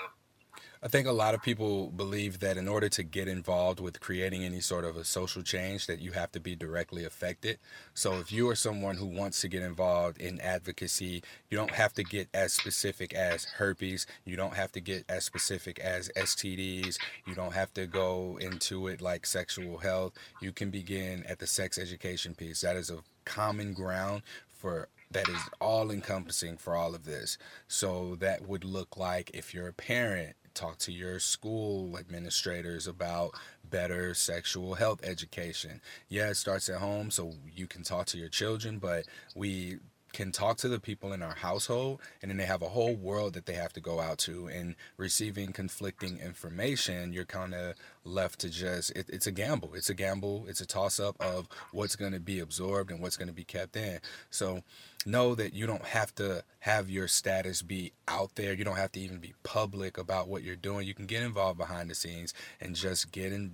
I 0.85 0.87
think 0.87 1.07
a 1.07 1.11
lot 1.11 1.33
of 1.33 1.41
people 1.41 1.89
believe 1.89 2.39
that 2.41 2.57
in 2.57 2.67
order 2.67 2.89
to 2.89 3.01
get 3.01 3.27
involved 3.27 3.79
with 3.79 3.99
creating 3.99 4.43
any 4.43 4.59
sort 4.59 4.85
of 4.85 4.95
a 4.95 5.03
social 5.03 5.41
change 5.41 5.87
that 5.87 5.99
you 5.99 6.11
have 6.11 6.31
to 6.33 6.39
be 6.39 6.55
directly 6.55 7.05
affected. 7.05 7.57
So 7.95 8.19
if 8.19 8.31
you 8.31 8.47
are 8.49 8.55
someone 8.55 8.97
who 8.97 9.07
wants 9.07 9.41
to 9.41 9.47
get 9.47 9.63
involved 9.63 10.21
in 10.21 10.39
advocacy, 10.41 11.23
you 11.49 11.57
don't 11.57 11.71
have 11.71 11.93
to 11.93 12.03
get 12.03 12.29
as 12.35 12.53
specific 12.53 13.15
as 13.15 13.45
herpes, 13.45 14.05
you 14.25 14.35
don't 14.35 14.53
have 14.53 14.71
to 14.73 14.79
get 14.79 15.05
as 15.09 15.25
specific 15.25 15.79
as 15.79 16.11
STDs, 16.15 16.97
you 17.25 17.33
don't 17.33 17.53
have 17.53 17.73
to 17.73 17.87
go 17.87 18.37
into 18.39 18.87
it 18.87 19.01
like 19.01 19.25
sexual 19.25 19.79
health. 19.79 20.13
You 20.39 20.51
can 20.51 20.69
begin 20.69 21.23
at 21.23 21.39
the 21.39 21.47
sex 21.47 21.79
education 21.79 22.35
piece. 22.35 22.61
That 22.61 22.75
is 22.75 22.91
a 22.91 22.99
common 23.25 23.73
ground 23.73 24.21
for 24.55 24.87
that 25.11 25.29
is 25.29 25.41
all 25.61 25.91
encompassing 25.91 26.57
for 26.57 26.75
all 26.75 26.93
of 26.93 27.05
this. 27.05 27.37
So 27.67 28.15
that 28.19 28.47
would 28.47 28.63
look 28.63 28.97
like 28.97 29.31
if 29.33 29.53
you're 29.53 29.67
a 29.67 29.73
parent 29.73 30.35
talk 30.55 30.77
to 30.79 30.91
your 30.91 31.19
school 31.19 31.97
administrators 31.97 32.87
about 32.87 33.31
better 33.69 34.13
sexual 34.13 34.75
health 34.75 35.01
education. 35.03 35.81
Yeah, 36.09 36.29
it 36.29 36.35
starts 36.35 36.69
at 36.69 36.79
home, 36.79 37.11
so 37.11 37.33
you 37.55 37.67
can 37.67 37.83
talk 37.83 38.07
to 38.07 38.17
your 38.17 38.29
children, 38.29 38.79
but 38.79 39.05
we 39.35 39.77
can 40.15 40.31
talk 40.31 40.55
to 40.55 40.69
the 40.69 40.79
people 40.79 41.11
in 41.11 41.21
our 41.21 41.35
household 41.35 41.99
and 42.21 42.31
then 42.31 42.37
they 42.37 42.45
have 42.45 42.61
a 42.61 42.69
whole 42.69 42.95
world 42.95 43.33
that 43.33 43.45
they 43.45 43.53
have 43.53 43.73
to 43.73 43.81
go 43.81 43.99
out 43.99 44.17
to 44.17 44.47
and 44.47 44.73
receiving 44.95 45.51
conflicting 45.51 46.17
information 46.19 47.11
you're 47.11 47.25
kind 47.25 47.53
of 47.53 47.75
left 48.05 48.39
to 48.39 48.49
just 48.49 48.91
it, 48.91 49.09
it's 49.09 49.27
a 49.27 49.31
gamble. 49.31 49.71
It's 49.73 49.89
a 49.89 49.93
gamble. 49.93 50.45
It's 50.47 50.61
a 50.61 50.65
toss 50.65 51.01
up 51.01 51.17
of 51.19 51.49
what's 51.73 51.97
going 51.97 52.13
to 52.13 52.21
be 52.21 52.39
absorbed 52.39 52.91
and 52.91 53.01
what's 53.01 53.17
going 53.17 53.27
to 53.27 53.33
be 53.33 53.43
kept 53.43 53.75
in. 53.75 53.99
So 54.29 54.63
know 55.05 55.35
that 55.35 55.53
you 55.53 55.67
don't 55.67 55.85
have 55.85 56.13
to 56.15 56.43
have 56.59 56.89
your 56.89 57.07
status 57.07 57.61
be 57.61 57.93
out 58.07 58.35
there. 58.35 58.53
You 58.53 58.63
don't 58.63 58.77
have 58.77 58.91
to 58.93 58.99
even 58.99 59.17
be 59.17 59.33
public 59.43 59.97
about 59.97 60.27
what 60.27 60.43
you're 60.43 60.55
doing. 60.55 60.87
You 60.87 60.93
can 60.93 61.05
get 61.05 61.23
involved 61.23 61.57
behind 61.57 61.89
the 61.89 61.95
scenes 61.95 62.33
and 62.59 62.75
just 62.75 63.11
get 63.11 63.31
in 63.31 63.51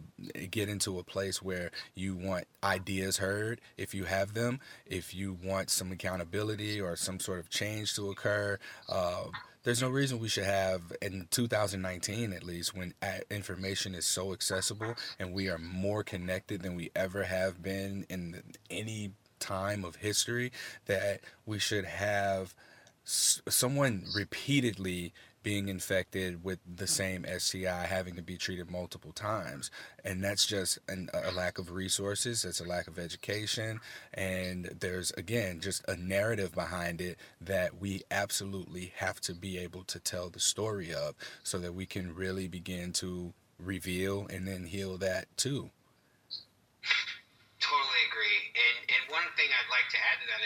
get 0.49 0.69
into 0.69 0.99
a 0.99 1.03
place 1.03 1.41
where 1.41 1.71
you 1.93 2.15
want 2.15 2.45
ideas 2.63 3.17
heard 3.17 3.59
if 3.77 3.93
you 3.93 4.05
have 4.05 4.33
them, 4.33 4.59
if 4.85 5.13
you 5.13 5.37
want 5.43 5.69
some 5.69 5.91
accountability 5.91 6.79
or 6.79 6.95
some 6.95 7.19
sort 7.19 7.39
of 7.39 7.49
change 7.49 7.95
to 7.95 8.09
occur. 8.09 8.57
Uh, 8.87 9.25
there's 9.63 9.81
no 9.81 9.89
reason 9.89 10.19
we 10.19 10.27
should 10.27 10.45
have 10.45 10.81
in 11.01 11.27
2019 11.29 12.33
at 12.33 12.43
least 12.43 12.75
when 12.75 12.93
information 13.29 13.93
is 13.93 14.05
so 14.05 14.33
accessible 14.33 14.95
and 15.19 15.33
we 15.33 15.49
are 15.49 15.59
more 15.59 16.03
connected 16.03 16.63
than 16.63 16.75
we 16.75 16.89
ever 16.95 17.23
have 17.23 17.61
been 17.61 18.05
in 18.09 18.41
any 18.71 19.11
time 19.41 19.84
of 19.84 19.97
history 19.97 20.51
that 20.86 21.19
we 21.45 21.60
should 21.60 21.86
have 21.86 22.56
someone 23.04 24.06
repeatedly 24.15 25.12
being 25.43 25.69
infected 25.69 26.43
with 26.43 26.60
the 26.75 26.86
mm. 26.86 26.89
same 26.89 27.25
STI, 27.38 27.86
having 27.88 28.15
to 28.15 28.21
be 28.21 28.38
treated 28.38 28.69
multiple 28.69 29.12
times. 29.12 29.71
And 30.04 30.23
that's 30.23 30.45
just 30.45 30.77
an, 30.88 31.10
a 31.13 31.32
lack 31.32 31.58
of 31.58 31.71
resources, 31.71 32.45
it's 32.45 32.60
a 32.60 32.65
lack 32.65 32.88
of 32.88 32.99
education. 32.99 33.80
And 34.13 34.77
there's, 34.80 35.12
again, 35.12 35.60
just 35.60 35.84
a 35.88 35.95
narrative 35.95 36.54
behind 36.54 37.01
it 37.01 37.17
that 37.39 37.80
we 37.80 38.04
absolutely 38.12 38.93
have 38.97 39.19
to 39.21 39.34
be 39.34 39.58
able 39.58 39.84
to 39.86 39.99
tell 39.99 40.30
the 40.30 40.39
story 40.39 40.93
of 40.93 41.15
so 41.43 41.58
that 41.60 41.73
we 41.73 41.86
can 41.86 42.13
really 42.13 42.47
begin 42.47 42.93
to 42.93 43.34
reveal 43.60 44.27
and 44.30 44.47
then 44.47 44.65
heal 44.65 44.97
that 44.97 45.25
too. 45.38 45.71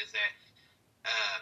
Is 0.05 0.13
that, 0.13 0.31
um, 1.09 1.41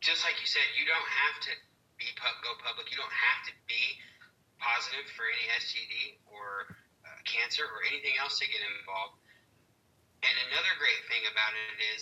just 0.00 0.24
like 0.24 0.40
you 0.40 0.48
said, 0.48 0.64
you 0.80 0.88
don't 0.88 1.10
have 1.28 1.36
to 1.44 1.52
be 2.00 2.08
go 2.16 2.52
public. 2.64 2.88
You 2.88 2.96
don't 2.96 3.12
have 3.12 3.40
to 3.48 3.54
be 3.68 4.00
positive 4.56 5.04
for 5.12 5.28
any 5.28 5.44
STD 5.60 6.20
or 6.28 6.72
uh, 7.04 7.18
cancer 7.28 7.64
or 7.64 7.84
anything 7.88 8.16
else 8.20 8.40
to 8.40 8.46
get 8.48 8.60
involved. 8.80 9.20
And 10.24 10.34
another 10.52 10.72
great 10.80 11.02
thing 11.08 11.24
about 11.28 11.52
it 11.52 11.76
is 11.96 12.00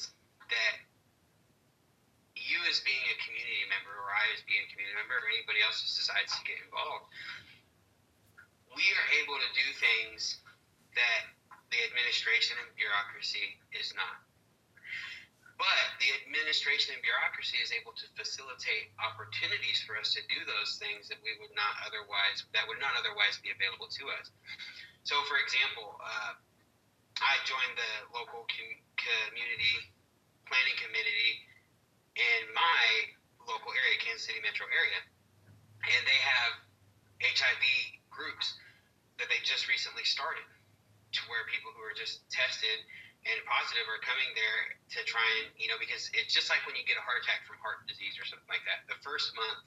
that 0.50 0.74
you, 2.38 2.58
as 2.66 2.82
being 2.82 3.04
a 3.10 3.16
community 3.22 3.66
member, 3.70 3.94
or 3.94 4.10
I, 4.10 4.24
as 4.34 4.42
being 4.46 4.62
a 4.66 4.70
community 4.70 4.96
member, 4.98 5.18
or 5.18 5.26
anybody 5.30 5.62
else 5.62 5.82
who 5.82 5.88
decides 5.90 6.34
to 6.34 6.42
get 6.46 6.58
involved, 6.66 7.10
we 8.74 8.84
are 8.84 9.08
able 9.22 9.38
to 9.38 9.50
do 9.54 9.66
things 9.78 10.42
that 10.98 11.30
the 11.70 11.78
administration 11.90 12.58
and 12.58 12.70
bureaucracy 12.74 13.58
is 13.74 13.94
not. 13.94 14.23
But 15.54 15.86
the 16.02 16.10
administration 16.26 16.98
and 16.98 17.02
bureaucracy 17.06 17.62
is 17.62 17.70
able 17.70 17.94
to 17.94 18.06
facilitate 18.18 18.90
opportunities 18.98 19.78
for 19.86 19.94
us 19.94 20.10
to 20.18 20.20
do 20.26 20.42
those 20.42 20.82
things 20.82 21.06
that 21.06 21.22
we 21.22 21.30
would 21.38 21.54
not 21.54 21.78
otherwise 21.86 22.42
that 22.50 22.66
would 22.66 22.82
not 22.82 22.98
otherwise 22.98 23.38
be 23.38 23.54
available 23.54 23.86
to 23.86 24.10
us. 24.18 24.34
So, 25.06 25.14
for 25.30 25.38
example, 25.38 25.94
uh, 26.02 26.34
I 27.22 27.34
joined 27.46 27.78
the 27.78 27.92
local 28.10 28.42
com- 28.50 28.82
community 28.98 29.94
planning 30.50 30.74
committee 30.82 31.46
in 32.18 32.50
my 32.50 33.14
local 33.46 33.70
area, 33.74 33.96
Kansas 34.02 34.26
City 34.26 34.42
metro 34.42 34.66
area, 34.70 35.00
and 35.86 36.02
they 36.02 36.20
have 36.20 36.52
HIV 37.22 37.62
groups 38.10 38.58
that 39.18 39.30
they 39.30 39.38
just 39.46 39.70
recently 39.70 40.02
started 40.02 40.46
to 41.14 41.20
where 41.30 41.46
people 41.46 41.70
who 41.74 41.82
are 41.86 41.94
just 41.94 42.26
tested 42.30 42.82
and 43.24 43.36
positive 43.48 43.88
are 43.88 44.02
coming 44.04 44.28
there 44.36 44.76
to 44.92 45.00
try 45.08 45.24
and 45.40 45.48
you 45.56 45.68
know 45.68 45.80
because 45.80 46.12
it's 46.12 46.32
just 46.32 46.52
like 46.52 46.60
when 46.68 46.76
you 46.76 46.84
get 46.84 47.00
a 47.00 47.04
heart 47.04 47.24
attack 47.24 47.44
from 47.48 47.56
heart 47.64 47.84
disease 47.88 48.16
or 48.20 48.24
something 48.28 48.48
like 48.48 48.64
that. 48.68 48.84
The 48.88 48.98
first 49.00 49.32
month 49.32 49.64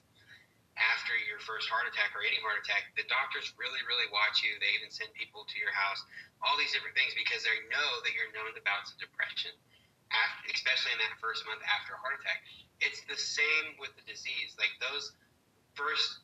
after 0.78 1.18
your 1.26 1.42
first 1.42 1.66
heart 1.66 1.90
attack 1.90 2.14
or 2.14 2.22
any 2.22 2.38
heart 2.38 2.62
attack 2.62 2.94
the 2.94 3.02
doctors 3.10 3.50
really 3.58 3.82
really 3.90 4.06
watch 4.14 4.46
you. 4.46 4.54
They 4.62 4.70
even 4.78 4.94
send 4.94 5.10
people 5.18 5.42
to 5.46 5.56
your 5.58 5.74
house 5.74 5.98
all 6.38 6.54
these 6.54 6.70
different 6.70 6.94
things 6.94 7.18
because 7.18 7.42
they 7.42 7.58
know 7.66 7.90
that 8.06 8.14
you're 8.14 8.30
known 8.30 8.54
to 8.54 8.62
bouts 8.62 8.94
of 8.94 9.02
depression 9.02 9.50
after, 10.14 10.54
especially 10.54 10.94
in 10.94 11.00
that 11.02 11.18
first 11.18 11.42
month 11.44 11.60
after 11.66 11.98
a 11.98 12.00
heart 12.00 12.16
attack. 12.22 12.46
It's 12.78 13.02
the 13.10 13.18
same 13.18 13.74
with 13.82 13.90
the 13.98 14.06
disease. 14.06 14.54
Like 14.54 14.70
those 14.78 15.18
first 15.74 16.22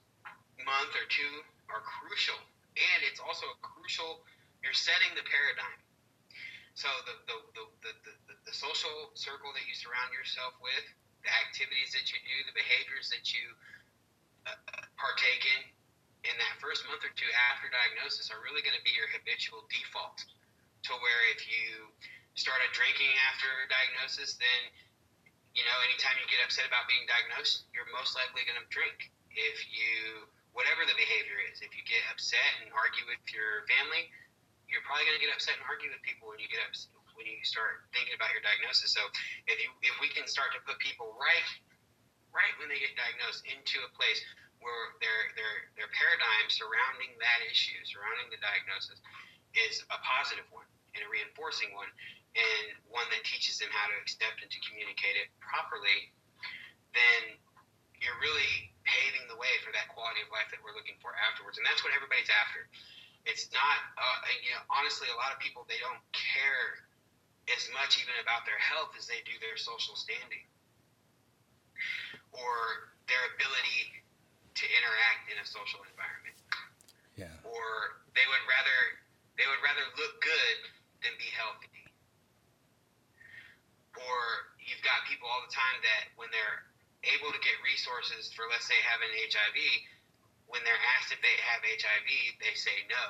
month 0.63 0.95
or 0.95 1.07
two 1.11 1.43
are 1.67 1.83
crucial 1.83 2.39
and 2.79 2.99
it's 3.07 3.19
also 3.19 3.47
a 3.51 3.59
crucial 3.63 4.23
you're 4.65 4.73
setting 4.73 5.13
the 5.13 5.27
paradigm. 5.29 5.84
So 6.75 6.91
the 7.07 7.15
the, 7.31 7.37
the, 7.55 7.65
the, 7.87 7.93
the, 8.03 8.35
the 8.51 8.55
social 8.55 9.15
circle 9.15 9.55
that 9.55 9.63
you 9.67 9.75
surround 9.79 10.11
yourself 10.11 10.59
with, 10.59 10.85
the 11.23 11.31
activities 11.47 11.95
that 11.95 12.11
you 12.11 12.19
do, 12.27 12.37
the 12.51 12.57
behaviors 12.57 13.09
that 13.15 13.31
you 13.31 13.47
uh, 14.51 14.59
partake 14.99 15.47
in 15.47 15.63
in 16.27 16.35
that 16.41 16.57
first 16.59 16.83
month 16.91 17.05
or 17.05 17.13
two 17.15 17.29
after 17.53 17.69
diagnosis 17.71 18.33
are 18.33 18.41
really 18.43 18.65
going 18.65 18.75
to 18.75 18.83
be 18.83 18.91
your 18.97 19.07
habitual 19.13 19.65
default. 19.71 20.19
To 20.91 20.93
where 21.01 21.23
if 21.33 21.49
you 21.49 21.89
started 22.37 22.69
drinking 22.77 23.09
after 23.31 23.49
diagnosis, 23.73 24.37
then 24.37 24.61
you 25.57 25.65
know 25.65 25.79
anytime 25.87 26.19
you 26.21 26.27
get 26.29 26.43
upset 26.45 26.69
about 26.69 26.91
being 26.91 27.07
diagnosed, 27.09 27.71
you're 27.73 27.89
most 27.95 28.19
likely 28.19 28.45
going 28.45 28.59
to 28.61 28.69
drink. 28.69 29.15
If 29.33 29.65
you 29.71 30.27
whatever 30.53 30.85
the 30.87 30.95
behavior 30.99 31.39
is, 31.51 31.63
if 31.63 31.73
you 31.75 31.83
get 31.87 32.03
upset 32.11 32.51
and 32.63 32.71
argue 32.75 33.07
with 33.09 33.23
your 33.33 33.67
family, 33.71 34.11
you're 34.69 34.85
probably 34.85 35.07
going 35.07 35.19
to 35.19 35.25
get 35.25 35.33
upset 35.33 35.57
and 35.61 35.65
argue 35.69 35.93
with 35.93 36.01
people 36.03 36.29
when 36.31 36.41
you 36.41 36.49
get 36.49 36.61
up 36.65 36.73
when 37.15 37.31
you 37.31 37.39
start 37.47 37.87
thinking 37.95 38.15
about 38.15 38.35
your 38.35 38.43
diagnosis. 38.43 38.91
So 38.91 39.03
if 39.47 39.57
you 39.63 39.71
if 39.87 39.95
we 40.03 40.11
can 40.11 40.27
start 40.27 40.51
to 40.55 40.61
put 40.67 40.79
people 40.83 41.15
right 41.17 41.47
right 42.35 42.55
when 42.59 42.67
they 42.67 42.83
get 42.83 42.93
diagnosed 42.99 43.47
into 43.47 43.79
a 43.87 43.91
place 43.95 44.19
where 44.59 44.97
their 44.99 45.31
their 45.39 45.55
their 45.79 45.91
paradigm 45.95 46.47
surrounding 46.51 47.15
that 47.23 47.41
issue, 47.47 47.79
surrounding 47.87 48.29
the 48.35 48.41
diagnosis, 48.43 48.99
is 49.55 49.87
a 49.95 49.99
positive 50.03 50.47
one 50.51 50.67
and 50.95 51.03
a 51.03 51.09
reinforcing 51.11 51.75
one, 51.75 51.91
and 52.39 52.65
one 52.87 53.07
that 53.11 53.23
teaches 53.27 53.59
them 53.59 53.71
how 53.75 53.91
to 53.91 53.97
accept 53.99 54.39
and 54.43 54.51
to 54.51 54.61
communicate 54.63 55.19
it 55.19 55.27
properly, 55.43 56.15
then 56.95 57.35
you're 57.99 58.15
really 58.23 58.71
paving 58.87 59.27
the 59.27 59.35
way 59.35 59.51
for 59.67 59.75
that 59.75 59.91
quality 59.91 60.23
of 60.23 60.31
life 60.31 60.47
that 60.55 60.63
we're 60.63 60.75
looking 60.75 60.95
for 61.03 61.11
afterwards, 61.27 61.59
and 61.59 61.67
that's 61.67 61.83
what 61.83 61.91
everybody's 61.99 62.31
after 62.31 62.71
it's 63.25 63.49
not 63.53 63.79
uh, 63.97 64.19
you 64.45 64.53
know 64.53 64.63
honestly 64.69 65.09
a 65.09 65.17
lot 65.17 65.33
of 65.33 65.41
people 65.41 65.65
they 65.69 65.81
don't 65.81 66.01
care 66.13 66.85
as 67.53 67.69
much 67.77 68.01
even 68.01 68.17
about 68.25 68.45
their 68.49 68.61
health 68.61 68.97
as 68.97 69.05
they 69.05 69.21
do 69.29 69.37
their 69.41 69.57
social 69.57 69.97
standing 69.97 70.45
or 72.33 72.93
their 73.07 73.21
ability 73.37 74.05
to 74.57 74.65
interact 74.65 75.29
in 75.29 75.37
a 75.39 75.47
social 75.47 75.83
environment. 75.85 76.39
Yeah. 77.19 77.31
Or 77.47 78.01
they 78.17 78.25
would 78.27 78.45
rather 78.49 78.79
they 79.39 79.47
would 79.51 79.63
rather 79.63 79.83
look 79.99 80.15
good 80.23 80.59
than 81.03 81.13
be 81.19 81.29
healthy. 81.35 81.71
Or 83.95 84.19
you've 84.63 84.83
got 84.83 85.07
people 85.07 85.27
all 85.31 85.43
the 85.43 85.55
time 85.55 85.79
that 85.83 86.11
when 86.19 86.31
they're 86.31 86.67
able 87.19 87.31
to 87.31 87.41
get 87.43 87.55
resources 87.63 88.33
for, 88.33 88.47
let's 88.51 88.67
say, 88.67 88.79
having 88.83 89.11
HIV, 89.11 89.59
when 90.49 90.61
they're 90.63 90.85
asked 90.97 91.11
if 91.11 91.21
they 91.25 91.37
have 91.51 91.65
HIV, 91.65 92.11
they 92.41 92.55
say 92.55 92.75
no 92.89 93.05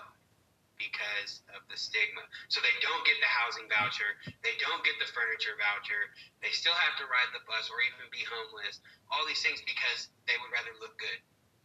because 0.76 1.42
of 1.54 1.62
the 1.70 1.78
stigma. 1.78 2.22
So 2.50 2.58
they 2.58 2.74
don't 2.82 3.02
get 3.06 3.18
the 3.22 3.30
housing 3.30 3.66
voucher, 3.70 4.18
they 4.42 4.54
don't 4.58 4.82
get 4.82 4.98
the 4.98 5.08
furniture 5.14 5.54
voucher, 5.58 6.10
they 6.42 6.50
still 6.50 6.74
have 6.74 6.98
to 6.98 7.06
ride 7.06 7.30
the 7.30 7.42
bus 7.46 7.70
or 7.70 7.78
even 7.86 8.10
be 8.10 8.26
homeless. 8.26 8.82
All 9.10 9.22
these 9.26 9.42
things 9.42 9.62
because 9.62 10.10
they 10.26 10.34
would 10.42 10.50
rather 10.50 10.74
look 10.82 10.98
good. 10.98 11.20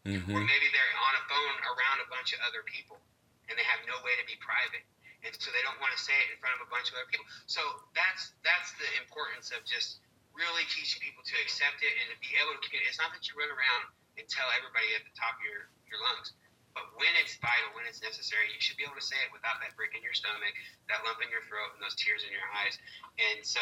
Mm-hmm. 0.07 0.31
Or 0.31 0.41
maybe 0.41 0.67
they're 0.71 0.95
on 0.95 1.13
a 1.19 1.23
phone 1.27 1.57
around 1.75 1.99
a 2.05 2.07
bunch 2.07 2.31
of 2.31 2.39
other 2.45 2.63
people 2.63 3.01
and 3.49 3.57
they 3.57 3.65
have 3.65 3.81
no 3.89 3.97
way 4.05 4.13
to 4.15 4.25
be 4.29 4.37
private. 4.39 4.85
And 5.25 5.35
so 5.35 5.51
they 5.51 5.59
don't 5.67 5.75
want 5.83 5.91
to 5.91 5.99
say 5.99 6.15
it 6.15 6.31
in 6.31 6.39
front 6.39 6.55
of 6.55 6.63
a 6.63 6.69
bunch 6.71 6.87
of 6.93 6.95
other 6.95 7.09
people. 7.11 7.27
So 7.49 7.59
that's 7.91 8.31
that's 8.39 8.71
the 8.79 8.87
importance 9.03 9.51
of 9.51 9.67
just 9.67 9.99
really 10.31 10.63
teaching 10.71 11.03
people 11.03 11.25
to 11.27 11.35
accept 11.43 11.83
it 11.83 11.91
and 11.99 12.07
to 12.15 12.17
be 12.23 12.31
able 12.39 12.55
to 12.55 12.61
communicate. 12.63 12.95
It's 12.95 13.01
not 13.01 13.11
that 13.11 13.27
you 13.27 13.35
run 13.35 13.51
around 13.51 13.91
and 14.19 14.27
tell 14.27 14.47
everybody 14.53 14.91
at 14.93 15.07
the 15.07 15.15
top 15.15 15.39
of 15.39 15.43
your, 15.47 15.71
your 15.87 15.99
lungs 16.03 16.35
but 16.79 16.85
when 16.95 17.11
it's 17.19 17.35
vital, 17.41 17.75
when 17.75 17.83
it's 17.89 17.99
necessary, 17.99 18.47
you 18.53 18.61
should 18.61 18.77
be 18.77 18.85
able 18.85 18.95
to 18.95 19.03
say 19.03 19.17
it 19.25 19.33
without 19.33 19.57
that 19.59 19.73
brick 19.75 19.97
in 19.97 20.01
your 20.05 20.13
stomach, 20.13 20.55
that 20.87 21.01
lump 21.03 21.19
in 21.19 21.27
your 21.27 21.43
throat, 21.49 21.75
and 21.75 21.81
those 21.81 21.97
tears 21.97 22.23
in 22.23 22.31
your 22.31 22.45
eyes. 22.61 22.77
And 23.19 23.43
so, 23.43 23.59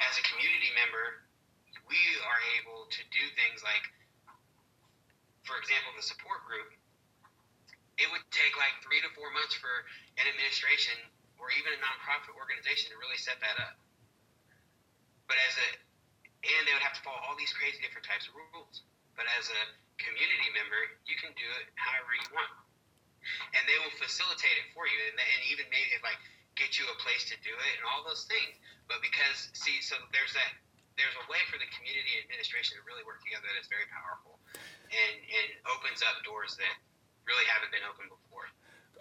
as 0.00 0.14
a 0.16 0.24
community 0.24 0.72
member, 0.78 1.28
we 1.90 2.00
are 2.24 2.40
able 2.56 2.88
to 2.88 3.00
do 3.12 3.24
things 3.36 3.60
like, 3.60 3.84
for 5.44 5.60
example, 5.60 5.92
the 5.98 6.04
support 6.04 6.40
group. 6.48 6.72
It 7.98 8.06
would 8.14 8.22
take 8.30 8.54
like 8.54 8.78
three 8.80 9.02
to 9.02 9.10
four 9.12 9.28
months 9.34 9.58
for 9.58 9.84
an 10.16 10.24
administration 10.30 10.94
or 11.36 11.50
even 11.58 11.74
a 11.74 11.80
nonprofit 11.82 12.32
organization 12.38 12.94
to 12.94 12.96
really 12.96 13.18
set 13.18 13.42
that 13.42 13.58
up. 13.58 13.74
But 15.26 15.36
as 15.42 15.54
a, 15.58 15.68
and 16.46 16.62
they 16.64 16.72
would 16.72 16.86
have 16.86 16.94
to 16.94 17.02
follow 17.02 17.18
all 17.26 17.34
these 17.34 17.50
crazy 17.50 17.82
different 17.82 18.06
types 18.06 18.30
of 18.30 18.38
rules. 18.38 18.86
But 19.18 19.26
as 19.34 19.50
a 19.50 19.62
community 19.98 20.46
member, 20.54 20.78
you 21.02 21.18
can 21.18 21.34
do 21.34 21.48
it 21.58 21.66
however 21.74 22.14
you 22.14 22.28
want, 22.30 22.54
and 23.58 23.66
they 23.66 23.74
will 23.82 23.90
facilitate 23.98 24.54
it 24.62 24.70
for 24.70 24.86
you, 24.86 24.98
and, 25.10 25.18
and 25.18 25.40
even 25.50 25.66
maybe 25.74 25.98
like 26.06 26.22
get 26.54 26.78
you 26.78 26.86
a 26.86 26.96
place 27.02 27.26
to 27.34 27.36
do 27.42 27.50
it 27.50 27.72
and 27.82 27.84
all 27.90 28.06
those 28.06 28.30
things. 28.30 28.54
But 28.86 29.02
because 29.02 29.50
see, 29.58 29.82
so 29.82 29.98
there's 30.14 30.30
that 30.38 30.54
there's 30.94 31.18
a 31.18 31.26
way 31.26 31.42
for 31.50 31.58
the 31.58 31.66
community 31.74 32.22
administration 32.22 32.78
to 32.78 32.82
really 32.86 33.02
work 33.02 33.18
together 33.26 33.50
that's 33.58 33.66
very 33.66 33.90
powerful, 33.90 34.38
and 34.86 35.14
and 35.18 35.46
opens 35.66 35.98
up 36.06 36.22
doors 36.22 36.54
that 36.62 36.74
really 37.26 37.46
haven't 37.50 37.74
been 37.74 37.82
opened 37.90 38.14
before. 38.14 38.46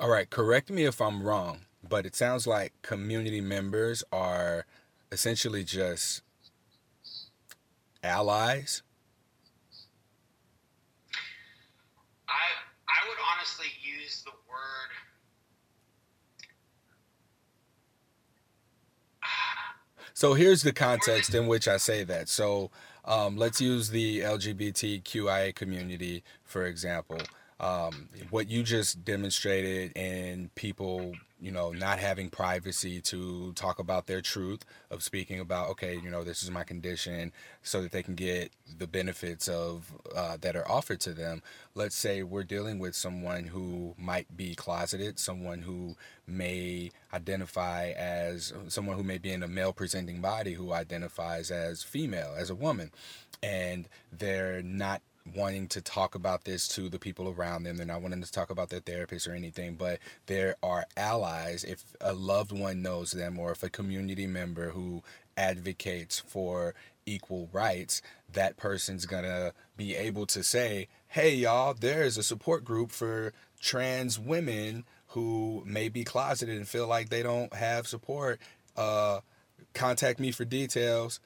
All 0.01 0.09
right, 0.09 0.25
correct 0.25 0.73
me 0.73 0.89
if 0.89 0.97
I'm 0.97 1.21
wrong, 1.21 1.69
but 1.85 2.09
it 2.09 2.17
sounds 2.17 2.49
like 2.49 2.73
community 2.81 3.39
members 3.39 4.01
are 4.09 4.65
essentially 5.13 5.61
just 5.61 6.25
allies 8.01 8.81
honestly 13.47 13.71
use 13.81 14.23
the 14.23 14.31
word. 14.49 14.91
So 20.17 20.33
here's 20.33 20.63
the 20.63 20.73
context 20.73 21.35
in 21.35 21.45
which 21.45 21.67
I 21.67 21.77
say 21.77 22.03
that. 22.05 22.27
So 22.27 22.71
um, 23.05 23.37
let's 23.37 23.61
use 23.61 23.91
the 23.91 24.21
LGBTQIA 24.21 25.53
community, 25.53 26.23
for 26.43 26.65
example. 26.65 27.19
Um, 27.59 28.09
what 28.31 28.49
you 28.49 28.63
just 28.63 29.05
demonstrated 29.05 29.95
and 29.95 30.53
people 30.55 31.13
you 31.39 31.51
know, 31.51 31.71
not 31.71 31.99
having 31.99 32.29
privacy 32.29 32.99
to 33.01 33.53
talk 33.53 33.79
about 33.79 34.07
their 34.07 34.21
truth 34.21 34.65
of 34.89 35.03
speaking 35.03 35.39
about, 35.39 35.69
okay, 35.69 35.99
you 36.03 36.09
know, 36.09 36.23
this 36.23 36.41
is 36.43 36.49
my 36.49 36.63
condition, 36.63 37.31
so 37.61 37.81
that 37.81 37.91
they 37.91 38.01
can 38.01 38.15
get 38.15 38.51
the 38.77 38.87
benefits 38.87 39.47
of 39.47 39.93
uh, 40.15 40.37
that 40.41 40.55
are 40.55 40.69
offered 40.69 40.99
to 41.01 41.13
them. 41.13 41.43
Let's 41.75 41.95
say 41.95 42.23
we're 42.23 42.43
dealing 42.43 42.79
with 42.79 42.95
someone 42.95 43.45
who 43.45 43.93
might 43.97 44.35
be 44.35 44.55
closeted, 44.55 45.19
someone 45.19 45.61
who 45.61 45.95
may 46.25 46.91
identify 47.13 47.91
as 47.91 48.53
someone 48.67 48.97
who 48.97 49.03
may 49.03 49.17
be 49.17 49.31
in 49.31 49.43
a 49.43 49.47
male 49.47 49.73
presenting 49.73 50.21
body 50.21 50.53
who 50.53 50.73
identifies 50.73 51.51
as 51.51 51.83
female, 51.83 52.33
as 52.35 52.49
a 52.49 52.55
woman, 52.55 52.91
and 53.43 53.87
they're 54.11 54.61
not 54.63 55.01
wanting 55.35 55.67
to 55.69 55.81
talk 55.81 56.15
about 56.15 56.43
this 56.43 56.67
to 56.69 56.89
the 56.89 56.99
people 56.99 57.29
around 57.29 57.63
them. 57.63 57.77
They're 57.77 57.85
not 57.85 58.01
wanting 58.01 58.21
to 58.21 58.31
talk 58.31 58.49
about 58.49 58.69
their 58.69 58.79
therapist 58.79 59.27
or 59.27 59.33
anything, 59.33 59.75
but 59.75 59.99
there 60.25 60.55
are 60.63 60.85
allies. 60.95 61.63
If 61.63 61.83
a 62.01 62.13
loved 62.13 62.51
one 62.51 62.81
knows 62.81 63.11
them 63.11 63.39
or 63.39 63.51
if 63.51 63.63
a 63.63 63.69
community 63.69 64.27
member 64.27 64.71
who 64.71 65.03
advocates 65.35 66.19
for 66.19 66.73
equal 67.05 67.49
rights, 67.51 68.01
that 68.33 68.57
person's 68.57 69.05
gonna 69.05 69.53
be 69.75 69.95
able 69.95 70.25
to 70.27 70.43
say, 70.43 70.87
hey, 71.09 71.33
y'all, 71.33 71.73
there's 71.73 72.17
a 72.17 72.23
support 72.23 72.65
group 72.65 72.91
for 72.91 73.33
trans 73.59 74.19
women 74.19 74.85
who 75.09 75.63
may 75.65 75.89
be 75.89 76.03
closeted 76.03 76.57
and 76.57 76.67
feel 76.67 76.87
like 76.87 77.09
they 77.09 77.23
don't 77.23 77.53
have 77.53 77.87
support. 77.87 78.39
Uh, 78.75 79.21
contact 79.73 80.19
me 80.19 80.31
for 80.31 80.45
details 80.45 81.19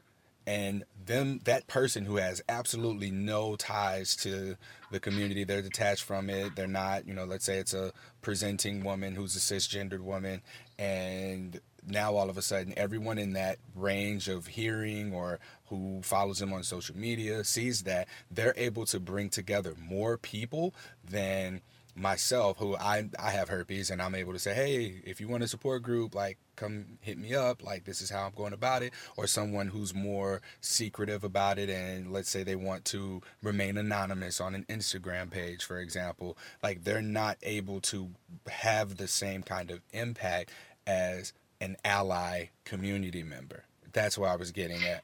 and 0.47 0.83
them 1.05 1.39
that 1.45 1.67
person 1.67 2.05
who 2.05 2.17
has 2.17 2.41
absolutely 2.49 3.11
no 3.11 3.55
ties 3.55 4.15
to 4.15 4.55
the 4.91 4.99
community 4.99 5.43
they're 5.43 5.61
detached 5.61 6.03
from 6.03 6.29
it. 6.29 6.55
They're 6.55 6.67
not 6.67 7.07
you 7.07 7.13
know 7.13 7.25
let's 7.25 7.45
say 7.45 7.57
it's 7.57 7.73
a 7.73 7.91
presenting 8.21 8.83
woman 8.83 9.15
who's 9.15 9.35
a 9.35 9.39
cisgendered 9.39 10.01
woman 10.01 10.41
and 10.77 11.59
now 11.87 12.15
all 12.15 12.29
of 12.29 12.37
a 12.37 12.41
sudden 12.41 12.73
everyone 12.77 13.17
in 13.17 13.33
that 13.33 13.57
range 13.75 14.27
of 14.27 14.47
hearing 14.47 15.13
or 15.13 15.39
who 15.67 16.01
follows 16.03 16.39
them 16.39 16.53
on 16.53 16.63
social 16.63 16.95
media 16.95 17.43
sees 17.43 17.83
that 17.83 18.07
they're 18.29 18.53
able 18.57 18.85
to 18.85 18.99
bring 18.99 19.29
together 19.29 19.73
more 19.79 20.17
people 20.17 20.73
than 21.09 21.61
myself 21.95 22.57
who 22.57 22.75
I 22.75 23.09
I 23.19 23.31
have 23.31 23.49
herpes 23.49 23.89
and 23.89 24.01
I'm 24.01 24.15
able 24.15 24.33
to 24.33 24.39
say, 24.39 24.53
hey, 24.53 25.01
if 25.05 25.19
you 25.19 25.27
want 25.27 25.43
a 25.43 25.47
support 25.47 25.83
group, 25.83 26.15
like 26.15 26.37
come 26.55 26.97
hit 27.01 27.17
me 27.17 27.33
up. 27.35 27.63
Like 27.63 27.85
this 27.85 28.01
is 28.01 28.09
how 28.09 28.25
I'm 28.25 28.33
going 28.33 28.53
about 28.53 28.83
it. 28.83 28.93
Or 29.17 29.27
someone 29.27 29.67
who's 29.67 29.93
more 29.93 30.41
secretive 30.61 31.23
about 31.23 31.59
it 31.59 31.69
and 31.69 32.11
let's 32.11 32.29
say 32.29 32.43
they 32.43 32.55
want 32.55 32.85
to 32.85 33.21
remain 33.41 33.77
anonymous 33.77 34.39
on 34.39 34.55
an 34.55 34.65
Instagram 34.69 35.29
page, 35.29 35.63
for 35.63 35.79
example. 35.79 36.37
Like 36.63 36.83
they're 36.83 37.01
not 37.01 37.37
able 37.43 37.81
to 37.81 38.11
have 38.47 38.97
the 38.97 39.07
same 39.07 39.43
kind 39.43 39.71
of 39.71 39.81
impact 39.91 40.51
as 40.87 41.33
an 41.59 41.77
ally 41.85 42.45
community 42.65 43.23
member. 43.23 43.65
That's 43.93 44.17
where 44.17 44.29
I 44.29 44.35
was 44.35 44.51
getting 44.51 44.83
at. 44.83 45.03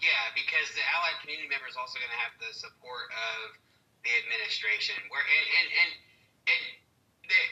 Yeah, 0.00 0.26
because 0.34 0.68
the 0.76 0.84
allied 0.92 1.18
community 1.24 1.48
member 1.48 1.66
is 1.68 1.76
also 1.76 1.98
going 1.98 2.12
to 2.12 2.20
have 2.20 2.34
the 2.36 2.52
support 2.52 3.08
of 3.10 3.56
the 4.06 4.14
administration. 4.22 4.94
Where 5.10 5.20
and 5.20 5.46
and 5.58 5.68
and, 6.46 6.62
and 7.26 7.50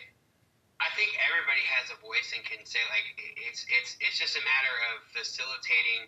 I 0.79 0.89
think 0.95 1.11
everybody 1.27 1.63
has 1.75 1.91
a 1.91 1.99
voice 1.99 2.31
and 2.31 2.47
can 2.47 2.63
say 2.63 2.83
like 2.95 3.07
it's 3.43 3.67
it's 3.67 3.99
it's 3.99 4.17
just 4.17 4.39
a 4.39 4.43
matter 4.47 4.75
of 4.95 5.03
facilitating 5.11 6.07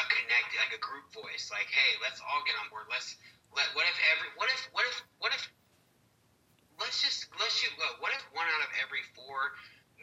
a 0.00 0.04
connect 0.08 0.56
like 0.56 0.72
a 0.72 0.80
group 0.80 1.06
voice. 1.12 1.52
Like, 1.52 1.68
hey, 1.68 1.92
let's 2.00 2.18
all 2.24 2.40
get 2.48 2.56
on 2.58 2.72
board. 2.72 2.88
Let's 2.88 3.20
let 3.52 3.68
what 3.76 3.84
if 3.84 3.96
every 4.16 4.28
what 4.40 4.48
if 4.48 4.60
what 4.72 4.84
if 4.88 4.96
what 5.20 5.32
if 5.36 5.42
let's 6.80 7.04
just 7.04 7.28
let's 7.36 7.54
shoot 7.60 7.72
What 8.00 8.10
if 8.16 8.24
one 8.32 8.48
out 8.48 8.62
of 8.64 8.72
every 8.82 9.04
four 9.14 9.54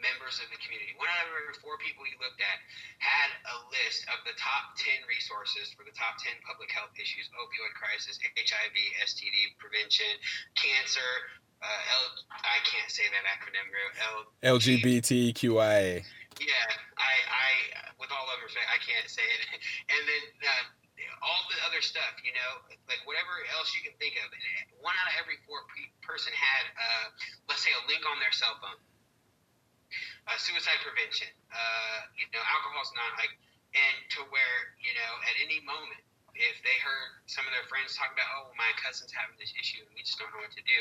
members 0.02 0.42
of 0.42 0.50
the 0.50 0.58
community, 0.60 0.92
one 0.98 1.08
out 1.08 1.30
of 1.30 1.32
every 1.38 1.56
four 1.62 1.78
people 1.78 2.02
you 2.04 2.18
looked 2.18 2.42
at, 2.42 2.58
had 2.98 3.30
a 3.48 3.56
list 3.70 4.04
of 4.10 4.18
the 4.26 4.34
top 4.36 4.74
10 4.76 5.06
resources 5.06 5.70
for 5.72 5.86
the 5.86 5.94
top 5.94 6.18
10 6.20 6.34
public 6.42 6.68
health 6.74 6.92
issues 6.98 7.30
opioid 7.38 7.72
crisis, 7.78 8.18
HIV, 8.18 8.76
STD 9.06 9.56
prevention, 9.62 10.10
cancer. 10.58 11.10
Uh, 11.62 11.94
L, 11.94 12.04
I 12.42 12.58
can't 12.66 12.90
say 12.90 13.06
that 13.14 13.22
acronym. 13.22 13.70
L, 14.42 14.58
LGBTQIA. 14.58 16.02
Yeah, 16.42 16.68
I, 16.98 17.14
I, 17.30 17.50
with 18.02 18.10
all 18.10 18.26
of 18.26 18.42
respect, 18.42 18.66
I 18.66 18.82
can't 18.82 19.06
say 19.06 19.22
it. 19.22 19.62
And 19.92 20.02
then 20.08 20.24
uh, 20.42 20.64
all 21.22 21.46
the 21.46 21.60
other 21.62 21.78
stuff, 21.78 22.18
you 22.26 22.34
know, 22.34 22.50
like 22.90 22.98
whatever 23.06 23.30
else 23.54 23.70
you 23.78 23.86
can 23.86 23.94
think 24.02 24.18
of. 24.18 24.26
One 24.82 24.96
out 24.98 25.06
of 25.14 25.22
every 25.22 25.38
four 25.46 25.62
pe- 25.70 25.94
person 26.02 26.34
had, 26.34 26.64
uh, 26.74 27.06
let's 27.46 27.62
say, 27.62 27.70
a 27.70 27.82
link 27.86 28.02
on 28.02 28.18
their 28.18 28.34
cell 28.34 28.58
phone 28.58 28.74
uh, 30.28 30.38
suicide 30.38 30.78
prevention, 30.82 31.30
uh, 31.50 31.98
you 32.14 32.26
know, 32.30 32.42
alcohol's 32.42 32.92
not 32.94 33.12
like, 33.18 33.34
and 33.72 33.96
to 34.16 34.20
where, 34.28 34.58
you 34.78 34.92
know, 34.94 35.12
at 35.26 35.34
any 35.42 35.58
moment, 35.64 36.02
if 36.32 36.56
they 36.64 36.76
heard 36.80 37.20
some 37.28 37.44
of 37.44 37.52
their 37.52 37.64
friends 37.68 37.92
talk 37.92 38.08
about, 38.08 38.24
oh, 38.40 38.52
my 38.56 38.68
cousin's 38.80 39.12
having 39.12 39.36
this 39.36 39.52
issue 39.52 39.84
and 39.84 39.92
we 39.92 40.00
just 40.00 40.16
don't 40.16 40.32
know 40.32 40.40
what 40.40 40.52
to 40.56 40.64
do. 40.64 40.80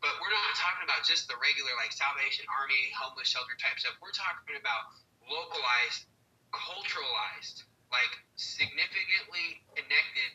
But 0.00 0.16
we're 0.20 0.32
not 0.32 0.56
talking 0.56 0.88
about 0.88 1.04
just 1.04 1.28
the 1.28 1.36
regular, 1.36 1.72
like, 1.76 1.92
Salvation 1.92 2.48
Army, 2.48 2.80
homeless 2.96 3.28
shelter 3.28 3.52
type 3.60 3.76
stuff. 3.76 3.96
We're 4.00 4.16
talking 4.16 4.56
about 4.56 4.96
localized, 5.28 6.08
culturalized, 6.48 7.68
like, 7.92 8.12
significantly 8.40 9.60
connected 9.76 10.30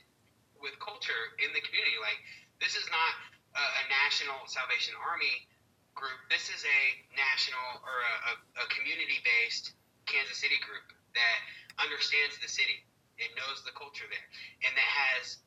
with 0.61 0.77
culture 0.77 1.33
in 1.41 1.49
the 1.57 1.61
community. 1.65 1.97
Like, 1.97 2.21
this 2.61 2.77
is 2.77 2.85
not 2.93 3.13
a, 3.57 3.63
a 3.65 3.83
national 3.89 4.45
Salvation 4.45 4.93
Army 5.01 5.49
group. 5.93 6.17
This 6.31 6.47
is 6.49 6.61
a 6.63 6.81
national 7.13 7.67
or 7.83 7.95
a, 8.01 8.13
a, 8.31 8.33
a 8.63 8.65
community 8.71 9.19
based 9.23 9.75
Kansas 10.07 10.39
City 10.39 10.57
group. 10.63 10.85
that 11.15 11.39
understands 11.79 12.37
the 12.39 12.49
city 12.51 12.83
and 13.21 13.29
knows 13.37 13.61
the 13.63 13.73
culture 13.77 14.07
there, 14.09 14.27
and 14.65 14.71
that 14.73 14.89
has 14.89 15.39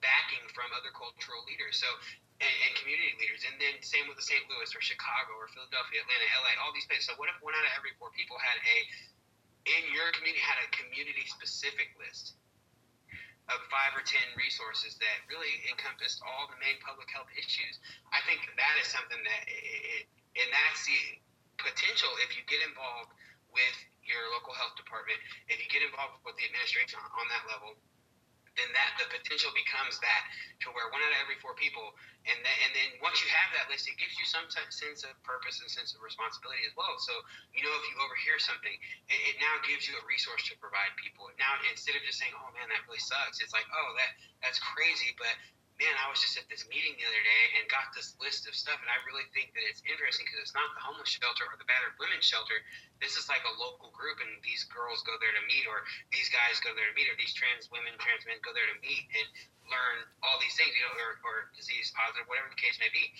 backing 0.00 0.42
from 0.54 0.70
other 0.74 0.94
cultural 0.94 1.42
leaders. 1.46 1.78
So 1.78 1.88
and, 2.38 2.54
and, 2.70 2.72
community 2.78 3.18
leaders. 3.18 3.42
And 3.50 3.58
then 3.58 3.82
same 3.82 4.06
with 4.06 4.14
the 4.14 4.22
St. 4.22 4.38
Louis 4.46 4.70
or 4.70 4.78
Chicago 4.78 5.34
or 5.42 5.50
Philadelphia, 5.50 6.06
Atlanta, 6.06 6.26
LA, 6.38 6.54
all 6.62 6.70
these 6.70 6.86
places. 6.86 7.10
So 7.10 7.18
what 7.18 7.26
if 7.26 7.34
one 7.42 7.50
out 7.58 7.66
of 7.66 7.74
every 7.74 7.90
four 7.98 8.14
people 8.14 8.38
had 8.38 8.62
a 8.62 8.78
in 9.68 9.82
your 9.90 10.08
community 10.14 10.40
had 10.40 10.56
a 10.62 10.68
community 10.70 11.26
specific 11.26 11.92
list 11.98 12.38
of 13.48 13.58
five 13.72 13.96
or 13.96 14.04
ten 14.04 14.24
resources 14.36 14.96
that 15.00 15.16
really 15.28 15.64
encompassed 15.68 16.20
all 16.24 16.48
the 16.52 16.58
main 16.60 16.76
public 16.84 17.08
health 17.08 17.28
issues? 17.36 17.80
I 18.12 18.20
think 18.28 18.44
that 18.44 18.74
is 18.80 18.88
something 18.88 19.20
that 19.20 19.42
it, 19.48 20.04
and 20.36 20.48
that's 20.52 20.84
the 20.84 21.18
potential 21.58 22.12
if 22.22 22.36
you 22.36 22.44
get 22.46 22.62
involved 22.62 23.12
with 23.50 23.76
your 24.04 24.20
local 24.32 24.56
health 24.56 24.76
department, 24.76 25.18
if 25.52 25.60
you 25.60 25.68
get 25.68 25.84
involved 25.84 26.20
with 26.24 26.36
the 26.40 26.44
administration 26.48 27.00
on 27.00 27.26
that 27.28 27.44
level 27.48 27.76
then 28.58 28.70
that 28.74 28.98
the 28.98 29.06
potential 29.08 29.54
becomes 29.54 29.96
that 30.02 30.22
to 30.66 30.74
where 30.74 30.90
one 30.90 31.00
out 31.00 31.14
of 31.14 31.20
every 31.22 31.38
four 31.38 31.54
people, 31.54 31.94
and 32.26 32.36
then 32.42 32.56
and 32.66 32.70
then 32.74 32.88
once 33.00 33.22
you 33.22 33.28
have 33.30 33.54
that 33.54 33.70
list, 33.70 33.86
it 33.86 33.96
gives 33.96 34.18
you 34.18 34.26
some 34.26 34.44
t- 34.50 34.60
sense 34.74 35.06
of 35.06 35.14
purpose 35.22 35.62
and 35.62 35.70
sense 35.70 35.94
of 35.94 36.02
responsibility 36.02 36.66
as 36.66 36.74
well. 36.74 36.98
So 36.98 37.14
you 37.54 37.62
know 37.62 37.72
if 37.72 37.84
you 37.88 37.94
overhear 38.02 38.36
something, 38.42 38.74
it, 39.08 39.20
it 39.32 39.36
now 39.38 39.54
gives 39.62 39.86
you 39.86 39.94
a 39.96 40.04
resource 40.04 40.42
to 40.50 40.58
provide 40.58 40.92
people. 40.98 41.30
Now 41.38 41.56
instead 41.70 41.94
of 41.94 42.02
just 42.02 42.18
saying, 42.18 42.34
"Oh 42.34 42.50
man, 42.52 42.68
that 42.74 42.82
really 42.90 43.00
sucks," 43.00 43.38
it's 43.40 43.54
like, 43.54 43.66
"Oh 43.70 43.90
that 43.96 44.10
that's 44.42 44.58
crazy," 44.74 45.14
but 45.16 45.32
man, 45.78 45.94
I 46.02 46.10
was 46.10 46.18
just 46.18 46.34
at 46.34 46.50
this 46.50 46.66
meeting 46.66 46.98
the 46.98 47.06
other 47.06 47.22
day 47.22 47.42
and 47.58 47.70
got 47.70 47.94
this 47.94 48.18
list 48.18 48.50
of 48.50 48.54
stuff, 48.58 48.82
and 48.82 48.90
I 48.90 48.98
really 49.06 49.22
think 49.30 49.54
that 49.54 49.62
it's 49.62 49.78
interesting 49.86 50.26
because 50.26 50.42
it's 50.42 50.56
not 50.58 50.74
the 50.74 50.82
homeless 50.82 51.06
shelter 51.06 51.46
or 51.46 51.54
the 51.54 51.66
battered 51.70 51.94
women's 52.02 52.26
shelter. 52.26 52.58
This 52.98 53.14
is 53.14 53.30
like 53.30 53.46
a 53.46 53.54
local 53.62 53.94
group, 53.94 54.18
and 54.18 54.42
these 54.42 54.66
girls 54.66 55.06
go 55.06 55.14
there 55.22 55.30
to 55.30 55.42
meet, 55.46 55.70
or 55.70 55.86
these 56.10 56.26
guys 56.34 56.58
go 56.66 56.74
there 56.74 56.90
to 56.90 56.94
meet, 56.98 57.06
or 57.06 57.14
these 57.14 57.30
trans 57.30 57.70
women, 57.70 57.94
trans 58.02 58.26
men 58.26 58.42
go 58.42 58.50
there 58.50 58.66
to 58.66 58.76
meet 58.82 59.06
and 59.14 59.26
learn 59.70 60.02
all 60.26 60.42
these 60.42 60.58
things, 60.58 60.74
you 60.74 60.82
know, 60.82 60.94
or, 60.98 61.22
or 61.22 61.36
disease 61.54 61.94
positive, 61.94 62.26
whatever 62.26 62.50
the 62.50 62.58
case 62.58 62.74
may 62.82 62.90
be. 62.90 63.14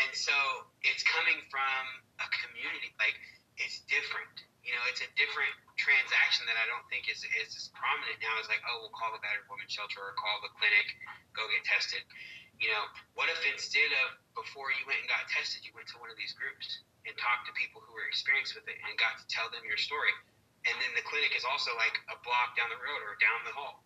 And 0.00 0.08
so 0.16 0.32
it's 0.80 1.04
coming 1.04 1.44
from 1.52 1.82
a 2.24 2.28
community, 2.40 2.88
like 2.96 3.20
it's 3.60 3.84
different 3.84 4.47
you 4.68 4.76
know, 4.76 4.84
it's 4.92 5.00
a 5.00 5.08
different 5.16 5.48
transaction 5.80 6.44
that 6.44 6.60
I 6.60 6.68
don't 6.68 6.84
think 6.92 7.08
is, 7.08 7.24
is 7.40 7.56
as 7.56 7.72
prominent 7.72 8.20
now 8.20 8.36
as 8.36 8.52
like, 8.52 8.60
oh, 8.68 8.84
we'll 8.84 8.92
call 8.92 9.16
the 9.16 9.22
battered 9.24 9.48
woman 9.48 9.64
shelter 9.64 9.96
or 9.96 10.12
call 10.20 10.44
the 10.44 10.52
clinic, 10.60 10.92
go 11.32 11.48
get 11.48 11.64
tested. 11.64 12.04
You 12.60 12.68
know, 12.68 12.84
what 13.16 13.32
if 13.32 13.40
instead 13.48 13.88
of 14.04 14.20
before 14.36 14.68
you 14.76 14.84
went 14.84 15.00
and 15.00 15.08
got 15.08 15.24
tested, 15.32 15.64
you 15.64 15.72
went 15.72 15.88
to 15.88 15.96
one 15.96 16.12
of 16.12 16.20
these 16.20 16.36
groups 16.36 16.84
and 17.08 17.16
talked 17.16 17.48
to 17.48 17.56
people 17.56 17.80
who 17.80 17.96
were 17.96 18.04
experienced 18.12 18.52
with 18.52 18.68
it 18.68 18.76
and 18.84 18.92
got 19.00 19.16
to 19.16 19.24
tell 19.32 19.48
them 19.48 19.64
your 19.64 19.80
story? 19.80 20.12
And 20.68 20.76
then 20.84 20.92
the 20.92 21.06
clinic 21.08 21.32
is 21.32 21.48
also 21.48 21.72
like 21.80 21.96
a 22.12 22.20
block 22.20 22.52
down 22.52 22.68
the 22.68 22.76
road 22.76 23.00
or 23.08 23.16
down 23.24 23.40
the 23.48 23.56
hall. 23.56 23.80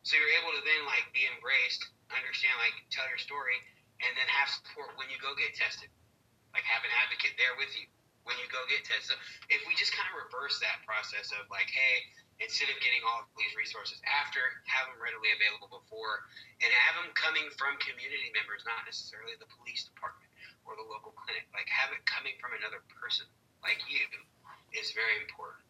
So 0.00 0.16
you're 0.16 0.32
able 0.40 0.56
to 0.56 0.64
then 0.64 0.88
like 0.88 1.12
be 1.12 1.28
embraced, 1.28 1.84
understand, 2.08 2.56
like 2.56 2.72
tell 2.88 3.04
your 3.12 3.20
story, 3.20 3.60
and 4.00 4.16
then 4.16 4.24
have 4.32 4.48
support 4.48 4.96
when 4.96 5.12
you 5.12 5.20
go 5.20 5.36
get 5.36 5.52
tested. 5.52 5.92
Like 6.56 6.64
have 6.64 6.80
an 6.88 6.94
advocate 7.04 7.36
there 7.36 7.52
with 7.60 7.74
you 7.76 7.84
when 8.22 8.38
you 8.38 8.46
go 8.50 8.62
get 8.70 8.86
tested. 8.86 9.12
So 9.12 9.14
if 9.50 9.60
we 9.66 9.74
just 9.74 9.90
kind 9.94 10.06
of 10.10 10.14
reverse 10.26 10.62
that 10.62 10.82
process 10.86 11.34
of 11.34 11.46
like, 11.50 11.68
hey, 11.70 12.06
instead 12.38 12.70
of 12.70 12.78
getting 12.82 13.02
all 13.06 13.26
these 13.38 13.54
resources 13.54 13.98
after, 14.06 14.42
have 14.66 14.90
them 14.90 14.98
readily 14.98 15.30
available 15.34 15.70
before, 15.70 16.26
and 16.62 16.70
have 16.86 17.02
them 17.02 17.10
coming 17.14 17.46
from 17.54 17.78
community 17.82 18.30
members, 18.34 18.62
not 18.66 18.82
necessarily 18.86 19.34
the 19.38 19.50
police 19.58 19.86
department 19.86 20.30
or 20.66 20.78
the 20.78 20.86
local 20.86 21.14
clinic. 21.14 21.46
Like 21.54 21.66
have 21.70 21.90
it 21.94 22.02
coming 22.06 22.34
from 22.38 22.54
another 22.58 22.82
person 22.90 23.26
like 23.62 23.78
you 23.86 24.02
is 24.74 24.90
very 24.94 25.22
important. 25.22 25.62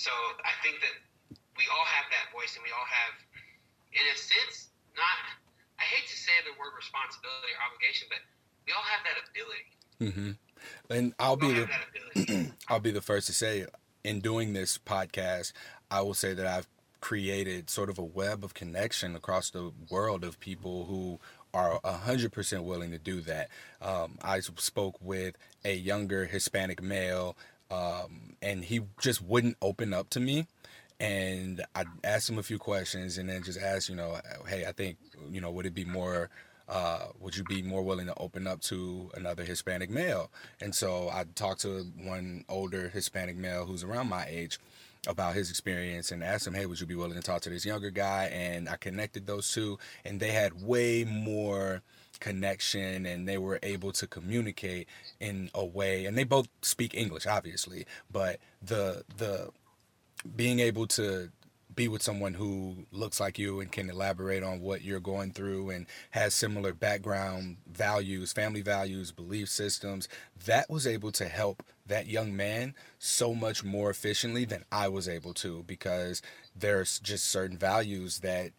So 0.00 0.12
I 0.40 0.56
think 0.64 0.80
that 0.80 0.96
we 1.60 1.68
all 1.68 1.84
have 1.84 2.08
that 2.08 2.32
voice, 2.32 2.56
and 2.56 2.64
we 2.64 2.72
all 2.72 2.88
have, 2.88 3.14
in 3.92 4.04
a 4.08 4.16
sense, 4.16 4.72
not. 4.96 5.16
I 5.76 5.84
hate 5.84 6.08
to 6.08 6.16
say 6.16 6.32
the 6.48 6.56
word 6.56 6.72
responsibility 6.72 7.52
or 7.52 7.60
obligation, 7.68 8.08
but 8.08 8.24
we 8.64 8.72
all 8.72 8.84
have 8.84 9.04
that 9.04 9.16
ability. 9.28 9.68
Mm-hmm. 10.00 10.30
And 10.90 11.14
I'll 11.18 11.36
be 11.36 11.52
the 11.52 12.50
I'll 12.68 12.80
be 12.80 12.90
the 12.90 13.00
first 13.00 13.26
to 13.28 13.32
say 13.32 13.66
in 14.04 14.20
doing 14.20 14.52
this 14.52 14.78
podcast, 14.78 15.52
I 15.90 16.00
will 16.02 16.14
say 16.14 16.34
that 16.34 16.46
I've 16.46 16.66
created 17.00 17.70
sort 17.70 17.88
of 17.88 17.98
a 17.98 18.04
web 18.04 18.44
of 18.44 18.54
connection 18.54 19.16
across 19.16 19.50
the 19.50 19.72
world 19.90 20.24
of 20.24 20.38
people 20.40 20.84
who 20.84 21.18
are 21.52 21.80
100% 21.80 22.64
willing 22.64 22.90
to 22.90 22.98
do 22.98 23.20
that. 23.22 23.48
Um, 23.80 24.18
I 24.22 24.40
spoke 24.40 24.96
with 25.00 25.36
a 25.64 25.74
younger 25.74 26.26
Hispanic 26.26 26.82
male, 26.82 27.36
um, 27.70 28.34
and 28.42 28.64
he 28.64 28.82
just 29.00 29.22
wouldn't 29.22 29.56
open 29.62 29.92
up 29.92 30.10
to 30.10 30.20
me. 30.20 30.46
And 31.00 31.64
I 31.74 31.84
asked 32.04 32.28
him 32.28 32.38
a 32.38 32.42
few 32.42 32.58
questions 32.58 33.16
and 33.16 33.28
then 33.28 33.42
just 33.42 33.58
asked, 33.58 33.88
you 33.88 33.96
know, 33.96 34.20
hey, 34.46 34.66
I 34.66 34.72
think, 34.72 34.98
you 35.30 35.40
know, 35.40 35.50
would 35.50 35.64
it 35.64 35.74
be 35.74 35.84
more 35.84 36.28
uh, 36.70 37.06
would 37.18 37.36
you 37.36 37.42
be 37.44 37.62
more 37.62 37.82
willing 37.82 38.06
to 38.06 38.14
open 38.18 38.46
up 38.46 38.60
to 38.62 39.10
another 39.14 39.42
Hispanic 39.42 39.90
male? 39.90 40.30
And 40.60 40.74
so 40.74 41.10
I 41.10 41.24
talked 41.34 41.62
to 41.62 41.84
one 42.02 42.44
older 42.48 42.88
Hispanic 42.88 43.36
male 43.36 43.66
who's 43.66 43.82
around 43.82 44.08
my 44.08 44.24
age 44.28 44.58
about 45.08 45.34
his 45.34 45.50
experience 45.50 46.12
and 46.12 46.22
asked 46.22 46.46
him, 46.46 46.54
hey, 46.54 46.66
would 46.66 46.80
you 46.80 46.86
be 46.86 46.94
willing 46.94 47.16
to 47.16 47.22
talk 47.22 47.40
to 47.42 47.50
this 47.50 47.66
younger 47.66 47.90
guy? 47.90 48.26
And 48.26 48.68
I 48.68 48.76
connected 48.76 49.26
those 49.26 49.52
two, 49.52 49.78
and 50.04 50.20
they 50.20 50.30
had 50.30 50.62
way 50.62 51.04
more 51.04 51.82
connection 52.20 53.06
and 53.06 53.26
they 53.26 53.38
were 53.38 53.58
able 53.62 53.92
to 53.92 54.06
communicate 54.06 54.86
in 55.20 55.50
a 55.54 55.64
way 55.64 56.04
and 56.04 56.18
they 56.18 56.24
both 56.24 56.48
speak 56.60 56.94
english 56.94 57.26
obviously 57.26 57.86
but 58.12 58.38
the 58.62 59.02
the 59.16 59.48
being 60.36 60.60
able 60.60 60.86
to 60.86 61.30
be 61.80 61.88
with 61.88 62.02
someone 62.02 62.34
who 62.34 62.76
looks 62.92 63.18
like 63.18 63.38
you 63.38 63.58
and 63.58 63.72
can 63.72 63.88
elaborate 63.88 64.42
on 64.42 64.60
what 64.60 64.82
you're 64.82 65.00
going 65.00 65.32
through 65.32 65.70
and 65.70 65.86
has 66.10 66.34
similar 66.34 66.74
background 66.74 67.56
values, 67.66 68.34
family 68.34 68.60
values, 68.60 69.12
belief 69.12 69.48
systems, 69.48 70.06
that 70.44 70.68
was 70.68 70.86
able 70.86 71.10
to 71.10 71.24
help 71.24 71.62
that 71.86 72.06
young 72.06 72.36
man 72.36 72.74
so 72.98 73.34
much 73.34 73.64
more 73.64 73.88
efficiently 73.88 74.44
than 74.44 74.62
I 74.70 74.88
was 74.88 75.08
able 75.08 75.32
to 75.34 75.62
because 75.62 76.20
there's 76.54 76.98
just 76.98 77.28
certain 77.28 77.56
values 77.56 78.18
that 78.18 78.52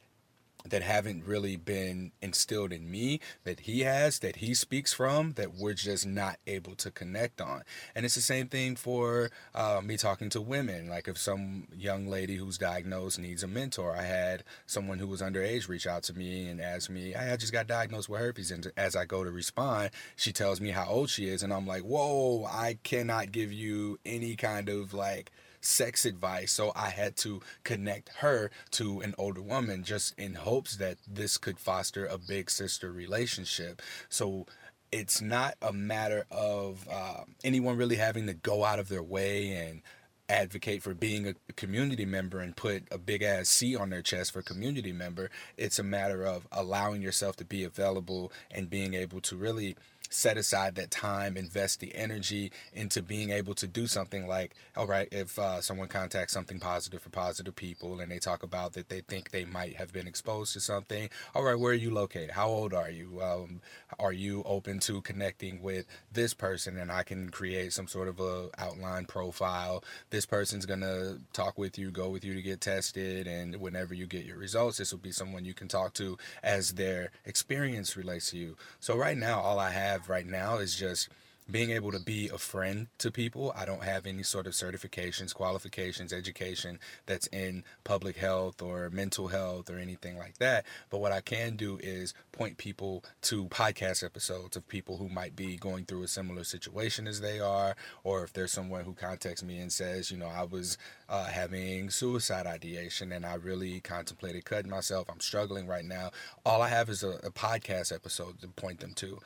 that 0.70 0.82
haven't 0.82 1.26
really 1.26 1.56
been 1.56 2.12
instilled 2.22 2.72
in 2.72 2.90
me 2.90 3.20
that 3.44 3.62
he 3.62 3.82
has 3.82 4.20
that 4.20 4.38
he 4.38 4.54
speaks 4.54 4.94
from 4.94 5.34
that 5.34 5.56
we're 5.56 5.74
just 5.74 6.06
not 6.06 6.38
able 6.48 6.76
to 6.76 6.92
connect 6.92 7.42
on. 7.42 7.64
And 7.96 8.06
it's 8.06 8.16
the 8.16 8.22
same 8.22 8.48
thing 8.48 8.76
for 8.76 9.30
uh, 9.56 9.82
me 9.84 9.98
talking 9.98 10.30
to 10.30 10.42
women. 10.42 10.90
Like 10.90 11.08
if 11.08 11.18
some 11.18 11.68
young 11.76 12.08
lady 12.08 12.36
who's 12.36 12.58
diagnosed 12.58 13.20
needs 13.20 13.44
a 13.44 13.48
mentor 13.48 13.96
i 13.96 14.04
had 14.04 14.44
someone 14.66 15.00
who 15.00 15.08
was 15.08 15.22
underage 15.22 15.68
reach 15.68 15.88
out 15.88 16.04
to 16.04 16.14
me 16.14 16.48
and 16.48 16.62
ask 16.62 16.90
me 16.90 17.16
i 17.16 17.36
just 17.36 17.54
got 17.54 17.68
diagnosed 17.68 18.10
with 18.10 18.20
herpes. 18.20 18.52
And 18.52 18.72
as 18.78 18.96
i 18.96 19.06
go 19.06 19.24
to 19.24 19.32
respond 19.32 19.92
she 20.16 20.32
tells 20.32 20.62
me 20.62 20.70
how 20.70 20.88
old 20.88 21.10
she 21.10 21.28
is. 21.28 21.44
And 21.44 21.54
i'm 21.54 21.68
like 21.68 21.82
whoa 21.82 22.46
i 22.46 22.78
cannot 22.84 23.32
give 23.32 23.52
you 23.52 24.00
any 24.06 24.36
kind 24.36 24.70
of 24.70 24.94
like 24.94 25.32
sex 25.62 26.06
advice. 26.06 26.52
So 26.52 26.72
I 26.76 26.90
had 26.90 27.16
to 27.18 27.42
connect 27.64 28.10
her 28.18 28.52
to 28.72 29.02
an 29.02 29.16
older 29.18 29.42
woman 29.42 29.84
just 29.84 30.18
in 30.20 30.36
hopes 30.36 30.78
that 30.78 30.98
this 31.08 31.38
could 31.38 31.60
foster 31.60 32.06
a 32.06 32.18
big 32.18 32.50
sister 32.50 32.92
relationship. 32.92 33.82
So 34.10 34.48
it's 34.92 35.22
not 35.22 35.56
a 35.62 35.72
matter 35.72 36.26
of 36.30 36.88
uh, 36.92 37.24
anyone 37.44 37.78
really 37.78 37.96
having 37.96 38.28
to 38.28 38.34
go 38.34 38.66
out 38.66 38.80
of 38.80 38.90
their 38.90 39.04
way 39.04 39.52
and 39.52 39.82
advocate 40.28 40.82
for 40.82 40.94
being 40.94 41.28
a 41.28 41.54
community 41.54 42.06
member 42.06 42.40
and 42.40 42.56
put 42.56 42.84
a 42.90 42.98
big 42.98 43.22
ass 43.22 43.50
C 43.50 43.76
on 43.76 43.90
their 43.90 44.02
chest 44.02 44.32
for 44.32 44.42
community 44.42 44.94
member. 44.94 45.30
It's 45.58 45.78
a 45.78 45.84
matter 45.84 46.24
of 46.24 46.48
allowing 46.52 47.02
yourself 47.02 47.36
to 47.38 47.46
be 47.46 47.64
available 47.64 48.32
and 48.50 48.70
being 48.70 48.94
able 48.94 49.20
to 49.22 49.36
really 49.36 49.76
set 50.12 50.38
aside 50.38 50.76
that 50.76 50.92
time, 50.92 51.38
invest 51.38 51.80
the 51.80 51.96
energy 51.96 52.52
into 52.74 53.02
being 53.02 53.32
able 53.32 53.56
to 53.56 53.66
do 53.66 53.88
something 53.88 54.28
like, 54.28 54.54
all 54.76 54.86
right, 54.86 55.08
if 55.12 55.40
uh, 55.40 55.62
someone 55.62 55.88
contacts 55.88 56.34
something 56.34 56.60
positive 56.60 57.02
for 57.02 57.10
positive 57.10 57.56
people 57.56 58.00
and 58.00 58.12
they 58.12 58.20
talk 58.20 58.44
about 58.44 58.74
that 58.74 58.90
they 58.90 59.02
think 59.02 59.32
they 59.32 59.46
might 59.46 59.76
have 59.78 59.94
been 59.94 60.08
exposed 60.08 60.54
to 60.54 60.60
something, 60.60 61.10
all 61.34 61.44
right, 61.44 61.58
where 61.58 61.72
are 61.72 61.76
you 61.76 61.92
located? 61.92 62.32
How 62.32 62.50
old 62.50 62.74
are 62.74 62.90
you? 62.90 63.22
Um, 63.22 63.62
are 64.00 64.12
you 64.12 64.44
open 64.46 64.80
to 64.82 65.02
connecting 65.02 65.62
with 65.62 65.86
this 66.12 66.34
person 66.34 66.78
and 66.78 66.92
I 66.92 67.04
can 67.04 67.30
create 67.30 67.72
some 67.72 67.88
sort 67.88 68.10
of 68.10 68.20
a 68.20 68.50
outline 68.58 69.06
profile? 69.06 69.84
This 70.10 70.26
person's 70.26 70.66
gonna 70.66 71.20
talk 71.32 71.58
with 71.58 71.78
you, 71.78 71.90
go 71.90 72.10
with 72.10 72.26
you 72.26 72.34
to 72.34 72.42
get 72.42 72.60
tested, 72.60 73.28
and 73.28 73.56
whenever 73.62 73.94
you 73.94 74.08
get 74.08 74.26
your 74.26 74.38
results, 74.38 74.78
this 74.78 74.92
will 74.92 75.00
be 75.00 75.14
someone 75.14 75.46
you 75.46 75.54
can 75.54 75.70
talk 75.70 75.94
to 75.94 76.18
as 76.44 76.74
their 76.74 77.12
experience 77.26 77.96
relates 77.96 78.32
to 78.32 78.38
you. 78.38 78.58
So 78.82 78.98
right 78.98 79.18
now, 79.18 79.40
all 79.40 79.58
I 79.58 79.70
have 79.70 80.01
have 80.02 80.10
right 80.10 80.26
now 80.26 80.58
is 80.58 80.76
just 80.76 81.10
being 81.50 81.72
able 81.72 81.92
to 81.92 82.00
be 82.00 82.30
a 82.30 82.38
friend 82.38 82.88
to 82.98 83.12
people. 83.12 83.54
I 83.58 83.66
don't 83.66 83.84
have 83.84 84.06
any 84.06 84.24
sort 84.24 84.48
of 84.48 84.54
certifications, 84.54 85.34
qualifications, 85.34 86.14
education 86.14 86.80
that's 87.08 87.28
in 87.28 87.64
public 87.84 88.16
health 88.16 88.62
or 88.62 88.90
mental 88.90 89.28
health 89.28 89.70
or 89.70 89.78
anything 89.78 90.18
like 90.18 90.38
that. 90.38 90.66
But 90.90 91.00
what 91.00 91.12
I 91.12 91.20
can 91.20 91.58
do 91.58 91.78
is 91.84 92.14
point 92.32 92.58
people 92.58 93.04
to 93.24 93.46
podcast 93.48 94.04
episodes 94.04 94.56
of 94.56 94.68
people 94.68 94.98
who 94.98 95.10
might 95.10 95.36
be 95.36 95.58
going 95.58 95.86
through 95.86 96.04
a 96.04 96.08
similar 96.08 96.46
situation 96.46 97.06
as 97.06 97.20
they 97.20 97.40
are, 97.40 97.76
or 98.04 98.24
if 98.24 98.32
there's 98.32 98.52
someone 98.52 98.86
who 98.86 98.94
contacts 98.94 99.44
me 99.44 99.60
and 99.60 99.72
says, 99.72 100.10
you 100.10 100.18
know, 100.18 100.30
I 100.30 100.44
was 100.44 100.78
uh, 101.12 101.26
having 101.26 101.90
suicide 101.90 102.48
ideation 102.48 103.12
and 103.12 103.26
I 103.26 103.36
really 103.36 103.82
contemplated 103.82 104.46
cutting 104.46 104.72
myself. 104.72 105.10
I'm 105.10 105.20
struggling 105.20 105.68
right 105.68 105.84
now. 105.84 106.12
All 106.46 106.62
I 106.62 106.70
have 106.70 106.90
is 106.90 107.04
a, 107.04 107.20
a 107.24 107.30
podcast 107.30 107.94
episode 107.94 108.40
to 108.40 108.48
point 108.48 108.80
them 108.80 108.94
to. 108.96 109.20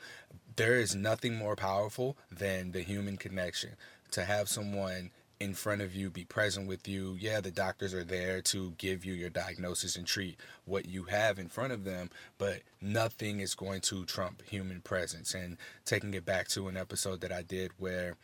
There 0.56 0.74
is 0.74 0.96
nothing 0.96 1.36
more 1.36 1.54
powerful 1.54 2.16
than 2.30 2.72
the 2.72 2.82
human 2.82 3.16
connection. 3.16 3.76
To 4.12 4.24
have 4.24 4.48
someone 4.48 5.10
in 5.38 5.54
front 5.54 5.80
of 5.80 5.94
you, 5.94 6.10
be 6.10 6.24
present 6.24 6.66
with 6.66 6.88
you. 6.88 7.16
Yeah, 7.20 7.40
the 7.40 7.52
doctors 7.52 7.94
are 7.94 8.04
there 8.04 8.40
to 8.42 8.72
give 8.78 9.04
you 9.04 9.14
your 9.14 9.30
diagnosis 9.30 9.94
and 9.94 10.06
treat 10.06 10.40
what 10.64 10.86
you 10.86 11.04
have 11.04 11.38
in 11.38 11.48
front 11.48 11.72
of 11.72 11.84
them, 11.84 12.10
but 12.38 12.62
nothing 12.80 13.38
is 13.40 13.54
going 13.54 13.82
to 13.82 14.04
trump 14.06 14.42
human 14.48 14.80
presence. 14.80 15.34
And 15.34 15.56
taking 15.84 16.14
it 16.14 16.24
back 16.24 16.48
to 16.48 16.66
an 16.66 16.76
episode 16.76 17.20
that 17.20 17.32
I 17.32 17.42
did 17.42 17.70
where 17.78 18.16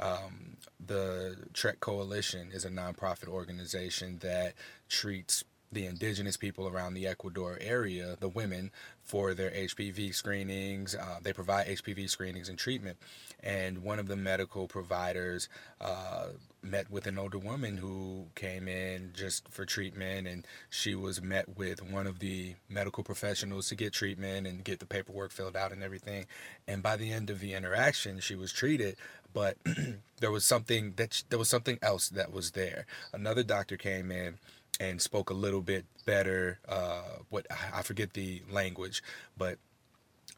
um, 0.00 0.56
the 0.84 1.36
Trek 1.52 1.80
Coalition 1.80 2.50
is 2.52 2.64
a 2.64 2.70
nonprofit 2.70 3.28
organization 3.28 4.18
that 4.22 4.54
treats 4.88 5.44
the 5.72 5.86
indigenous 5.86 6.36
people 6.36 6.66
around 6.66 6.94
the 6.94 7.06
Ecuador 7.06 7.56
area, 7.60 8.16
the 8.18 8.28
women, 8.28 8.72
for 9.02 9.34
their 9.34 9.50
HPV 9.50 10.14
screenings. 10.14 10.94
Uh, 10.94 11.18
they 11.22 11.32
provide 11.32 11.68
HPV 11.68 12.10
screenings 12.10 12.48
and 12.48 12.58
treatment. 12.58 12.98
And 13.42 13.78
one 13.82 13.98
of 13.98 14.08
the 14.08 14.16
medical 14.16 14.66
providers 14.66 15.48
uh, 15.80 16.28
met 16.62 16.90
with 16.90 17.06
an 17.06 17.18
older 17.18 17.38
woman 17.38 17.76
who 17.76 18.26
came 18.34 18.68
in 18.68 19.12
just 19.14 19.48
for 19.48 19.64
treatment, 19.64 20.26
and 20.26 20.46
she 20.68 20.94
was 20.94 21.22
met 21.22 21.56
with 21.56 21.82
one 21.82 22.06
of 22.06 22.18
the 22.18 22.54
medical 22.68 23.02
professionals 23.02 23.68
to 23.68 23.74
get 23.74 23.92
treatment 23.92 24.46
and 24.46 24.64
get 24.64 24.78
the 24.78 24.86
paperwork 24.86 25.30
filled 25.32 25.56
out 25.56 25.72
and 25.72 25.82
everything. 25.82 26.26
And 26.68 26.82
by 26.82 26.96
the 26.96 27.12
end 27.12 27.30
of 27.30 27.40
the 27.40 27.54
interaction, 27.54 28.20
she 28.20 28.34
was 28.34 28.52
treated, 28.52 28.96
but 29.32 29.56
there 30.20 30.30
was 30.30 30.44
something 30.44 30.94
that 30.96 31.22
there 31.30 31.38
was 31.38 31.48
something 31.48 31.78
else 31.82 32.08
that 32.10 32.32
was 32.32 32.52
there. 32.52 32.86
Another 33.12 33.42
doctor 33.42 33.76
came 33.76 34.10
in 34.10 34.38
and 34.78 35.00
spoke 35.00 35.30
a 35.30 35.34
little 35.34 35.60
bit 35.60 35.84
better. 36.06 36.58
Uh, 36.68 37.02
what 37.28 37.46
I 37.50 37.82
forget 37.82 38.14
the 38.14 38.42
language, 38.50 39.02
but 39.36 39.58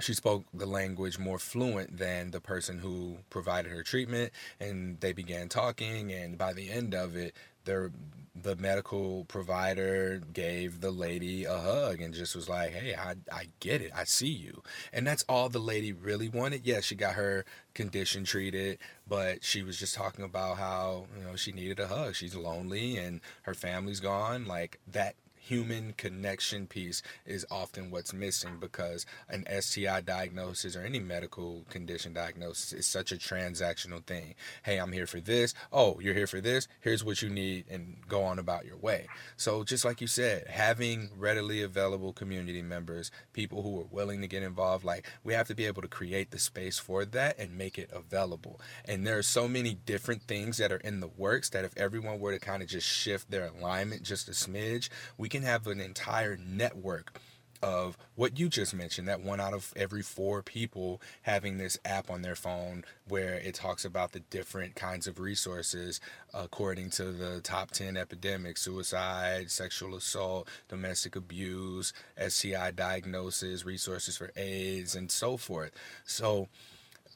she 0.03 0.15
spoke 0.15 0.45
the 0.53 0.67
language 0.67 1.19
more 1.19 1.39
fluent 1.39 1.97
than 1.97 2.31
the 2.31 2.41
person 2.41 2.79
who 2.79 3.19
provided 3.31 3.71
her 3.73 3.83
treatment 3.83 4.33
and 4.61 5.01
they 5.01 5.13
began 5.13 5.49
talking 5.49 6.13
and 6.13 6.37
by 6.37 6.53
the 6.53 6.71
end 6.71 6.95
of 6.95 7.17
it 7.17 7.35
their 7.65 7.91
the 8.35 8.57
medical 8.57 9.25
provider 9.27 10.21
gave 10.33 10.81
the 10.81 10.91
lady 10.91 11.45
a 11.45 11.59
hug 11.59 12.01
and 12.01 12.15
just 12.15 12.35
was 12.35 12.49
like 12.49 12.73
hey 12.73 12.95
I, 12.95 13.15
I 13.31 13.49
get 13.61 13.83
it. 13.83 13.93
I 13.95 14.05
see 14.05 14.29
you. 14.29 14.63
And 14.93 15.07
that's 15.07 15.23
all 15.29 15.49
the 15.49 15.59
lady 15.59 15.93
really 15.93 16.29
wanted. 16.29 16.67
Yes 16.67 16.85
she 16.85 16.95
got 16.95 17.15
her 17.15 17.45
condition 17.75 18.25
treated 18.25 18.79
but 19.07 19.45
she 19.45 19.63
was 19.63 19.79
just 19.79 19.95
talking 19.95 20.25
about 20.25 20.57
how 20.57 21.07
you 21.17 21.25
know 21.25 21.37
she 21.37 21.53
needed 21.53 21.79
a 21.79 21.89
hug. 21.89 22.15
She's 22.15 22.35
lonely 22.35 22.97
and 22.97 23.21
her 23.43 23.55
family's 23.55 24.01
gone. 24.01 24.47
Like 24.47 24.81
that 24.91 25.15
human 25.45 25.93
connection 25.95 26.69
piece 26.69 27.03
is 27.27 27.45
often 27.51 27.91
what's 27.91 28.13
missing 28.13 28.59
because 28.61 29.05
an 29.29 29.45
STI 29.61 30.01
diagnosis 30.01 30.77
or 30.77 30.83
any 30.83 31.01
medical 31.01 31.65
condition 31.69 32.13
diagnosis 32.13 32.73
is 32.73 32.87
such 32.87 33.11
a 33.11 33.17
transactional 33.17 34.05
thing. 34.05 34.35
Hey, 34.63 34.79
I'm 34.79 34.93
here 34.93 35.07
for 35.07 35.21
this. 35.21 35.53
Oh, 35.73 35.99
you're 35.99 36.15
here 36.15 36.29
for 36.29 36.41
this. 36.41 36.69
Here's 36.81 37.05
what 37.05 37.23
you 37.23 37.29
need 37.29 37.65
and 37.69 37.97
go 38.09 38.23
on 38.23 38.39
about 38.39 38.65
your 38.65 38.77
way. 38.77 39.09
So, 39.37 39.65
just 39.65 39.85
like 39.85 40.01
you 40.01 40.07
said, 40.07 40.47
having 40.47 41.11
readily 41.17 41.61
available 41.61 42.13
community 42.13 42.63
members, 42.63 43.11
people 43.33 43.63
who 43.63 43.81
are 43.81 43.89
willing 43.91 44.21
to 44.21 44.29
get 44.29 44.45
involved, 44.45 44.85
like 44.85 45.11
we 45.25 45.35
have 45.35 45.49
to 45.49 45.57
be 45.57 45.67
able 45.67 45.83
to 45.83 45.89
create 45.89 46.31
the 46.31 46.39
space 46.39 46.79
for 46.79 47.05
that 47.05 47.37
and 47.39 47.59
make 47.59 47.79
it 47.79 47.91
available. 47.93 48.61
And 48.85 49.05
there 49.05 49.19
are 49.19 49.23
so 49.23 49.49
many 49.49 49.75
different 49.75 50.23
things 50.23 50.59
that 50.59 50.71
are 50.71 50.77
in 50.77 51.01
the 51.01 51.09
works 51.09 51.51
that 51.51 51.65
if 51.65 51.77
everyone 51.77 52.21
were 52.21 52.33
to 52.33 52.39
kind 52.39 52.63
of 52.63 52.69
just 52.69 52.87
shift 52.87 53.29
their 53.29 53.47
alignment 53.47 54.03
just 54.03 54.29
a 54.29 54.33
smidge, 54.33 54.89
we 55.19 55.32
can 55.33 55.43
have 55.43 55.67
an 55.67 55.81
entire 55.81 56.37
network 56.37 57.19
of 57.63 57.97
what 58.17 58.39
you 58.39 58.51
just 58.51 58.75
mentioned 58.75 59.09
that 59.09 59.23
one 59.23 59.41
out 59.41 59.55
of 59.55 59.73
every 59.77 60.03
four 60.03 60.43
people 60.43 61.01
having 61.23 61.57
this 61.57 61.79
app 61.87 62.11
on 62.11 62.21
their 62.21 62.35
phone 62.35 62.85
where 63.09 63.35
it 63.35 63.55
talks 63.55 63.85
about 63.85 64.13
the 64.13 64.21
different 64.21 64.75
kinds 64.75 65.07
of 65.07 65.19
resources 65.19 66.01
according 66.35 66.91
to 66.91 67.05
the 67.13 67.41
top 67.41 67.71
10 67.71 67.97
epidemics 67.97 68.61
suicide 68.61 69.51
sexual 69.51 69.95
assault 69.95 70.49
domestic 70.69 71.17
abuse 71.17 71.95
sci 72.19 72.71
diagnosis 72.73 73.65
resources 73.65 74.19
for 74.19 74.31
AIDS 74.37 74.95
and 74.95 75.11
so 75.11 75.39
forth. 75.39 75.71
So 76.05 76.49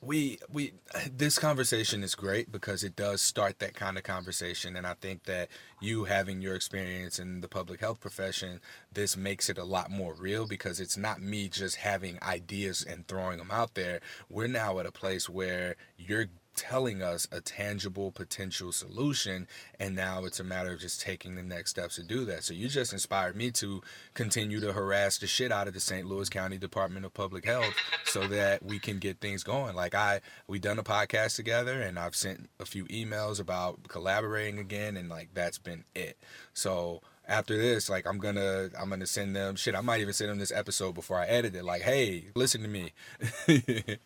we 0.07 0.39
we 0.53 0.73
this 1.11 1.39
conversation 1.39 2.03
is 2.03 2.15
great 2.15 2.53
because 2.53 2.85
it 2.85 2.95
does 2.95 3.21
start 3.21 3.59
that 3.59 3.75
kind 3.75 3.97
of 3.97 4.05
conversation 4.05 4.77
and 4.77 4.87
i 4.87 4.95
think 4.95 5.25
that 5.25 5.49
you 5.81 6.05
having 6.05 6.41
your 6.41 6.55
experience 6.55 7.19
in 7.19 7.41
the 7.41 7.49
public 7.49 7.81
health 7.81 8.01
profession 8.01 8.61
this 8.93 9.17
makes 9.17 9.51
it 9.51 9.59
a 9.59 9.65
lot 9.65 9.91
more 9.91 10.15
real 10.15 10.47
because 10.47 10.81
it's 10.81 10.97
not 10.97 11.21
me 11.21 11.49
just 11.49 11.77
having 11.77 12.19
ideas 12.23 12.83
and 12.83 13.07
throwing 13.07 13.39
them 13.39 13.51
out 13.51 13.75
there. 13.75 14.01
We're 14.31 14.47
now 14.49 14.79
at 14.79 14.87
a 14.87 14.93
place 14.93 15.29
where 15.29 15.77
you're 15.99 16.27
telling 16.55 17.03
us 17.03 17.29
a 17.31 17.43
tangible 17.43 18.11
potential 18.11 18.73
solution 18.73 19.47
and 19.79 19.95
now 19.95 20.25
it's 20.25 20.41
a 20.41 20.45
matter 20.45 20.73
of 20.73 20.81
just 20.81 21.03
taking 21.03 21.35
the 21.35 21.43
next 21.43 21.73
steps 21.73 21.97
to 21.97 22.03
do 22.03 22.25
that. 22.25 22.45
So 22.45 22.55
you 22.55 22.69
just 22.69 22.95
inspired 22.95 23.37
me 23.37 23.51
to 23.53 23.83
continue 24.15 24.61
to 24.61 24.73
harass 24.73 25.19
the 25.19 25.27
shit 25.27 25.53
out 25.53 25.69
of 25.69 25.75
the 25.75 25.81
st 25.81 26.07
louis 26.07 26.31
county 26.31 26.57
department 26.57 27.05
of 27.05 27.13
public 27.13 27.45
health 27.45 27.75
so 28.07 28.27
that 28.27 28.63
we 28.65 28.79
can 28.79 28.99
get 28.99 29.21
things 29.21 29.43
going 29.43 29.75
like 29.75 29.95
i 29.95 30.21
we 30.47 30.59
done 30.59 30.79
a 30.79 30.83
podcast 30.83 31.37
together 31.37 31.81
and 31.81 31.99
i've 31.99 32.17
sent 32.17 32.49
a 32.61 32.65
few 32.65 32.85
emails 32.87 33.41
about 33.41 33.89
collaborating 33.89 34.59
again 34.59 34.97
and 34.97 35.09
like 35.09 35.29
that's 35.35 35.59
been 35.59 35.85
it 35.95 36.17
so 36.55 37.01
after 37.29 37.59
this, 37.59 37.91
like 37.91 38.07
I'm 38.07 38.19
gonna 38.19 38.71
I'm 38.79 38.89
gonna 38.89 39.07
send 39.07 39.35
them 39.35 39.57
shit. 39.57 39.75
I 39.75 39.83
might 39.83 40.01
even 40.01 40.15
send 40.15 40.31
them 40.31 40.39
this 40.39 40.55
episode 40.55 40.95
before 40.95 41.19
I 41.19 41.27
edit 41.27 41.55
it. 41.55 41.65
Like, 41.65 41.83
hey, 41.83 42.31
listen 42.35 42.63
to 42.63 42.71
me. 42.71 42.95
yeah, 43.51 43.99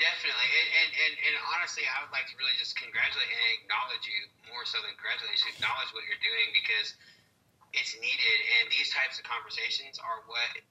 definitely. 0.00 0.48
And, 0.56 0.68
and, 0.80 0.90
and, 0.96 1.12
and, 1.12 1.34
honestly, 1.52 1.84
I 1.84 2.00
would 2.04 2.12
like 2.16 2.24
to 2.32 2.36
really 2.40 2.56
just 2.56 2.72
congratulate 2.80 3.28
and 3.28 3.44
acknowledge 3.60 4.04
you 4.08 4.20
more 4.48 4.64
so 4.64 4.80
than 4.80 4.96
congratulate 4.96 5.36
you. 5.44 5.52
Acknowledge 5.60 5.92
what 5.92 6.08
you're 6.08 6.24
doing 6.24 6.48
because 6.56 6.96
it's 7.76 7.92
needed. 8.00 8.38
And 8.60 8.72
these 8.72 8.88
types 8.88 9.20
of 9.20 9.28
conversations 9.28 10.00
are 10.00 10.24
what 10.24 10.64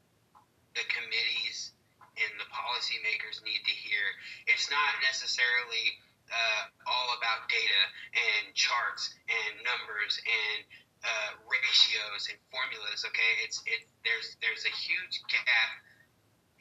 the 0.73 0.84
committees 0.89 1.74
and 2.16 2.32
the 2.39 2.47
policymakers 2.51 3.43
need 3.43 3.61
to 3.63 3.76
hear. 3.76 4.03
It's 4.47 4.72
not 4.72 4.91
necessarily 5.03 5.99
uh, 6.32 6.63
all 6.88 7.09
about 7.20 7.47
data 7.51 7.84
and 8.16 8.55
charts 8.55 9.13
and 9.28 9.51
numbers 9.61 10.18
and 10.24 10.59
uh, 11.05 11.32
ratios 11.45 12.32
and 12.34 12.39
formulas. 12.49 13.05
Okay, 13.05 13.34
it's 13.45 13.61
it. 13.70 13.86
There's 14.01 14.38
there's 14.41 14.66
a 14.66 14.74
huge 14.74 15.22
gap 15.30 15.72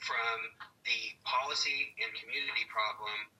from 0.04 0.36
the 0.84 1.00
policy 1.24 1.96
and 2.04 2.12
community 2.12 2.68
problem 2.68 3.32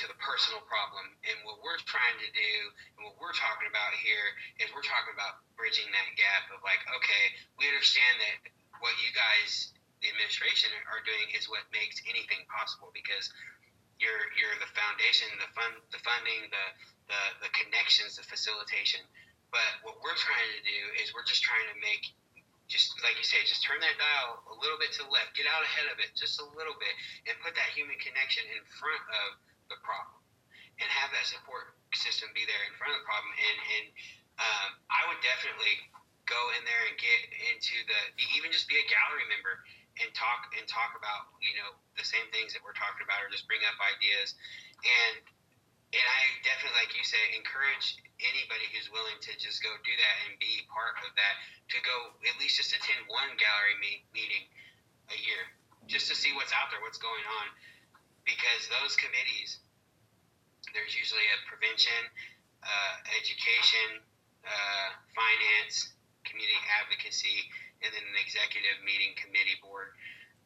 to 0.00 0.04
the 0.10 0.18
personal 0.18 0.64
problem. 0.66 1.06
And 1.22 1.36
what 1.46 1.62
we're 1.62 1.78
trying 1.86 2.18
to 2.18 2.30
do 2.34 2.54
and 2.98 3.06
what 3.06 3.14
we're 3.20 3.36
talking 3.36 3.70
about 3.70 3.94
here 4.02 4.26
is 4.58 4.72
we're 4.74 4.86
talking 4.86 5.14
about 5.14 5.44
bridging 5.54 5.86
that 5.94 6.08
gap 6.18 6.50
of 6.50 6.58
like, 6.66 6.82
okay, 6.98 7.24
we 7.60 7.70
understand 7.70 8.14
that 8.18 8.50
what 8.82 8.96
you 8.98 9.10
guys, 9.14 9.70
the 10.04 10.12
administration, 10.12 10.68
are 10.92 11.00
doing 11.08 11.32
is 11.32 11.48
what 11.48 11.64
makes 11.72 12.04
anything 12.04 12.44
possible 12.52 12.92
because 12.92 13.32
you're 13.96 14.28
you're 14.36 14.52
the 14.60 14.68
foundation, 14.76 15.32
the 15.40 15.48
fund, 15.56 15.80
the 15.88 16.00
funding, 16.04 16.52
the 16.52 16.66
the, 17.08 17.48
the 17.48 17.50
connections, 17.56 18.20
the 18.20 18.26
facilitation. 18.28 19.00
But 19.48 19.80
what 19.86 19.96
we're 20.04 20.18
trying 20.18 20.50
to 20.60 20.62
do 20.66 20.80
is 21.00 21.16
we're 21.16 21.24
just 21.24 21.40
trying 21.40 21.64
to 21.72 21.76
make 21.80 22.12
just 22.68 22.96
like 23.04 23.16
you 23.16 23.24
say, 23.24 23.40
just 23.44 23.64
turn 23.64 23.80
that 23.80 23.96
dial 24.00 24.40
a 24.52 24.56
little 24.60 24.80
bit 24.80 24.92
to 24.96 25.04
the 25.04 25.10
left, 25.12 25.36
get 25.36 25.44
out 25.48 25.60
ahead 25.64 25.88
of 25.92 26.00
it 26.00 26.12
just 26.16 26.40
a 26.40 26.46
little 26.56 26.76
bit, 26.80 26.94
and 27.28 27.36
put 27.44 27.52
that 27.56 27.70
human 27.76 27.96
connection 28.00 28.44
in 28.52 28.60
front 28.80 29.04
of 29.24 29.40
the 29.72 29.76
problem, 29.84 30.20
and 30.80 30.88
have 30.88 31.12
that 31.12 31.24
support 31.28 31.76
system 31.92 32.28
be 32.32 32.44
there 32.44 32.64
in 32.68 32.74
front 32.76 32.92
of 32.92 33.00
the 33.00 33.06
problem. 33.08 33.32
And 33.32 33.58
and 33.80 33.86
um, 34.36 34.68
I 34.90 35.06
would 35.08 35.20
definitely 35.24 35.76
go 36.24 36.40
in 36.56 36.64
there 36.64 36.82
and 36.88 36.96
get 36.96 37.20
into 37.52 37.76
the 37.84 38.00
even 38.40 38.48
just 38.48 38.64
be 38.64 38.80
a 38.80 38.86
gallery 38.88 39.28
member 39.28 39.60
and 40.02 40.10
talk 40.14 40.50
and 40.58 40.66
talk 40.66 40.96
about 40.98 41.30
you 41.38 41.54
know 41.58 41.76
the 41.98 42.06
same 42.06 42.26
things 42.34 42.54
that 42.54 42.62
we're 42.66 42.76
talking 42.76 43.04
about, 43.06 43.22
or 43.22 43.30
just 43.30 43.46
bring 43.46 43.62
up 43.66 43.76
ideas, 43.82 44.34
and 44.82 45.22
and 45.94 46.02
I 46.02 46.20
definitely, 46.42 46.74
like 46.82 46.90
you 46.98 47.06
say, 47.06 47.22
encourage 47.38 48.02
anybody 48.18 48.66
who's 48.74 48.90
willing 48.90 49.14
to 49.22 49.32
just 49.38 49.62
go 49.62 49.70
do 49.86 49.94
that 49.94 50.16
and 50.26 50.34
be 50.42 50.66
part 50.66 50.98
of 51.06 51.14
that 51.14 51.34
to 51.70 51.78
go 51.86 52.18
at 52.26 52.34
least 52.42 52.58
just 52.58 52.74
attend 52.74 53.06
one 53.06 53.30
gallery 53.38 53.78
meet, 53.78 54.02
meeting 54.10 54.42
a 55.14 55.18
year 55.22 55.54
just 55.86 56.10
to 56.10 56.14
see 56.16 56.34
what's 56.34 56.50
out 56.50 56.70
there, 56.72 56.80
what's 56.82 56.98
going 56.98 57.22
on. 57.42 57.46
because 58.24 58.68
those 58.72 58.96
committees, 58.96 59.60
there's 60.72 60.96
usually 60.96 61.24
a 61.36 61.38
prevention, 61.44 62.08
uh, 62.64 62.94
education, 63.20 64.00
uh, 64.44 64.88
finance, 65.12 65.92
community 66.24 66.56
advocacy, 66.80 67.48
and 67.84 67.92
then 67.92 68.04
an 68.04 68.18
executive 68.18 68.80
meeting 68.82 69.12
committee 69.20 69.60
board. 69.60 69.92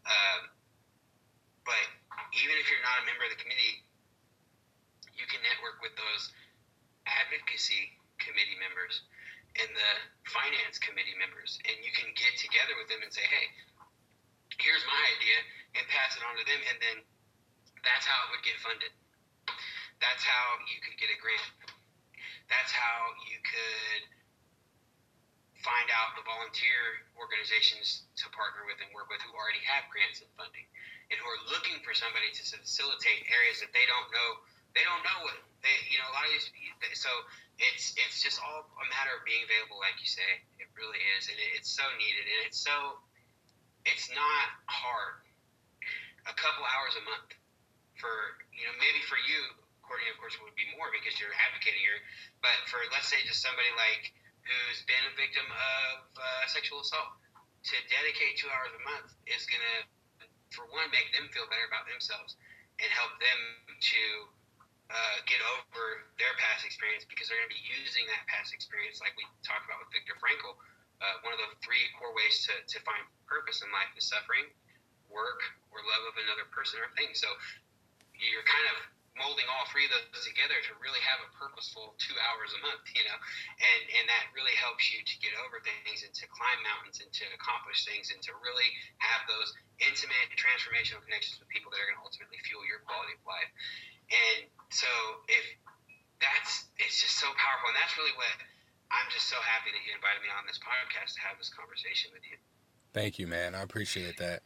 Um, 0.04 0.50
but 1.62 1.86
even 2.34 2.54
if 2.58 2.66
you're 2.66 2.82
not 2.82 3.00
a 3.00 3.04
member 3.06 3.24
of 3.24 3.32
the 3.32 3.40
committee, 3.40 3.86
you 5.14 5.24
can 5.30 5.38
network 5.46 5.78
with 5.80 5.94
those 5.94 6.34
advocacy 7.06 7.94
committee 8.18 8.58
members 8.58 9.06
and 9.58 9.70
the 9.72 9.90
finance 10.28 10.76
committee 10.78 11.16
members, 11.18 11.58
and 11.66 11.74
you 11.82 11.90
can 11.96 12.10
get 12.14 12.36
together 12.38 12.76
with 12.78 12.86
them 12.92 13.00
and 13.02 13.10
say, 13.10 13.24
hey, 13.26 13.46
here's 14.60 14.84
my 14.86 15.02
idea, 15.18 15.38
and 15.78 15.82
pass 15.88 16.14
it 16.14 16.22
on 16.22 16.36
to 16.36 16.44
them, 16.46 16.60
and 16.68 16.76
then 16.78 16.96
that's 17.82 18.06
how 18.06 18.18
it 18.26 18.28
would 18.36 18.44
get 18.44 18.58
funded. 18.60 18.92
That's 19.98 20.22
how 20.22 20.44
you 20.70 20.78
could 20.78 20.94
get 21.00 21.10
a 21.10 21.18
grant. 21.18 21.50
That's 22.46 22.70
how 22.70 23.12
you 23.26 23.38
could 23.42 24.02
find 25.68 25.92
out 25.92 26.16
the 26.16 26.24
volunteer 26.24 27.04
organizations 27.20 28.08
to 28.16 28.24
partner 28.32 28.64
with 28.64 28.80
and 28.80 28.88
work 28.96 29.12
with 29.12 29.20
who 29.20 29.36
already 29.36 29.60
have 29.68 29.84
grants 29.92 30.24
and 30.24 30.30
funding. 30.40 30.64
And 31.12 31.16
who 31.20 31.28
are 31.28 31.42
looking 31.52 31.80
for 31.84 31.96
somebody 31.96 32.28
to 32.36 32.42
facilitate 32.44 33.24
areas 33.32 33.64
that 33.64 33.72
they 33.72 33.84
don't 33.88 34.08
know 34.12 34.28
they 34.76 34.84
don't 34.84 35.00
know 35.00 35.24
what 35.24 35.40
they 35.64 35.72
you 35.88 35.96
know 35.96 36.04
a 36.04 36.14
lot 36.14 36.28
of 36.28 36.32
these 36.36 36.52
so 37.00 37.08
it's 37.56 37.96
it's 37.96 38.20
just 38.20 38.36
all 38.44 38.68
a 38.68 38.86
matter 38.92 39.16
of 39.16 39.24
being 39.24 39.40
available 39.48 39.80
like 39.80 39.96
you 39.96 40.08
say. 40.08 40.44
It 40.60 40.68
really 40.76 41.00
is 41.16 41.32
and 41.32 41.36
it, 41.40 41.56
it's 41.56 41.72
so 41.72 41.84
needed 41.96 42.28
and 42.28 42.40
it's 42.44 42.60
so 42.60 43.00
it's 43.88 44.12
not 44.12 44.46
hard. 44.68 45.24
A 46.28 46.34
couple 46.36 46.60
hours 46.68 46.92
a 47.00 47.04
month 47.08 47.32
for 47.96 48.36
you 48.52 48.68
know 48.68 48.74
maybe 48.76 49.00
for 49.08 49.16
you 49.24 49.40
courtney 49.80 50.12
of 50.12 50.20
course 50.20 50.36
would 50.44 50.52
be 50.52 50.68
more 50.76 50.92
because 50.92 51.16
you're 51.16 51.32
advocating 51.48 51.80
here 51.80 51.96
but 52.44 52.52
for 52.68 52.76
let's 52.92 53.08
say 53.08 53.16
just 53.24 53.40
somebody 53.40 53.72
like 53.80 54.12
who's 54.48 54.80
been 54.88 55.04
a 55.04 55.14
victim 55.14 55.44
of 55.44 56.08
uh, 56.16 56.44
sexual 56.48 56.80
assault 56.80 57.20
to 57.68 57.76
dedicate 57.92 58.40
two 58.40 58.48
hours 58.48 58.72
a 58.72 58.82
month 58.82 59.12
is 59.28 59.44
going 59.44 59.60
to, 59.60 59.76
for 60.56 60.64
one, 60.72 60.88
make 60.88 61.12
them 61.12 61.28
feel 61.36 61.44
better 61.52 61.68
about 61.68 61.84
themselves 61.84 62.40
and 62.80 62.88
help 62.96 63.12
them 63.20 63.40
to 63.76 64.02
uh, 64.88 65.16
get 65.28 65.36
over 65.44 66.08
their 66.16 66.32
past 66.40 66.64
experience 66.64 67.04
because 67.04 67.28
they're 67.28 67.36
going 67.36 67.52
to 67.52 67.56
be 67.56 67.66
using 67.84 68.08
that 68.08 68.24
past 68.24 68.56
experience, 68.56 69.04
like 69.04 69.12
we 69.20 69.28
talked 69.44 69.68
about 69.68 69.84
with 69.84 69.92
Viktor 69.92 70.16
Frankl. 70.16 70.56
Uh, 70.98 71.22
one 71.22 71.30
of 71.36 71.38
the 71.38 71.52
three 71.62 71.86
core 71.94 72.10
ways 72.16 72.42
to, 72.48 72.56
to 72.66 72.82
find 72.82 73.04
purpose 73.28 73.62
in 73.62 73.68
life 73.70 73.92
is 73.94 74.08
suffering, 74.08 74.48
work, 75.06 75.44
or 75.70 75.78
love 75.84 76.04
of 76.10 76.16
another 76.18 76.48
person 76.50 76.80
or 76.82 76.90
thing. 76.98 77.12
So 77.14 77.28
you're 78.18 78.46
kind 78.48 78.66
of 78.74 78.76
molding 79.18 79.46
all 79.50 79.66
three 79.68 79.84
of 79.86 79.92
those 79.92 80.24
together 80.24 80.56
to 80.66 80.72
really 80.78 81.02
have 81.04 81.20
a 81.22 81.28
purposeful 81.34 81.98
two 81.98 82.16
hours 82.30 82.54
a 82.54 82.60
month, 82.62 82.86
you 82.94 83.04
know, 83.04 83.18
and 83.60 83.82
and 84.00 84.04
that 84.08 84.30
really 84.32 84.54
helps 84.56 84.88
you 84.90 85.02
to 85.02 85.14
get 85.20 85.34
over 85.42 85.60
things 85.60 86.06
and 86.06 86.12
to 86.16 86.24
climb 86.30 86.58
mountains 86.64 87.02
and 87.02 87.10
to 87.10 87.24
accomplish 87.36 87.84
things 87.84 88.10
and 88.14 88.22
to 88.24 88.32
really 88.40 88.70
have 89.02 89.26
those 89.26 89.50
intimate 89.82 90.30
transformational 90.38 91.02
connections 91.04 91.38
with 91.42 91.50
people 91.50 91.70
that 91.74 91.78
are 91.82 91.88
going 91.90 91.98
to 91.98 92.06
ultimately 92.06 92.38
fuel 92.46 92.62
your 92.64 92.82
quality 92.86 93.14
of 93.14 93.22
life. 93.26 93.50
And 94.08 94.48
so 94.70 94.90
if 95.28 95.44
that's 96.18 96.70
it's 96.80 96.98
just 97.02 97.18
so 97.18 97.30
powerful, 97.38 97.70
and 97.70 97.78
that's 97.78 97.94
really 97.98 98.14
what 98.18 98.34
I'm 98.90 99.08
just 99.12 99.28
so 99.28 99.36
happy 99.44 99.70
that 99.70 99.82
you 99.84 99.92
invited 99.94 100.24
me 100.24 100.32
on 100.32 100.48
this 100.48 100.58
podcast 100.58 101.18
to 101.18 101.20
have 101.26 101.36
this 101.36 101.52
conversation 101.52 102.10
with 102.14 102.24
you. 102.24 102.38
Thank 102.94 103.18
you, 103.18 103.26
man. 103.26 103.54
I 103.54 103.62
appreciate 103.62 104.16
that. 104.18 104.42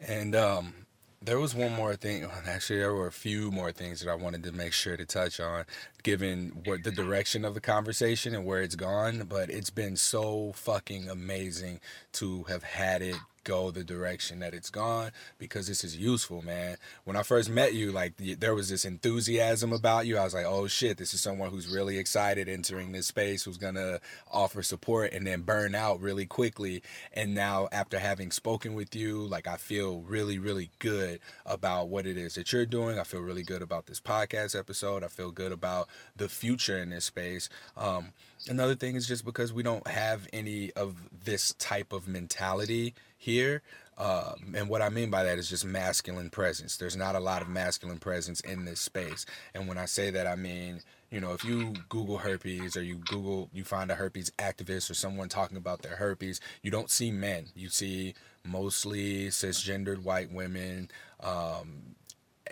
And 0.00 0.34
um, 0.34 0.83
there 1.24 1.38
was 1.38 1.54
one 1.54 1.72
more 1.72 1.96
thing. 1.96 2.26
Actually, 2.46 2.80
there 2.80 2.94
were 2.94 3.06
a 3.06 3.12
few 3.12 3.50
more 3.50 3.72
things 3.72 4.00
that 4.00 4.10
I 4.10 4.14
wanted 4.14 4.42
to 4.44 4.52
make 4.52 4.72
sure 4.72 4.96
to 4.96 5.06
touch 5.06 5.40
on, 5.40 5.64
given 6.02 6.62
what 6.64 6.84
the 6.84 6.90
direction 6.90 7.44
of 7.44 7.54
the 7.54 7.60
conversation 7.60 8.34
and 8.34 8.44
where 8.44 8.62
it's 8.62 8.76
gone. 8.76 9.26
But 9.28 9.50
it's 9.50 9.70
been 9.70 9.96
so 9.96 10.52
fucking 10.54 11.08
amazing 11.08 11.80
to 12.14 12.44
have 12.44 12.62
had 12.62 13.02
it 13.02 13.16
go 13.44 13.70
the 13.70 13.84
direction 13.84 14.40
that 14.40 14.54
it's 14.54 14.70
gone 14.70 15.10
because 15.38 15.66
this 15.66 15.84
is 15.84 15.96
useful, 15.96 16.42
man. 16.42 16.76
When 17.04 17.16
I 17.16 17.22
first 17.22 17.50
met 17.50 17.74
you, 17.74 17.92
like 17.92 18.14
there 18.16 18.54
was 18.54 18.68
this 18.68 18.84
enthusiasm 18.84 19.72
about 19.72 20.06
you. 20.06 20.16
I 20.16 20.24
was 20.24 20.34
like, 20.34 20.46
oh 20.46 20.66
shit, 20.66 20.98
this 20.98 21.14
is 21.14 21.20
someone 21.20 21.50
who's 21.50 21.68
really 21.68 21.98
excited 21.98 22.48
entering 22.48 22.92
this 22.92 23.06
space, 23.06 23.44
who's 23.44 23.58
gonna 23.58 24.00
offer 24.30 24.62
support 24.62 25.12
and 25.12 25.26
then 25.26 25.42
burn 25.42 25.74
out 25.74 26.00
really 26.00 26.26
quickly. 26.26 26.82
And 27.12 27.34
now, 27.34 27.68
after 27.70 27.98
having 27.98 28.30
spoken 28.30 28.74
with 28.74 28.94
you, 28.94 29.26
like 29.26 29.46
I 29.46 29.56
feel 29.56 30.00
really, 30.00 30.38
really 30.38 30.70
good 30.78 31.20
about 31.46 31.88
what 31.88 32.06
it 32.06 32.16
is 32.16 32.34
that 32.34 32.52
you're 32.52 32.66
doing. 32.66 32.98
I 32.98 33.04
feel 33.04 33.20
really 33.20 33.42
good 33.42 33.62
about 33.62 33.86
this 33.86 34.00
podcast 34.00 34.58
episode. 34.58 35.04
I 35.04 35.08
feel 35.08 35.30
good 35.30 35.52
about 35.52 35.88
the 36.16 36.28
future 36.28 36.78
in 36.78 36.90
this 36.90 37.04
space. 37.04 37.48
Um, 37.76 38.12
another 38.48 38.74
thing 38.74 38.96
is 38.96 39.06
just 39.06 39.24
because 39.24 39.52
we 39.52 39.62
don't 39.62 39.86
have 39.86 40.28
any 40.32 40.72
of 40.72 40.96
this 41.24 41.54
type 41.54 41.92
of 41.92 42.06
mentality 42.06 42.94
here. 43.16 43.62
Um, 43.96 44.54
and 44.56 44.68
what 44.68 44.82
I 44.82 44.88
mean 44.88 45.10
by 45.10 45.22
that 45.22 45.38
is 45.38 45.48
just 45.48 45.64
masculine 45.64 46.30
presence. 46.30 46.76
There's 46.76 46.96
not 46.96 47.14
a 47.14 47.20
lot 47.20 47.42
of 47.42 47.48
masculine 47.48 47.98
presence 47.98 48.40
in 48.40 48.64
this 48.64 48.80
space. 48.80 49.24
And 49.54 49.68
when 49.68 49.78
I 49.78 49.86
say 49.86 50.10
that, 50.10 50.26
I 50.26 50.34
mean, 50.34 50.80
you 51.10 51.20
know, 51.20 51.32
if 51.32 51.44
you 51.44 51.74
Google 51.88 52.18
herpes 52.18 52.76
or 52.76 52.82
you 52.82 52.96
Google, 52.96 53.48
you 53.52 53.62
find 53.62 53.90
a 53.90 53.94
herpes 53.94 54.32
activist 54.38 54.90
or 54.90 54.94
someone 54.94 55.28
talking 55.28 55.56
about 55.56 55.82
their 55.82 55.96
herpes, 55.96 56.40
you 56.62 56.72
don't 56.72 56.90
see 56.90 57.12
men. 57.12 57.46
You 57.54 57.68
see 57.68 58.14
mostly 58.44 59.28
cisgendered 59.28 60.02
white 60.02 60.32
women. 60.32 60.90
Um, 61.20 61.94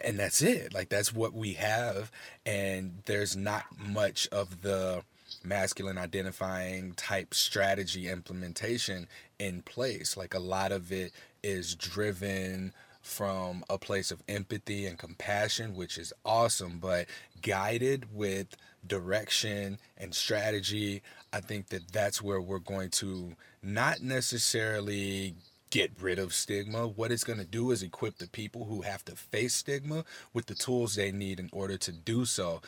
and 0.05 0.19
that's 0.19 0.43
it. 0.43 0.73
Like, 0.73 0.89
that's 0.91 1.13
what 1.13 1.35
we 1.35 1.55
have. 1.55 2.13
And 2.47 3.03
there's 3.07 3.37
not 3.37 3.65
much 3.79 4.29
of 4.29 4.63
the 4.63 5.03
masculine 5.45 5.99
identifying 5.99 6.93
type 6.95 7.35
strategy 7.35 8.09
implementation 8.09 9.09
in 9.39 9.63
place. 9.63 10.17
Like 10.17 10.35
a 10.35 10.39
lot 10.39 10.73
of 10.73 10.93
it 10.93 11.13
is 11.43 11.75
driven 11.75 12.73
from 13.03 13.65
a 13.69 13.79
place 13.79 14.11
of 14.11 14.23
empathy 14.29 14.87
and 14.87 14.99
compassion, 14.99 15.75
which 15.75 15.99
is 15.99 16.13
awesome, 16.25 16.79
but 16.79 17.07
guided 17.43 18.15
with 18.15 18.57
direction 18.87 19.79
and 19.99 20.15
strategy. 20.15 21.03
I 21.33 21.41
think 21.41 21.69
that 21.69 21.93
that's 21.93 22.23
where 22.23 22.41
we're 22.41 22.61
going 22.61 22.91
to 22.91 23.35
not 23.63 24.03
necessarily 24.03 25.35
get 25.71 25.91
rid 26.01 26.19
of 26.19 26.35
stigma. 26.35 26.87
What 26.87 27.11
it's 27.11 27.25
going 27.25 27.39
to 27.39 27.45
do 27.45 27.71
is 27.71 27.83
equip 27.83 28.19
the 28.19 28.29
people 28.29 28.67
who 28.67 28.83
have 28.83 29.05
to 29.07 29.17
face 29.17 29.55
stigma 29.55 30.05
with 30.33 30.47
the 30.47 30.55
tools 30.55 30.95
they 30.95 31.11
need 31.11 31.41
in 31.41 31.49
order 31.51 31.79
to 31.79 31.93
do 31.93 32.25
so 32.25 32.61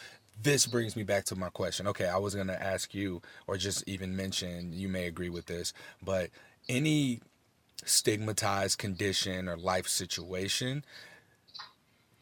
this 0.42 0.66
brings 0.66 0.96
me 0.96 1.02
back 1.02 1.24
to 1.26 1.36
my 1.36 1.48
question. 1.48 1.86
Okay, 1.88 2.06
I 2.06 2.16
was 2.16 2.34
going 2.34 2.48
to 2.48 2.62
ask 2.62 2.94
you, 2.94 3.22
or 3.46 3.56
just 3.56 3.86
even 3.86 4.16
mention, 4.16 4.72
you 4.72 4.88
may 4.88 5.06
agree 5.06 5.30
with 5.30 5.46
this, 5.46 5.72
but 6.02 6.30
any 6.68 7.20
stigmatized 7.84 8.78
condition 8.78 9.48
or 9.48 9.56
life 9.56 9.86
situation 9.86 10.84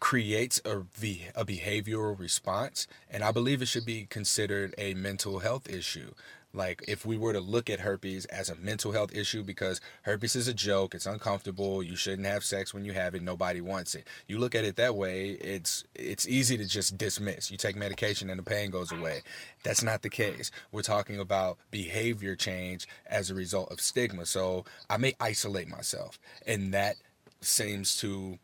creates 0.00 0.60
a, 0.64 0.78
a 0.78 1.44
behavioral 1.44 2.18
response, 2.18 2.88
and 3.08 3.22
I 3.22 3.30
believe 3.30 3.62
it 3.62 3.68
should 3.68 3.86
be 3.86 4.06
considered 4.10 4.74
a 4.76 4.94
mental 4.94 5.38
health 5.38 5.70
issue. 5.70 6.12
Like 6.55 6.84
if 6.86 7.07
we 7.07 7.16
were 7.16 7.32
to 7.32 7.40
look 7.40 7.70
at 7.70 7.80
herpes 7.80 8.26
as 8.26 8.50
a 8.50 8.55
mental 8.57 8.92
health 8.92 9.14
issue 9.14 9.42
because 9.42 9.80
herpes 10.03 10.36
is 10.36 10.48
a 10.48 10.55
joke, 10.55 10.94
it's 10.94 11.07
uncomfortable, 11.07 11.82
you 11.82 11.96
shouldn't 11.96 12.26
have 12.26 12.44
sex 12.44 12.74
when 12.74 12.84
you 12.84 12.92
have 12.92 13.14
it, 13.14 13.22
nobody 13.22 13.61
wants 13.61 13.94
it. 13.94 14.07
You 14.26 14.38
look 14.38 14.55
at 14.55 14.64
it 14.64 14.76
that 14.76 14.94
way, 14.94 15.30
it's 15.30 15.84
it's 15.94 16.28
easy 16.28 16.59
to 16.59 16.66
just 16.66 16.98
dismiss. 16.98 17.50
You 17.50 17.57
take 17.57 17.76
medication 17.76 18.28
and 18.28 18.38
the 18.38 18.44
pain 18.44 18.70
goes 18.70 18.92
away. 18.92 19.22
That's 19.62 19.82
not 19.82 20.03
the 20.03 20.11
case. 20.11 20.50
We're 20.72 20.82
talking 20.82 21.18
about 21.18 21.59
behavior 21.70 22.36
change 22.36 22.86
as 23.07 23.30
a 23.30 23.34
result 23.34 23.72
of 23.72 23.80
stigma. 23.80 24.26
So 24.26 24.64
I 24.90 24.98
may 24.98 25.14
isolate 25.20 25.68
myself 25.68 26.18
and 26.46 26.74
that 26.74 26.96
seems 27.40 27.96
to 28.00 28.38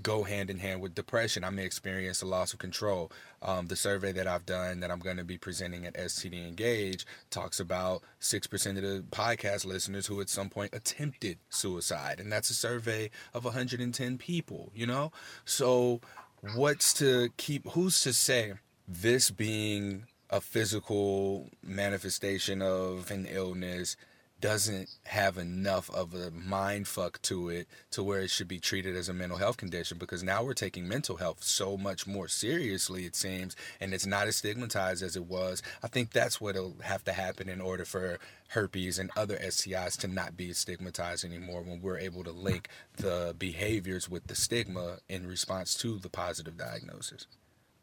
go 0.00 0.22
hand 0.22 0.50
in 0.50 0.58
hand 0.58 0.80
with 0.80 0.94
depression. 0.94 1.44
I 1.44 1.50
may 1.50 1.64
experience 1.64 2.22
a 2.22 2.26
loss 2.26 2.52
of 2.52 2.58
control. 2.58 3.10
Um, 3.42 3.66
the 3.66 3.76
survey 3.76 4.12
that 4.12 4.26
I've 4.26 4.46
done 4.46 4.80
that 4.80 4.90
I'm 4.90 5.00
going 5.00 5.16
to 5.16 5.24
be 5.24 5.36
presenting 5.36 5.84
at 5.84 5.94
STD 5.94 6.46
Engage 6.46 7.04
talks 7.30 7.60
about 7.60 8.02
6% 8.20 8.66
of 8.76 8.82
the 8.82 9.04
podcast 9.10 9.64
listeners 9.64 10.06
who 10.06 10.20
at 10.20 10.28
some 10.28 10.48
point 10.48 10.74
attempted 10.74 11.38
suicide. 11.50 12.20
And 12.20 12.32
that's 12.32 12.50
a 12.50 12.54
survey 12.54 13.10
of 13.34 13.44
110 13.44 14.18
people, 14.18 14.70
you 14.74 14.86
know? 14.86 15.12
So, 15.44 16.00
what's 16.54 16.92
to 16.94 17.28
keep, 17.36 17.68
who's 17.70 18.00
to 18.00 18.12
say 18.12 18.54
this 18.88 19.30
being 19.30 20.06
a 20.30 20.40
physical 20.40 21.50
manifestation 21.62 22.62
of 22.62 23.10
an 23.10 23.26
illness 23.26 23.96
doesn't 24.42 24.90
have 25.04 25.38
enough 25.38 25.88
of 25.90 26.12
a 26.12 26.32
mind 26.32 26.88
fuck 26.88 27.22
to 27.22 27.48
it 27.48 27.68
to 27.92 28.02
where 28.02 28.20
it 28.20 28.28
should 28.28 28.48
be 28.48 28.58
treated 28.58 28.96
as 28.96 29.08
a 29.08 29.12
mental 29.14 29.38
health 29.38 29.56
condition 29.56 29.96
because 29.98 30.24
now 30.24 30.42
we're 30.42 30.52
taking 30.52 30.86
mental 30.86 31.16
health 31.16 31.44
so 31.44 31.76
much 31.76 32.08
more 32.08 32.26
seriously 32.26 33.06
it 33.06 33.14
seems 33.14 33.54
and 33.80 33.94
it's 33.94 34.04
not 34.04 34.26
as 34.26 34.36
stigmatized 34.36 35.00
as 35.00 35.14
it 35.14 35.26
was. 35.26 35.62
I 35.82 35.86
think 35.86 36.10
that's 36.10 36.40
what'll 36.40 36.74
have 36.82 37.04
to 37.04 37.12
happen 37.12 37.48
in 37.48 37.60
order 37.60 37.84
for 37.84 38.18
herpes 38.48 38.98
and 38.98 39.12
other 39.16 39.36
stis 39.36 39.96
to 39.98 40.08
not 40.08 40.36
be 40.36 40.52
stigmatized 40.52 41.24
anymore 41.24 41.62
when 41.62 41.80
we're 41.80 41.98
able 41.98 42.24
to 42.24 42.32
link 42.32 42.68
the 42.96 43.36
behaviors 43.38 44.10
with 44.10 44.26
the 44.26 44.34
stigma 44.34 44.98
in 45.08 45.24
response 45.24 45.74
to 45.76 46.00
the 46.00 46.10
positive 46.10 46.58
diagnosis. 46.58 47.26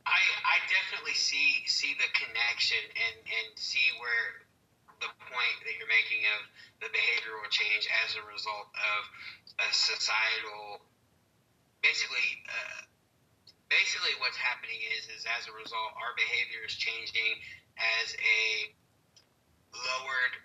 I 0.06 0.12
i 0.12 0.58
definitely 0.68 1.16
see 1.16 1.64
see 1.66 1.94
the 1.94 2.12
connection 2.14 2.84
and 3.08 3.16
and 3.24 3.58
see 3.58 3.88
where 4.00 4.49
the 5.00 5.12
point 5.32 5.58
that 5.64 5.74
you're 5.80 5.92
making 5.92 6.24
of 6.38 6.40
the 6.84 6.90
behavioral 6.92 7.48
change 7.52 7.88
as 8.06 8.16
a 8.20 8.24
result 8.28 8.68
of 8.76 9.02
a 9.64 9.70
societal, 9.72 10.84
basically, 11.82 12.44
uh, 12.48 12.80
basically 13.70 14.14
what's 14.20 14.38
happening 14.38 14.82
is 14.98 15.06
is 15.14 15.24
as 15.30 15.46
a 15.46 15.54
result 15.54 15.94
our 16.02 16.18
behavior 16.18 16.66
is 16.66 16.74
changing 16.74 17.38
as 17.78 18.18
a 18.18 18.74
lowered 19.72 20.36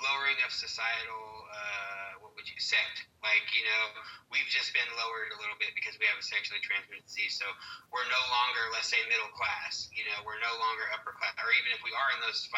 lowering 0.00 0.38
of 0.46 0.50
societal 0.54 1.44
uh, 1.50 2.22
what 2.24 2.32
would 2.38 2.46
you 2.48 2.56
sect. 2.62 3.04
Like 3.20 3.44
you 3.52 3.66
know 3.66 3.84
we've 4.32 4.48
just 4.48 4.72
been 4.72 4.86
lowered 4.96 5.34
a 5.34 5.38
little 5.42 5.58
bit 5.58 5.74
because 5.76 5.98
we 6.00 6.08
have 6.08 6.16
a 6.16 6.24
sexually 6.24 6.62
transmitted 6.62 7.04
disease 7.04 7.36
so 7.36 7.44
we're 7.92 8.06
no 8.08 8.22
longer 8.32 8.62
let's 8.72 8.88
say 8.88 9.02
middle 9.10 9.28
class 9.34 9.90
you 9.92 10.06
know 10.08 10.22
we're 10.24 10.40
no 10.40 10.54
longer 10.56 10.88
upper 10.94 11.12
class 11.18 11.34
or 11.42 11.52
even 11.52 11.74
if 11.74 11.82
we 11.84 11.92
are 11.92 12.08
in 12.16 12.22
those 12.24 12.48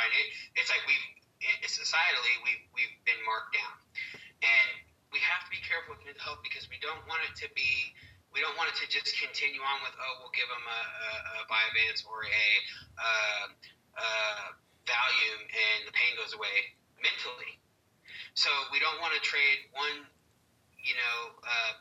it's 0.54 0.70
like 0.70 0.84
we've 0.86 1.06
it, 1.42 1.68
societally 1.68 2.34
we've 2.46 2.64
we've 2.72 2.96
been 3.04 3.18
marked 3.26 3.54
down, 3.58 3.76
and 4.42 4.68
we 5.10 5.18
have 5.20 5.42
to 5.44 5.50
be 5.52 5.60
careful 5.60 5.98
with 5.98 6.02
mental 6.06 6.22
health 6.22 6.42
because 6.46 6.66
we 6.70 6.78
don't 6.80 7.02
want 7.10 7.20
it 7.26 7.34
to 7.44 7.48
be 7.52 7.92
we 8.32 8.40
don't 8.40 8.56
want 8.56 8.72
it 8.72 8.76
to 8.80 8.86
just 8.88 9.12
continue 9.20 9.60
on 9.60 9.78
with 9.84 9.94
oh 9.98 10.24
we'll 10.24 10.34
give 10.34 10.48
them 10.48 10.64
a, 10.64 10.80
a, 10.80 11.10
a 11.36 11.42
Vyvanse 11.50 12.02
or 12.08 12.24
a 12.24 12.46
uh, 12.96 13.44
uh, 13.98 14.46
Valium 14.88 15.40
and 15.46 15.78
the 15.86 15.94
pain 15.94 16.12
goes 16.18 16.34
away 16.34 16.74
mentally. 17.02 17.58
So 18.34 18.48
we 18.72 18.80
don't 18.80 18.98
want 19.02 19.12
to 19.12 19.20
trade 19.20 19.68
one, 19.76 20.08
you 20.80 20.96
know, 20.96 21.18
uh, 21.44 21.72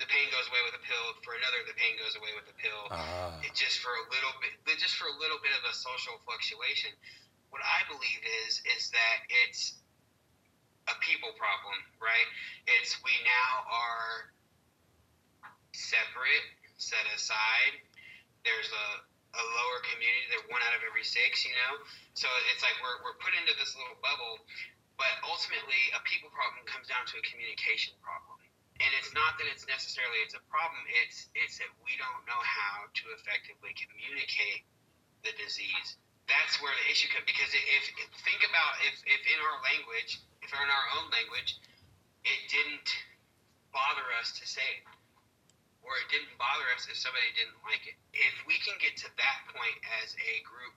the 0.00 0.08
pain 0.08 0.28
goes 0.32 0.48
away 0.48 0.60
with 0.64 0.76
a 0.76 0.82
pill 0.84 1.06
for 1.24 1.36
another. 1.36 1.60
The 1.68 1.76
pain 1.76 1.96
goes 2.00 2.16
away 2.16 2.32
with 2.36 2.48
a 2.48 2.56
pill. 2.56 2.82
Ah. 2.92 3.40
just 3.56 3.80
for 3.80 3.92
a 3.92 4.04
little 4.12 4.32
bit, 4.40 4.52
just 4.80 4.96
for 4.96 5.08
a 5.08 5.16
little 5.16 5.40
bit 5.40 5.52
of 5.56 5.62
a 5.68 5.72
social 5.72 6.20
fluctuation 6.24 6.92
what 7.56 7.64
I 7.64 7.88
believe 7.88 8.20
is 8.44 8.60
is 8.76 8.92
that 8.92 9.18
it's 9.48 9.80
a 10.92 10.94
people 11.00 11.32
problem, 11.40 11.80
right? 11.96 12.28
It's 12.68 13.00
we 13.00 13.16
now 13.24 13.64
are 13.64 14.28
separate, 15.72 16.44
set 16.76 17.00
aside. 17.16 17.80
There's 18.44 18.68
a, 18.68 18.88
a 19.40 19.42
lower 19.56 19.80
community. 19.88 20.28
They're 20.28 20.52
one 20.52 20.60
out 20.68 20.76
of 20.76 20.84
every 20.84 21.00
six, 21.00 21.48
you 21.48 21.56
know. 21.56 21.80
So 22.12 22.28
it's 22.52 22.60
like 22.60 22.76
we're 22.84 23.00
we're 23.00 23.16
put 23.24 23.32
into 23.32 23.56
this 23.56 23.72
little 23.72 23.96
bubble, 24.04 24.44
but 25.00 25.16
ultimately 25.24 25.80
a 25.96 26.00
people 26.04 26.28
problem 26.36 26.60
comes 26.68 26.92
down 26.92 27.08
to 27.08 27.16
a 27.16 27.24
communication 27.24 27.96
problem. 28.04 28.36
And 28.84 28.92
it's 29.00 29.16
not 29.16 29.40
that 29.40 29.48
it's 29.48 29.64
necessarily 29.64 30.20
it's 30.20 30.36
a 30.36 30.44
problem. 30.52 30.84
It's 31.00 31.32
it's 31.32 31.56
that 31.64 31.72
we 31.80 31.96
don't 31.96 32.20
know 32.28 32.42
how 32.44 32.84
to 32.84 33.04
effectively 33.16 33.72
communicate 33.72 34.68
the 35.24 35.32
disease 35.40 35.96
that's 36.26 36.58
where 36.58 36.74
the 36.74 36.86
issue 36.90 37.06
comes 37.14 37.26
because 37.26 37.50
if, 37.54 37.84
if 38.02 38.08
think 38.26 38.42
about 38.46 38.72
if, 38.86 38.98
if 39.06 39.22
in 39.30 39.38
our 39.38 39.58
language 39.62 40.18
if 40.42 40.50
in 40.50 40.58
our 40.58 40.86
own 40.98 41.06
language 41.14 41.58
it 42.26 42.40
didn't 42.50 42.90
bother 43.70 44.06
us 44.18 44.34
to 44.34 44.44
say 44.46 44.82
it 44.82 44.86
or 45.86 45.94
it 46.02 46.10
didn't 46.10 46.34
bother 46.34 46.66
us 46.74 46.90
if 46.90 46.98
somebody 46.98 47.30
didn't 47.38 47.54
like 47.62 47.86
it. 47.86 47.94
If 48.10 48.34
we 48.50 48.58
can 48.66 48.74
get 48.82 48.98
to 49.06 49.08
that 49.22 49.38
point 49.54 49.78
as 50.02 50.18
a 50.18 50.42
group 50.42 50.74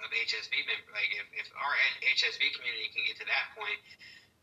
of 0.00 0.08
HSV 0.08 0.52
members 0.64 0.92
like 0.96 1.12
if, 1.12 1.28
if 1.36 1.48
our 1.56 1.74
HSV 2.04 2.40
community 2.56 2.88
can 2.92 3.04
get 3.04 3.20
to 3.20 3.28
that 3.28 3.52
point 3.52 3.80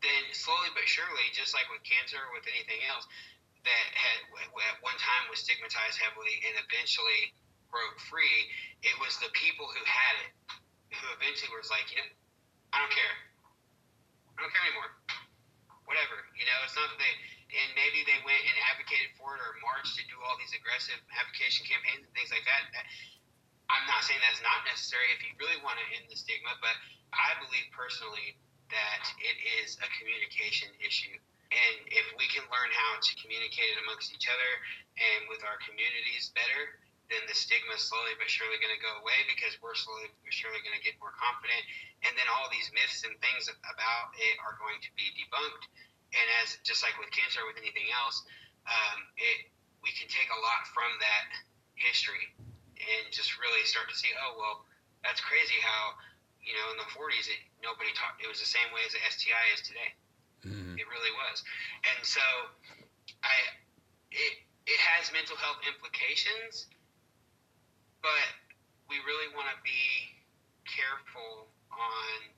then 0.02 0.22
slowly 0.34 0.70
but 0.74 0.86
surely 0.86 1.30
just 1.34 1.54
like 1.54 1.66
with 1.70 1.82
cancer 1.86 2.18
or 2.18 2.30
with 2.34 2.46
anything 2.50 2.82
else 2.90 3.06
that 3.62 3.86
had 3.94 4.18
at 4.44 4.76
one 4.82 4.98
time 4.98 5.24
was 5.30 5.40
stigmatized 5.40 5.96
heavily 5.96 6.42
and 6.46 6.58
eventually 6.66 7.32
broke 7.74 7.98
free, 8.06 8.38
it 8.86 8.94
was 9.02 9.18
the 9.18 9.34
people 9.34 9.66
who 9.66 9.82
had 9.82 10.14
it 10.22 10.30
who 10.94 11.06
eventually 11.18 11.50
was 11.58 11.66
like, 11.74 11.90
you 11.90 11.98
know, 11.98 12.06
I 12.70 12.78
don't 12.78 12.94
care. 12.94 13.16
I 14.38 14.46
don't 14.46 14.52
care 14.54 14.62
anymore. 14.70 14.90
Whatever. 15.90 16.22
You 16.38 16.46
know, 16.46 16.58
it's 16.62 16.78
not 16.78 16.86
that 16.86 17.00
they, 17.02 17.14
and 17.50 17.70
maybe 17.74 18.06
they 18.06 18.18
went 18.22 18.40
and 18.46 18.56
advocated 18.70 19.10
for 19.18 19.34
it 19.34 19.42
or 19.42 19.58
marched 19.62 19.98
to 19.98 20.04
do 20.06 20.16
all 20.22 20.38
these 20.38 20.54
aggressive 20.54 20.98
advocacy 21.18 21.66
campaigns 21.66 22.06
and 22.06 22.14
things 22.14 22.30
like 22.30 22.46
that. 22.46 22.62
I'm 23.70 23.86
not 23.90 24.06
saying 24.06 24.22
that's 24.22 24.42
not 24.44 24.62
necessary 24.70 25.10
if 25.14 25.24
you 25.26 25.34
really 25.40 25.58
want 25.66 25.82
to 25.82 25.86
end 25.98 26.06
the 26.06 26.18
stigma, 26.18 26.54
but 26.62 26.74
I 27.10 27.34
believe 27.42 27.66
personally 27.74 28.38
that 28.70 29.02
it 29.18 29.36
is 29.62 29.78
a 29.82 29.88
communication 29.98 30.70
issue. 30.82 31.14
And 31.54 31.74
if 31.86 32.06
we 32.18 32.26
can 32.34 32.42
learn 32.50 32.70
how 32.74 32.98
to 32.98 33.12
communicate 33.22 33.70
it 33.70 33.78
amongst 33.86 34.10
each 34.10 34.26
other 34.26 34.50
and 34.98 35.30
with 35.30 35.46
our 35.46 35.56
communities 35.62 36.34
better, 36.34 36.82
then 37.12 37.20
the 37.28 37.36
stigma 37.36 37.76
is 37.76 37.84
slowly 37.84 38.16
but 38.16 38.28
surely 38.32 38.56
going 38.60 38.72
to 38.72 38.80
go 38.80 38.92
away 39.04 39.18
because 39.28 39.52
we're 39.60 39.76
slowly 39.76 40.08
but 40.24 40.32
surely 40.32 40.60
going 40.64 40.76
to 40.76 40.84
get 40.84 40.96
more 40.96 41.12
confident. 41.12 41.60
And 42.04 42.16
then 42.16 42.24
all 42.32 42.48
these 42.48 42.72
myths 42.72 43.04
and 43.04 43.12
things 43.20 43.48
about 43.48 44.08
it 44.16 44.34
are 44.40 44.56
going 44.56 44.80
to 44.80 44.90
be 44.96 45.12
debunked. 45.12 45.64
And 46.16 46.26
as 46.40 46.56
just 46.64 46.80
like 46.80 46.96
with 46.96 47.12
cancer 47.12 47.44
or 47.44 47.48
with 47.50 47.60
anything 47.60 47.90
else, 47.92 48.24
um, 48.64 48.98
it 49.20 49.52
we 49.84 49.92
can 49.92 50.08
take 50.08 50.32
a 50.32 50.40
lot 50.40 50.64
from 50.72 50.88
that 50.96 51.28
history 51.76 52.32
and 52.80 53.04
just 53.12 53.36
really 53.36 53.60
start 53.68 53.84
to 53.92 53.96
see, 53.96 54.08
oh 54.16 54.32
well, 54.40 54.64
that's 55.04 55.20
crazy 55.20 55.60
how 55.60 55.92
you 56.40 56.56
know 56.56 56.72
in 56.72 56.78
the 56.80 56.88
40s 56.88 57.28
it, 57.28 57.40
nobody 57.60 57.92
talked. 57.92 58.24
It 58.24 58.28
was 58.32 58.40
the 58.40 58.48
same 58.48 58.68
way 58.72 58.80
as 58.88 58.96
the 58.96 59.02
STI 59.04 59.44
is 59.52 59.60
today. 59.60 59.90
Mm-hmm. 60.48 60.80
It 60.80 60.86
really 60.88 61.12
was. 61.28 61.44
And 61.84 62.00
so 62.00 62.24
I 63.20 63.36
it 64.08 64.40
it 64.64 64.80
has 64.80 65.12
mental 65.12 65.36
health 65.36 65.60
implications 65.68 66.72
but 68.04 68.28
we 68.92 69.00
really 69.08 69.32
want 69.32 69.48
to 69.48 69.56
be 69.64 70.12
careful 70.68 71.48
on. 71.72 72.36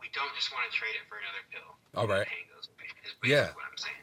We 0.00 0.08
don't 0.16 0.32
just 0.34 0.50
want 0.50 0.64
to 0.64 0.72
trade 0.72 0.96
it 0.96 1.04
for 1.12 1.20
another 1.20 1.44
pill. 1.52 1.68
All 1.94 2.08
right. 2.08 2.26
Yeah. 3.22 3.52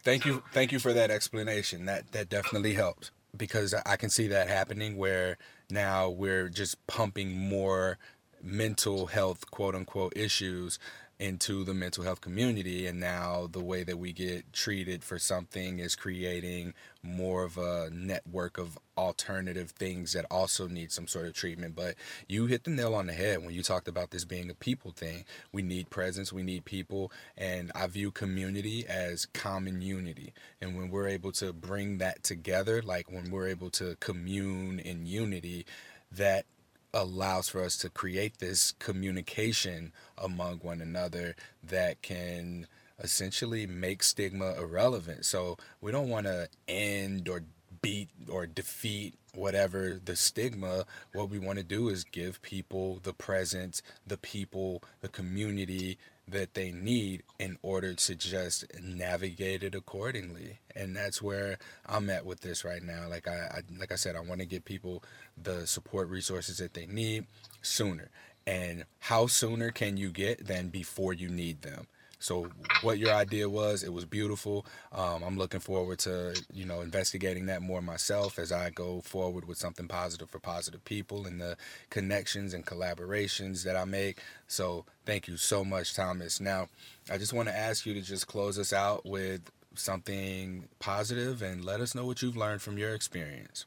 Thank 0.04 0.24
so, 0.24 0.30
you. 0.30 0.44
Thank 0.54 0.72
you 0.72 0.80
for 0.80 0.94
that 0.94 1.10
explanation. 1.10 1.86
That 1.86 2.12
that 2.12 2.30
definitely 2.30 2.76
helps 2.76 3.10
because 3.36 3.74
I 3.74 3.96
can 3.96 4.10
see 4.10 4.28
that 4.28 4.48
happening 4.48 4.96
where 4.96 5.38
now 5.70 6.10
we're 6.10 6.50
just 6.50 6.86
pumping 6.88 7.36
more 7.36 7.98
mental 8.42 9.08
health 9.08 9.50
quote 9.52 9.76
unquote 9.76 10.14
issues 10.16 10.80
into 11.20 11.66
the 11.66 11.74
mental 11.74 12.06
health 12.06 12.22
community 12.22 12.88
and 12.88 12.98
now 12.98 13.46
the 13.52 13.64
way 13.64 13.84
that 13.84 14.00
we 14.00 14.14
get 14.14 14.54
treated 14.54 15.04
for 15.04 15.20
something 15.20 15.80
is 15.80 15.94
creating 15.94 16.74
more 17.04 17.44
of 17.44 17.58
a 17.58 17.90
network 17.92 18.58
of 18.58 18.78
alternative 18.98 19.72
things 19.72 20.14
that 20.14 20.26
also 20.32 20.68
need 20.68 20.92
some 20.94 21.08
sort 21.08 21.26
of 21.26 21.34
treatment. 21.34 21.76
But 21.76 21.96
you 22.28 22.46
hit 22.46 22.64
the 22.64 22.72
nail 22.72 22.96
on 22.96 23.08
the 23.08 23.14
head 23.14 23.44
when 23.44 23.54
you 23.54 23.62
talked 23.62 23.90
about 23.90 24.12
this 24.12 24.24
being 24.24 24.50
a 24.50 24.54
people 24.54 24.92
thing. 24.92 25.26
We 25.52 25.62
need 25.62 25.90
presence 25.90 26.32
we 26.32 26.44
need 26.44 26.64
people 26.64 27.12
and 27.38 27.72
i 27.76 27.88
view 27.88 28.12
community 28.12 28.86
as 28.88 29.26
common 29.26 29.82
unity. 29.82 30.34
And 30.62 30.78
when 30.78 30.90
we're 30.90 31.10
able 31.10 31.34
to 31.34 31.52
bring 31.52 31.98
that 31.98 32.24
together 32.24 32.82
like 32.82 33.12
when 33.12 33.30
we're 33.30 33.48
able 33.50 33.70
to 33.72 33.98
commune 34.00 34.80
in 34.80 35.06
unity 35.06 35.66
that 36.12 36.46
allows 36.94 37.50
for 37.50 37.64
us 37.64 37.78
to 37.78 37.90
create 37.90 38.40
this 38.40 38.74
communication 38.80 39.92
among 40.18 40.58
one 40.60 40.82
another 40.82 41.36
that 41.64 42.02
can 42.02 42.68
essentially 43.02 43.66
make 43.66 44.04
stigma 44.04 44.56
irrelevant. 44.56 45.26
So 45.26 45.58
we 45.82 45.92
don't 45.92 46.10
want 46.10 46.26
to 46.26 46.50
end 46.68 47.30
or 47.30 47.44
beat 47.82 48.10
or 48.30 48.46
defeat 48.46 49.16
whatever 49.34 50.00
the 50.04 50.16
stigma. 50.16 50.86
What 51.14 51.30
we 51.30 51.40
want 51.40 51.60
to 51.60 51.64
do 51.64 51.90
is 51.90 52.04
give 52.04 52.42
people 52.42 53.00
the 53.04 53.14
presence, 53.14 53.82
the 54.06 54.18
people, 54.18 54.84
the 55.02 55.10
community 55.10 55.98
that 56.32 56.54
they 56.54 56.72
need 56.72 57.24
in 57.40 57.58
order 57.62 57.94
to 57.94 58.16
just 58.16 58.66
navigate 58.82 59.64
it 59.64 59.76
accordingly. 59.76 60.60
And 60.76 60.96
that's 60.96 61.22
where 61.22 61.58
I'm 61.86 62.10
at 62.10 62.26
with 62.26 62.42
this 62.42 62.64
right 62.64 62.84
now. 62.84 63.08
Like 63.10 63.28
I, 63.28 63.32
I 63.32 63.62
like 63.78 63.92
I 63.92 63.96
said, 63.96 64.16
I 64.16 64.22
want 64.22 64.42
to 64.42 64.46
give 64.46 64.66
people 64.66 65.04
the 65.42 65.68
support 65.68 66.10
resources 66.10 66.58
that 66.58 66.74
they 66.74 66.86
need 66.86 67.26
sooner. 67.62 68.10
And 68.48 68.86
how 69.00 69.28
sooner 69.28 69.72
can 69.72 69.98
you 69.98 70.10
get 70.10 70.48
than 70.48 70.70
before 70.70 71.14
you 71.14 71.30
need 71.30 71.62
them? 71.62 71.88
So 72.20 72.50
what 72.82 73.00
your 73.00 73.14
idea 73.14 73.50
was, 73.50 73.82
it 73.82 73.94
was 73.94 74.06
beautiful. 74.06 74.66
Um, 74.92 75.24
I'm 75.24 75.38
looking 75.38 75.62
forward 75.62 76.00
to 76.00 76.40
you 76.54 76.66
know 76.66 76.82
investigating 76.82 77.46
that 77.48 77.62
more 77.62 77.82
myself 77.82 78.38
as 78.38 78.52
I 78.52 78.70
go 78.70 79.02
forward 79.02 79.48
with 79.48 79.58
something 79.58 79.88
positive 79.88 80.30
for 80.30 80.40
positive 80.40 80.84
people 80.84 81.26
and 81.26 81.40
the 81.40 81.56
connections 81.90 82.54
and 82.54 82.66
collaborations 82.66 83.64
that 83.64 83.78
I 83.78 83.86
make. 83.86 84.20
So 84.48 84.86
thank 85.06 85.28
you 85.28 85.38
so 85.38 85.64
much, 85.64 85.96
Thomas. 85.96 86.42
Now 86.42 86.68
I 87.10 87.18
just 87.18 87.34
want 87.34 87.48
to 87.48 87.58
ask 87.58 87.86
you 87.86 87.94
to 87.94 88.02
just 88.02 88.28
close 88.28 88.60
us 88.60 88.74
out 88.74 89.06
with 89.06 89.50
something 89.76 90.68
positive 90.80 91.42
and 91.42 91.64
let 91.64 91.80
us 91.80 91.96
know 91.96 92.06
what 92.06 92.22
you've 92.22 92.36
learned 92.36 92.62
from 92.62 92.78
your 92.78 92.94
experience. 92.94 93.66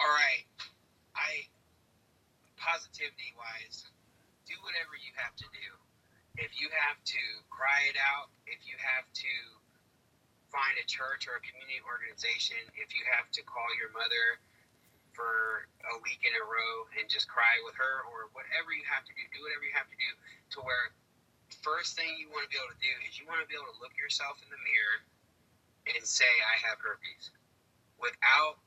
All 0.00 0.06
right. 0.06 0.44
I 1.14 1.46
positivity 2.58 3.32
wise, 3.38 3.86
do 4.46 4.54
whatever 4.62 4.98
you 4.98 5.12
have 5.16 5.36
to 5.36 5.44
do 5.54 5.75
if 6.36 6.60
you 6.60 6.68
have 6.72 7.00
to 7.04 7.22
cry 7.48 7.88
it 7.88 7.96
out, 7.96 8.28
if 8.44 8.60
you 8.68 8.76
have 8.76 9.08
to 9.24 9.34
find 10.52 10.76
a 10.78 10.86
church 10.86 11.26
or 11.26 11.40
a 11.40 11.42
community 11.42 11.80
organization, 11.84 12.60
if 12.76 12.92
you 12.92 13.02
have 13.08 13.28
to 13.34 13.42
call 13.44 13.66
your 13.76 13.90
mother 13.92 14.40
for 15.16 15.64
a 15.88 15.96
week 16.04 16.20
in 16.28 16.32
a 16.36 16.44
row 16.44 16.74
and 17.00 17.08
just 17.08 17.24
cry 17.26 17.56
with 17.64 17.72
her 17.80 18.04
or 18.12 18.28
whatever 18.36 18.72
you 18.76 18.84
have 18.84 19.02
to 19.08 19.12
do, 19.16 19.22
do 19.32 19.40
whatever 19.40 19.64
you 19.64 19.72
have 19.72 19.88
to 19.88 19.96
do 19.96 20.10
to 20.52 20.58
where 20.60 20.92
first 21.64 21.96
thing 21.96 22.12
you 22.20 22.28
want 22.28 22.44
to 22.44 22.50
be 22.52 22.58
able 22.60 22.70
to 22.70 22.82
do 22.84 22.92
is 23.08 23.16
you 23.16 23.24
want 23.24 23.40
to 23.40 23.48
be 23.48 23.56
able 23.56 23.70
to 23.72 23.78
look 23.80 23.96
yourself 23.96 24.36
in 24.44 24.48
the 24.52 24.60
mirror 24.60 24.98
and 25.94 26.02
say, 26.04 26.28
I 26.28 26.56
have 26.68 26.78
herpes. 26.82 27.32
Without 27.96 28.60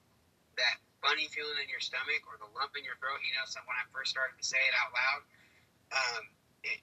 that 0.57 0.81
funny 1.03 1.29
feeling 1.29 1.59
in 1.61 1.69
your 1.69 1.83
stomach 1.83 2.23
or 2.25 2.39
the 2.41 2.49
lump 2.57 2.73
in 2.75 2.83
your 2.83 2.97
throat, 2.97 3.21
you 3.23 3.31
know, 3.37 3.45
so 3.45 3.61
when 3.69 3.77
I 3.77 3.85
first 3.93 4.11
started 4.11 4.35
to 4.39 4.45
say 4.45 4.59
it 4.59 4.75
out 4.75 4.91
loud, 4.91 5.21
um, 5.93 6.23
it, 6.63 6.79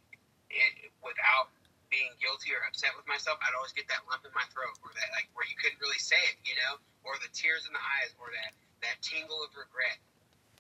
it, 0.51 0.91
without 1.03 1.53
being 1.89 2.11
guilty 2.19 2.51
or 2.51 2.63
upset 2.67 2.91
with 2.99 3.07
myself, 3.07 3.39
I'd 3.43 3.55
always 3.55 3.75
get 3.75 3.87
that 3.89 4.03
lump 4.11 4.27
in 4.27 4.35
my 4.35 4.45
throat, 4.51 4.75
or 4.83 4.91
that 4.91 5.09
like 5.15 5.31
where 5.39 5.47
you 5.47 5.55
couldn't 5.59 5.79
really 5.79 6.03
say 6.03 6.19
it, 6.33 6.37
you 6.43 6.59
know, 6.67 6.83
or 7.07 7.15
the 7.23 7.31
tears 7.31 7.67
in 7.67 7.73
the 7.73 7.85
eyes, 8.03 8.11
or 8.19 8.31
that 8.35 8.53
that 8.83 8.97
tingle 9.03 9.43
of 9.47 9.55
regret, 9.55 9.99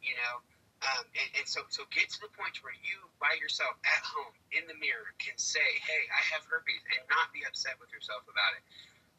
you 0.02 0.14
know. 0.18 0.42
Um, 0.84 1.08
and, 1.16 1.40
and 1.40 1.46
so, 1.48 1.64
so 1.72 1.88
get 1.88 2.12
to 2.12 2.20
the 2.20 2.32
point 2.36 2.60
where 2.60 2.76
you, 2.84 3.08
by 3.16 3.32
yourself 3.40 3.80
at 3.80 4.02
home 4.04 4.36
in 4.52 4.68
the 4.68 4.76
mirror, 4.76 5.10
can 5.18 5.34
say, 5.40 5.64
"Hey, 5.82 6.02
I 6.12 6.22
have 6.36 6.44
herpes," 6.46 6.84
and 6.94 7.02
not 7.08 7.32
be 7.32 7.42
upset 7.48 7.80
with 7.80 7.90
yourself 7.90 8.22
about 8.28 8.52
it. 8.60 8.62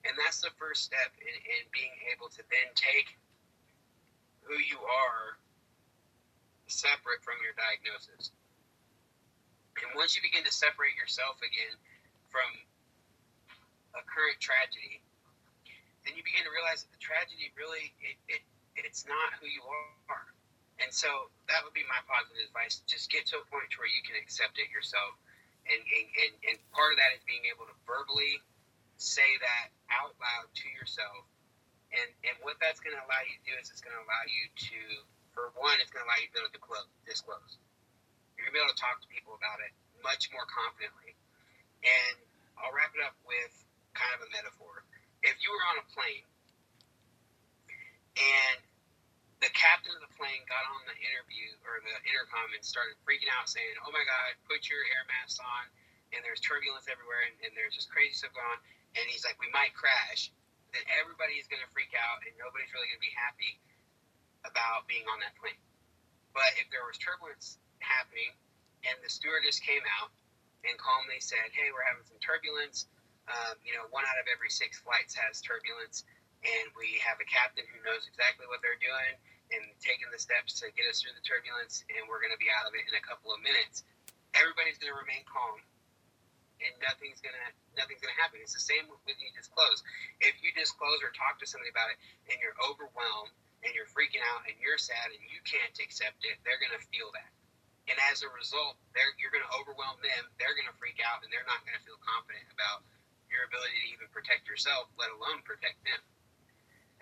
And 0.08 0.14
that's 0.16 0.40
the 0.40 0.54
first 0.56 0.86
step 0.86 1.12
in, 1.20 1.34
in 1.34 1.64
being 1.74 1.92
able 2.14 2.30
to 2.30 2.42
then 2.48 2.70
take 2.78 3.18
who 4.48 4.56
you 4.56 4.80
are 4.80 5.36
separate 6.68 7.20
from 7.24 7.36
your 7.44 7.58
diagnosis. 7.58 8.32
And 9.84 9.94
once 9.94 10.18
you 10.18 10.22
begin 10.26 10.44
to 10.46 10.54
separate 10.54 10.98
yourself 10.98 11.38
again 11.42 11.76
from 12.34 12.50
a 13.94 14.02
current 14.06 14.42
tragedy, 14.42 15.02
then 16.06 16.16
you 16.16 16.24
begin 16.24 16.46
to 16.48 16.54
realize 16.54 16.86
that 16.88 16.92
the 16.96 17.04
tragedy 17.04 17.52
really 17.54 17.94
it, 18.00 18.18
it 18.30 18.42
it's 18.78 19.06
not 19.10 19.34
who 19.42 19.50
you 19.50 19.62
are. 20.10 20.28
And 20.78 20.94
so 20.94 21.10
that 21.50 21.66
would 21.66 21.74
be 21.74 21.82
my 21.90 21.98
positive 22.06 22.46
advice. 22.46 22.86
Just 22.86 23.10
get 23.10 23.26
to 23.34 23.42
a 23.42 23.46
point 23.50 23.74
where 23.82 23.90
you 23.90 24.06
can 24.06 24.14
accept 24.22 24.62
it 24.62 24.70
yourself. 24.70 25.18
And, 25.66 25.82
and, 25.82 26.34
and 26.48 26.56
part 26.72 26.94
of 26.94 27.02
that 27.02 27.12
is 27.18 27.26
being 27.26 27.44
able 27.50 27.66
to 27.66 27.76
verbally 27.84 28.40
say 29.02 29.26
that 29.42 29.74
out 29.90 30.14
loud 30.22 30.48
to 30.54 30.68
yourself. 30.70 31.26
And, 31.92 32.08
and 32.24 32.36
what 32.46 32.62
that's 32.62 32.78
going 32.78 32.94
to 32.94 33.02
allow 33.02 33.24
you 33.26 33.36
to 33.42 33.46
do 33.50 33.54
is 33.58 33.74
it's 33.74 33.82
going 33.82 33.98
to 33.98 34.04
allow 34.06 34.24
you 34.30 34.44
to, 34.70 34.80
for 35.34 35.50
one, 35.58 35.82
it's 35.82 35.90
going 35.90 36.06
to 36.06 36.08
allow 36.08 36.22
you 36.22 36.30
to 36.30 36.34
be 36.38 36.40
able 36.46 36.54
to 36.54 36.62
disclose. 37.10 37.58
You're 38.38 38.48
gonna 38.48 38.56
be 38.56 38.62
able 38.62 38.72
to 38.72 38.80
talk 38.80 39.02
to 39.02 39.10
people 39.10 39.34
about 39.34 39.60
it 39.66 39.74
much 40.06 40.30
more 40.32 40.46
confidently. 40.46 41.18
And 41.82 42.16
I'll 42.62 42.74
wrap 42.74 42.94
it 42.94 43.02
up 43.02 43.18
with 43.26 43.54
kind 43.98 44.14
of 44.14 44.22
a 44.26 44.30
metaphor. 44.30 44.86
If 45.26 45.42
you 45.42 45.50
were 45.50 45.66
on 45.74 45.82
a 45.82 45.86
plane 45.94 46.26
and 48.18 48.58
the 49.42 49.50
captain 49.54 49.94
of 49.94 50.02
the 50.02 50.14
plane 50.18 50.42
got 50.50 50.66
on 50.66 50.82
the 50.90 50.98
interview 50.98 51.54
or 51.62 51.78
the 51.86 51.94
intercom 52.10 52.50
and 52.54 52.62
started 52.66 52.98
freaking 53.06 53.30
out, 53.30 53.46
saying, 53.46 53.78
"Oh 53.86 53.94
my 53.94 54.02
God, 54.02 54.34
put 54.50 54.66
your 54.70 54.82
air 54.82 55.06
mask 55.06 55.38
on!" 55.42 55.66
And 56.14 56.26
there's 56.26 56.42
turbulence 56.42 56.90
everywhere, 56.90 57.22
and, 57.30 57.36
and 57.46 57.54
there's 57.54 57.76
just 57.78 57.92
crazy 57.94 58.18
stuff 58.18 58.34
going 58.34 58.50
on. 58.50 58.62
And 58.98 59.06
he's 59.06 59.22
like, 59.22 59.38
"We 59.38 59.50
might 59.54 59.78
crash." 59.78 60.34
Then 60.74 60.84
everybody 61.00 61.38
is 61.38 61.48
going 61.48 61.62
to 61.62 61.70
freak 61.72 61.94
out, 61.94 62.26
and 62.26 62.34
nobody's 62.36 62.74
really 62.74 62.90
going 62.90 63.00
to 63.00 63.08
be 63.08 63.16
happy 63.16 63.54
about 64.44 64.90
being 64.90 65.06
on 65.08 65.22
that 65.22 65.38
plane. 65.38 65.62
But 66.34 66.58
if 66.60 66.68
there 66.74 66.84
was 66.84 66.98
turbulence 66.98 67.62
happening, 67.80 68.32
and 68.86 68.96
the 69.04 69.10
stewardess 69.10 69.60
came 69.60 69.84
out 70.00 70.12
and 70.66 70.78
calmly 70.78 71.20
said, 71.20 71.52
"Hey, 71.54 71.72
we're 71.72 71.86
having 71.86 72.06
some 72.06 72.20
turbulence. 72.20 72.88
Um, 73.28 73.60
you 73.64 73.76
know, 73.76 73.88
one 73.92 74.08
out 74.08 74.18
of 74.20 74.28
every 74.32 74.50
six 74.50 74.80
flights 74.80 75.16
has 75.16 75.42
turbulence, 75.42 76.08
and 76.44 76.66
we 76.80 77.00
have 77.04 77.20
a 77.20 77.28
captain 77.28 77.68
who 77.68 77.80
knows 77.84 78.08
exactly 78.08 78.48
what 78.48 78.64
they're 78.64 78.80
doing 78.80 79.14
and 79.52 79.64
taking 79.80 80.08
the 80.12 80.20
steps 80.20 80.60
to 80.60 80.72
get 80.76 80.88
us 80.88 81.00
through 81.00 81.16
the 81.16 81.24
turbulence, 81.24 81.84
and 81.92 82.08
we're 82.08 82.20
going 82.20 82.36
to 82.36 82.40
be 82.40 82.52
out 82.52 82.68
of 82.68 82.76
it 82.76 82.88
in 82.88 82.96
a 82.96 83.04
couple 83.04 83.34
of 83.34 83.40
minutes." 83.44 83.84
Everybody's 84.36 84.78
going 84.78 84.94
to 84.94 85.00
remain 85.00 85.24
calm, 85.26 85.58
and 86.62 86.74
nothing's 86.84 87.22
going 87.22 87.34
to 87.34 87.48
nothing's 87.78 88.02
going 88.02 88.14
to 88.14 88.22
happen. 88.22 88.42
It's 88.42 88.54
the 88.54 88.62
same 88.64 88.86
with 89.06 89.18
you 89.18 89.30
disclose. 89.34 89.82
If 90.22 90.36
you 90.42 90.52
disclose 90.54 91.02
or 91.02 91.14
talk 91.14 91.40
to 91.42 91.48
somebody 91.48 91.70
about 91.70 91.94
it, 91.94 91.98
and 92.30 92.38
you're 92.42 92.58
overwhelmed 92.66 93.34
and 93.64 93.74
you're 93.74 93.90
freaking 93.90 94.22
out 94.34 94.46
and 94.46 94.54
you're 94.62 94.78
sad 94.78 95.10
and 95.10 95.24
you 95.30 95.42
can't 95.46 95.74
accept 95.82 96.22
it, 96.26 96.38
they're 96.46 96.62
going 96.62 96.76
to 96.78 96.84
feel 96.94 97.10
that. 97.14 97.30
And 97.88 97.96
as 98.12 98.20
a 98.22 98.30
result, 98.36 98.76
you're 99.16 99.32
going 99.32 99.48
to 99.48 99.56
overwhelm 99.56 99.98
them. 100.04 100.24
They're 100.38 100.56
going 100.56 100.68
to 100.68 100.76
freak 100.76 101.00
out 101.00 101.24
and 101.24 101.32
they're 101.32 101.48
not 101.48 101.64
going 101.64 101.76
to 101.80 101.84
feel 101.88 102.00
confident 102.04 102.48
about 102.52 102.84
your 103.32 103.48
ability 103.48 103.76
to 103.84 103.88
even 103.96 104.08
protect 104.12 104.48
yourself, 104.48 104.92
let 105.00 105.12
alone 105.12 105.44
protect 105.44 105.80
them. 105.84 106.00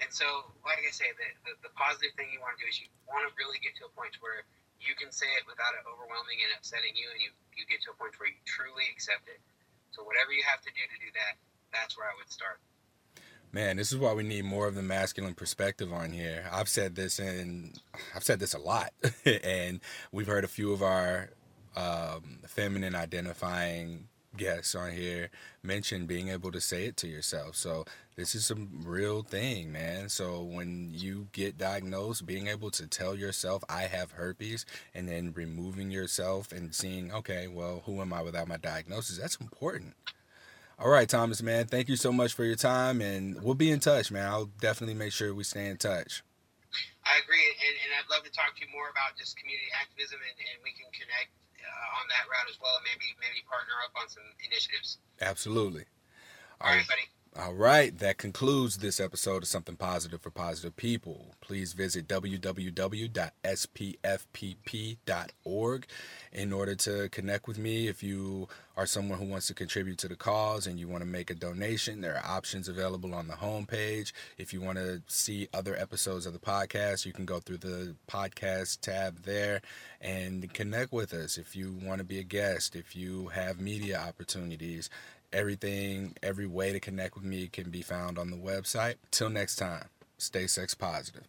And 0.02 0.12
so, 0.12 0.28
like 0.68 0.84
I 0.84 0.92
say, 0.92 1.08
the, 1.16 1.28
the, 1.48 1.54
the 1.70 1.74
positive 1.74 2.12
thing 2.20 2.28
you 2.30 2.44
want 2.44 2.60
to 2.60 2.62
do 2.62 2.68
is 2.68 2.78
you 2.84 2.92
want 3.08 3.24
to 3.24 3.32
really 3.40 3.62
get 3.64 3.80
to 3.80 3.88
a 3.88 3.94
point 3.96 4.12
where 4.20 4.44
you 4.84 4.92
can 5.00 5.08
say 5.08 5.30
it 5.40 5.48
without 5.48 5.72
it 5.80 5.88
overwhelming 5.88 6.44
and 6.44 6.52
upsetting 6.60 6.92
you, 7.00 7.08
and 7.16 7.20
you, 7.24 7.32
you 7.56 7.64
get 7.64 7.80
to 7.88 7.96
a 7.96 7.98
point 7.98 8.12
where 8.20 8.28
you 8.28 8.36
truly 8.44 8.84
accept 8.92 9.32
it. 9.32 9.40
So, 9.96 10.04
whatever 10.04 10.36
you 10.36 10.44
have 10.52 10.60
to 10.68 10.72
do 10.76 10.84
to 10.84 10.98
do 11.00 11.10
that, 11.16 11.40
that's 11.72 11.96
where 11.96 12.12
I 12.12 12.16
would 12.20 12.28
start. 12.28 12.60
Man, 13.56 13.78
this 13.78 13.94
is 13.94 13.98
why 13.98 14.12
we 14.12 14.24
need 14.24 14.44
more 14.44 14.68
of 14.68 14.76
the 14.76 14.82
masculine 14.82 15.34
perspective 15.34 15.94
on 15.94 16.12
here. 16.12 16.44
I've 16.52 16.68
said 16.68 16.94
this 16.96 17.20
and 17.20 17.80
I've 18.14 18.26
said 18.26 18.38
this 18.38 18.54
a 18.54 18.60
lot, 18.60 18.92
and 19.26 19.80
we've 20.12 20.28
heard 20.28 20.44
a 20.44 20.50
few 20.50 20.74
of 20.74 20.84
our 20.84 21.30
um, 21.78 22.40
feminine 22.46 22.96
identifying 22.96 24.10
guests 24.36 24.76
on 24.76 24.92
here 24.92 25.30
mention 25.64 26.06
being 26.06 26.28
able 26.28 26.52
to 26.52 26.60
say 26.60 26.88
it 26.88 26.98
to 26.98 27.08
yourself. 27.08 27.56
So 27.56 27.86
this 28.18 28.36
is 28.36 28.52
a 28.52 28.56
real 28.84 29.24
thing, 29.24 29.72
man. 29.72 30.10
So 30.10 30.44
when 30.44 30.90
you 30.94 31.30
get 31.32 31.58
diagnosed, 31.58 32.26
being 32.26 32.48
able 32.48 32.72
to 32.72 32.88
tell 32.88 33.16
yourself 33.16 33.64
I 33.70 33.84
have 33.84 34.12
herpes 34.12 34.66
and 34.94 35.08
then 35.08 35.32
removing 35.34 35.92
yourself 35.92 36.52
and 36.52 36.76
seeing, 36.76 37.10
okay, 37.14 37.48
well, 37.48 37.84
who 37.86 38.02
am 38.02 38.12
I 38.12 38.22
without 38.22 38.50
my 38.50 38.58
diagnosis? 38.58 39.18
That's 39.18 39.38
important. 39.38 39.94
All 40.78 40.92
right, 40.92 41.08
Thomas, 41.08 41.42
man. 41.42 41.68
Thank 41.68 41.88
you 41.88 41.96
so 41.96 42.12
much 42.12 42.34
for 42.36 42.44
your 42.44 42.60
time, 42.60 43.00
and 43.00 43.42
we'll 43.42 43.56
be 43.56 43.72
in 43.72 43.80
touch, 43.80 44.12
man. 44.12 44.28
I'll 44.28 44.52
definitely 44.60 44.94
make 44.96 45.14
sure 45.16 45.34
we 45.34 45.48
stay 45.48 45.68
in 45.72 45.78
touch. 45.78 46.20
I 47.08 47.16
agree, 47.24 47.40
and, 47.40 47.76
and 47.80 47.90
I'd 47.96 48.12
love 48.12 48.28
to 48.28 48.34
talk 48.36 48.60
to 48.60 48.60
you 48.60 48.68
more 48.76 48.92
about 48.92 49.16
just 49.16 49.40
community 49.40 49.72
activism, 49.80 50.20
and, 50.20 50.36
and 50.36 50.60
we 50.68 50.76
can 50.76 50.92
connect 50.92 51.32
uh, 51.64 52.00
on 52.04 52.12
that 52.12 52.28
route 52.28 52.52
as 52.52 52.60
well, 52.60 52.76
and 52.76 52.84
maybe 52.92 53.08
maybe 53.24 53.40
partner 53.48 53.72
up 53.88 53.96
on 53.96 54.12
some 54.12 54.28
initiatives. 54.44 55.00
Absolutely. 55.24 55.88
All, 56.60 56.68
All 56.68 56.76
right, 56.76 56.84
buddy. 56.84 57.08
All 57.38 57.54
right, 57.54 57.98
that 58.00 58.18
concludes 58.18 58.78
this 58.78 59.02
episode 59.02 59.44
of 59.44 59.50
Something 59.50 59.76
Positive 59.76 60.22
for 60.22 60.30
Positive 60.30 60.74
People. 60.78 61.36
Please 61.42 61.74
visit 61.74 62.08
www.spfpp.org 62.08 62.46
in 66.32 66.54
order 66.54 66.76
to 66.76 67.10
connect 67.10 67.46
with 67.46 67.58
me. 67.58 67.90
If 67.90 68.02
you 68.02 68.48
are 68.78 68.86
someone 68.86 69.20
who 69.20 69.26
wants 69.26 69.48
to 69.48 69.54
contribute 69.54 69.98
to 69.98 70.08
the 70.08 70.16
cause 70.16 70.66
and 70.66 70.80
you 70.80 70.88
want 70.88 71.02
to 71.02 71.06
make 71.06 71.30
a 71.30 71.36
donation, 71.36 72.00
there 72.00 72.16
are 72.16 72.38
options 72.38 72.70
available 72.70 73.14
on 73.14 73.28
the 73.28 73.34
homepage. 73.34 74.14
If 74.38 74.54
you 74.54 74.62
want 74.62 74.78
to 74.78 75.02
see 75.08 75.50
other 75.54 75.76
episodes 75.76 76.26
of 76.26 76.32
the 76.32 76.40
podcast, 76.40 77.06
you 77.06 77.12
can 77.12 77.26
go 77.26 77.42
through 77.42 77.58
the 77.58 77.96
podcast 78.08 78.80
tab 78.80 79.24
there 79.24 79.62
and 80.00 80.54
connect 80.54 80.94
with 80.94 81.14
us. 81.14 81.38
If 81.38 81.54
you 81.54 81.78
want 81.84 82.00
to 82.00 82.06
be 82.06 82.20
a 82.20 82.24
guest, 82.24 82.78
if 82.78 82.96
you 82.96 83.28
have 83.28 83.60
media 83.60 83.98
opportunities, 83.98 84.90
Everything, 85.34 86.16
every 86.24 86.48
way 86.48 86.72
to 86.72 86.80
connect 86.80 87.16
with 87.16 87.24
me 87.24 87.48
can 87.48 87.70
be 87.70 87.82
found 87.82 88.18
on 88.18 88.32
the 88.32 88.38
website. 88.38 88.96
Till 89.12 89.30
next 89.30 89.58
time, 89.58 89.86
stay 90.18 90.48
sex 90.48 90.74
positive. 90.74 91.24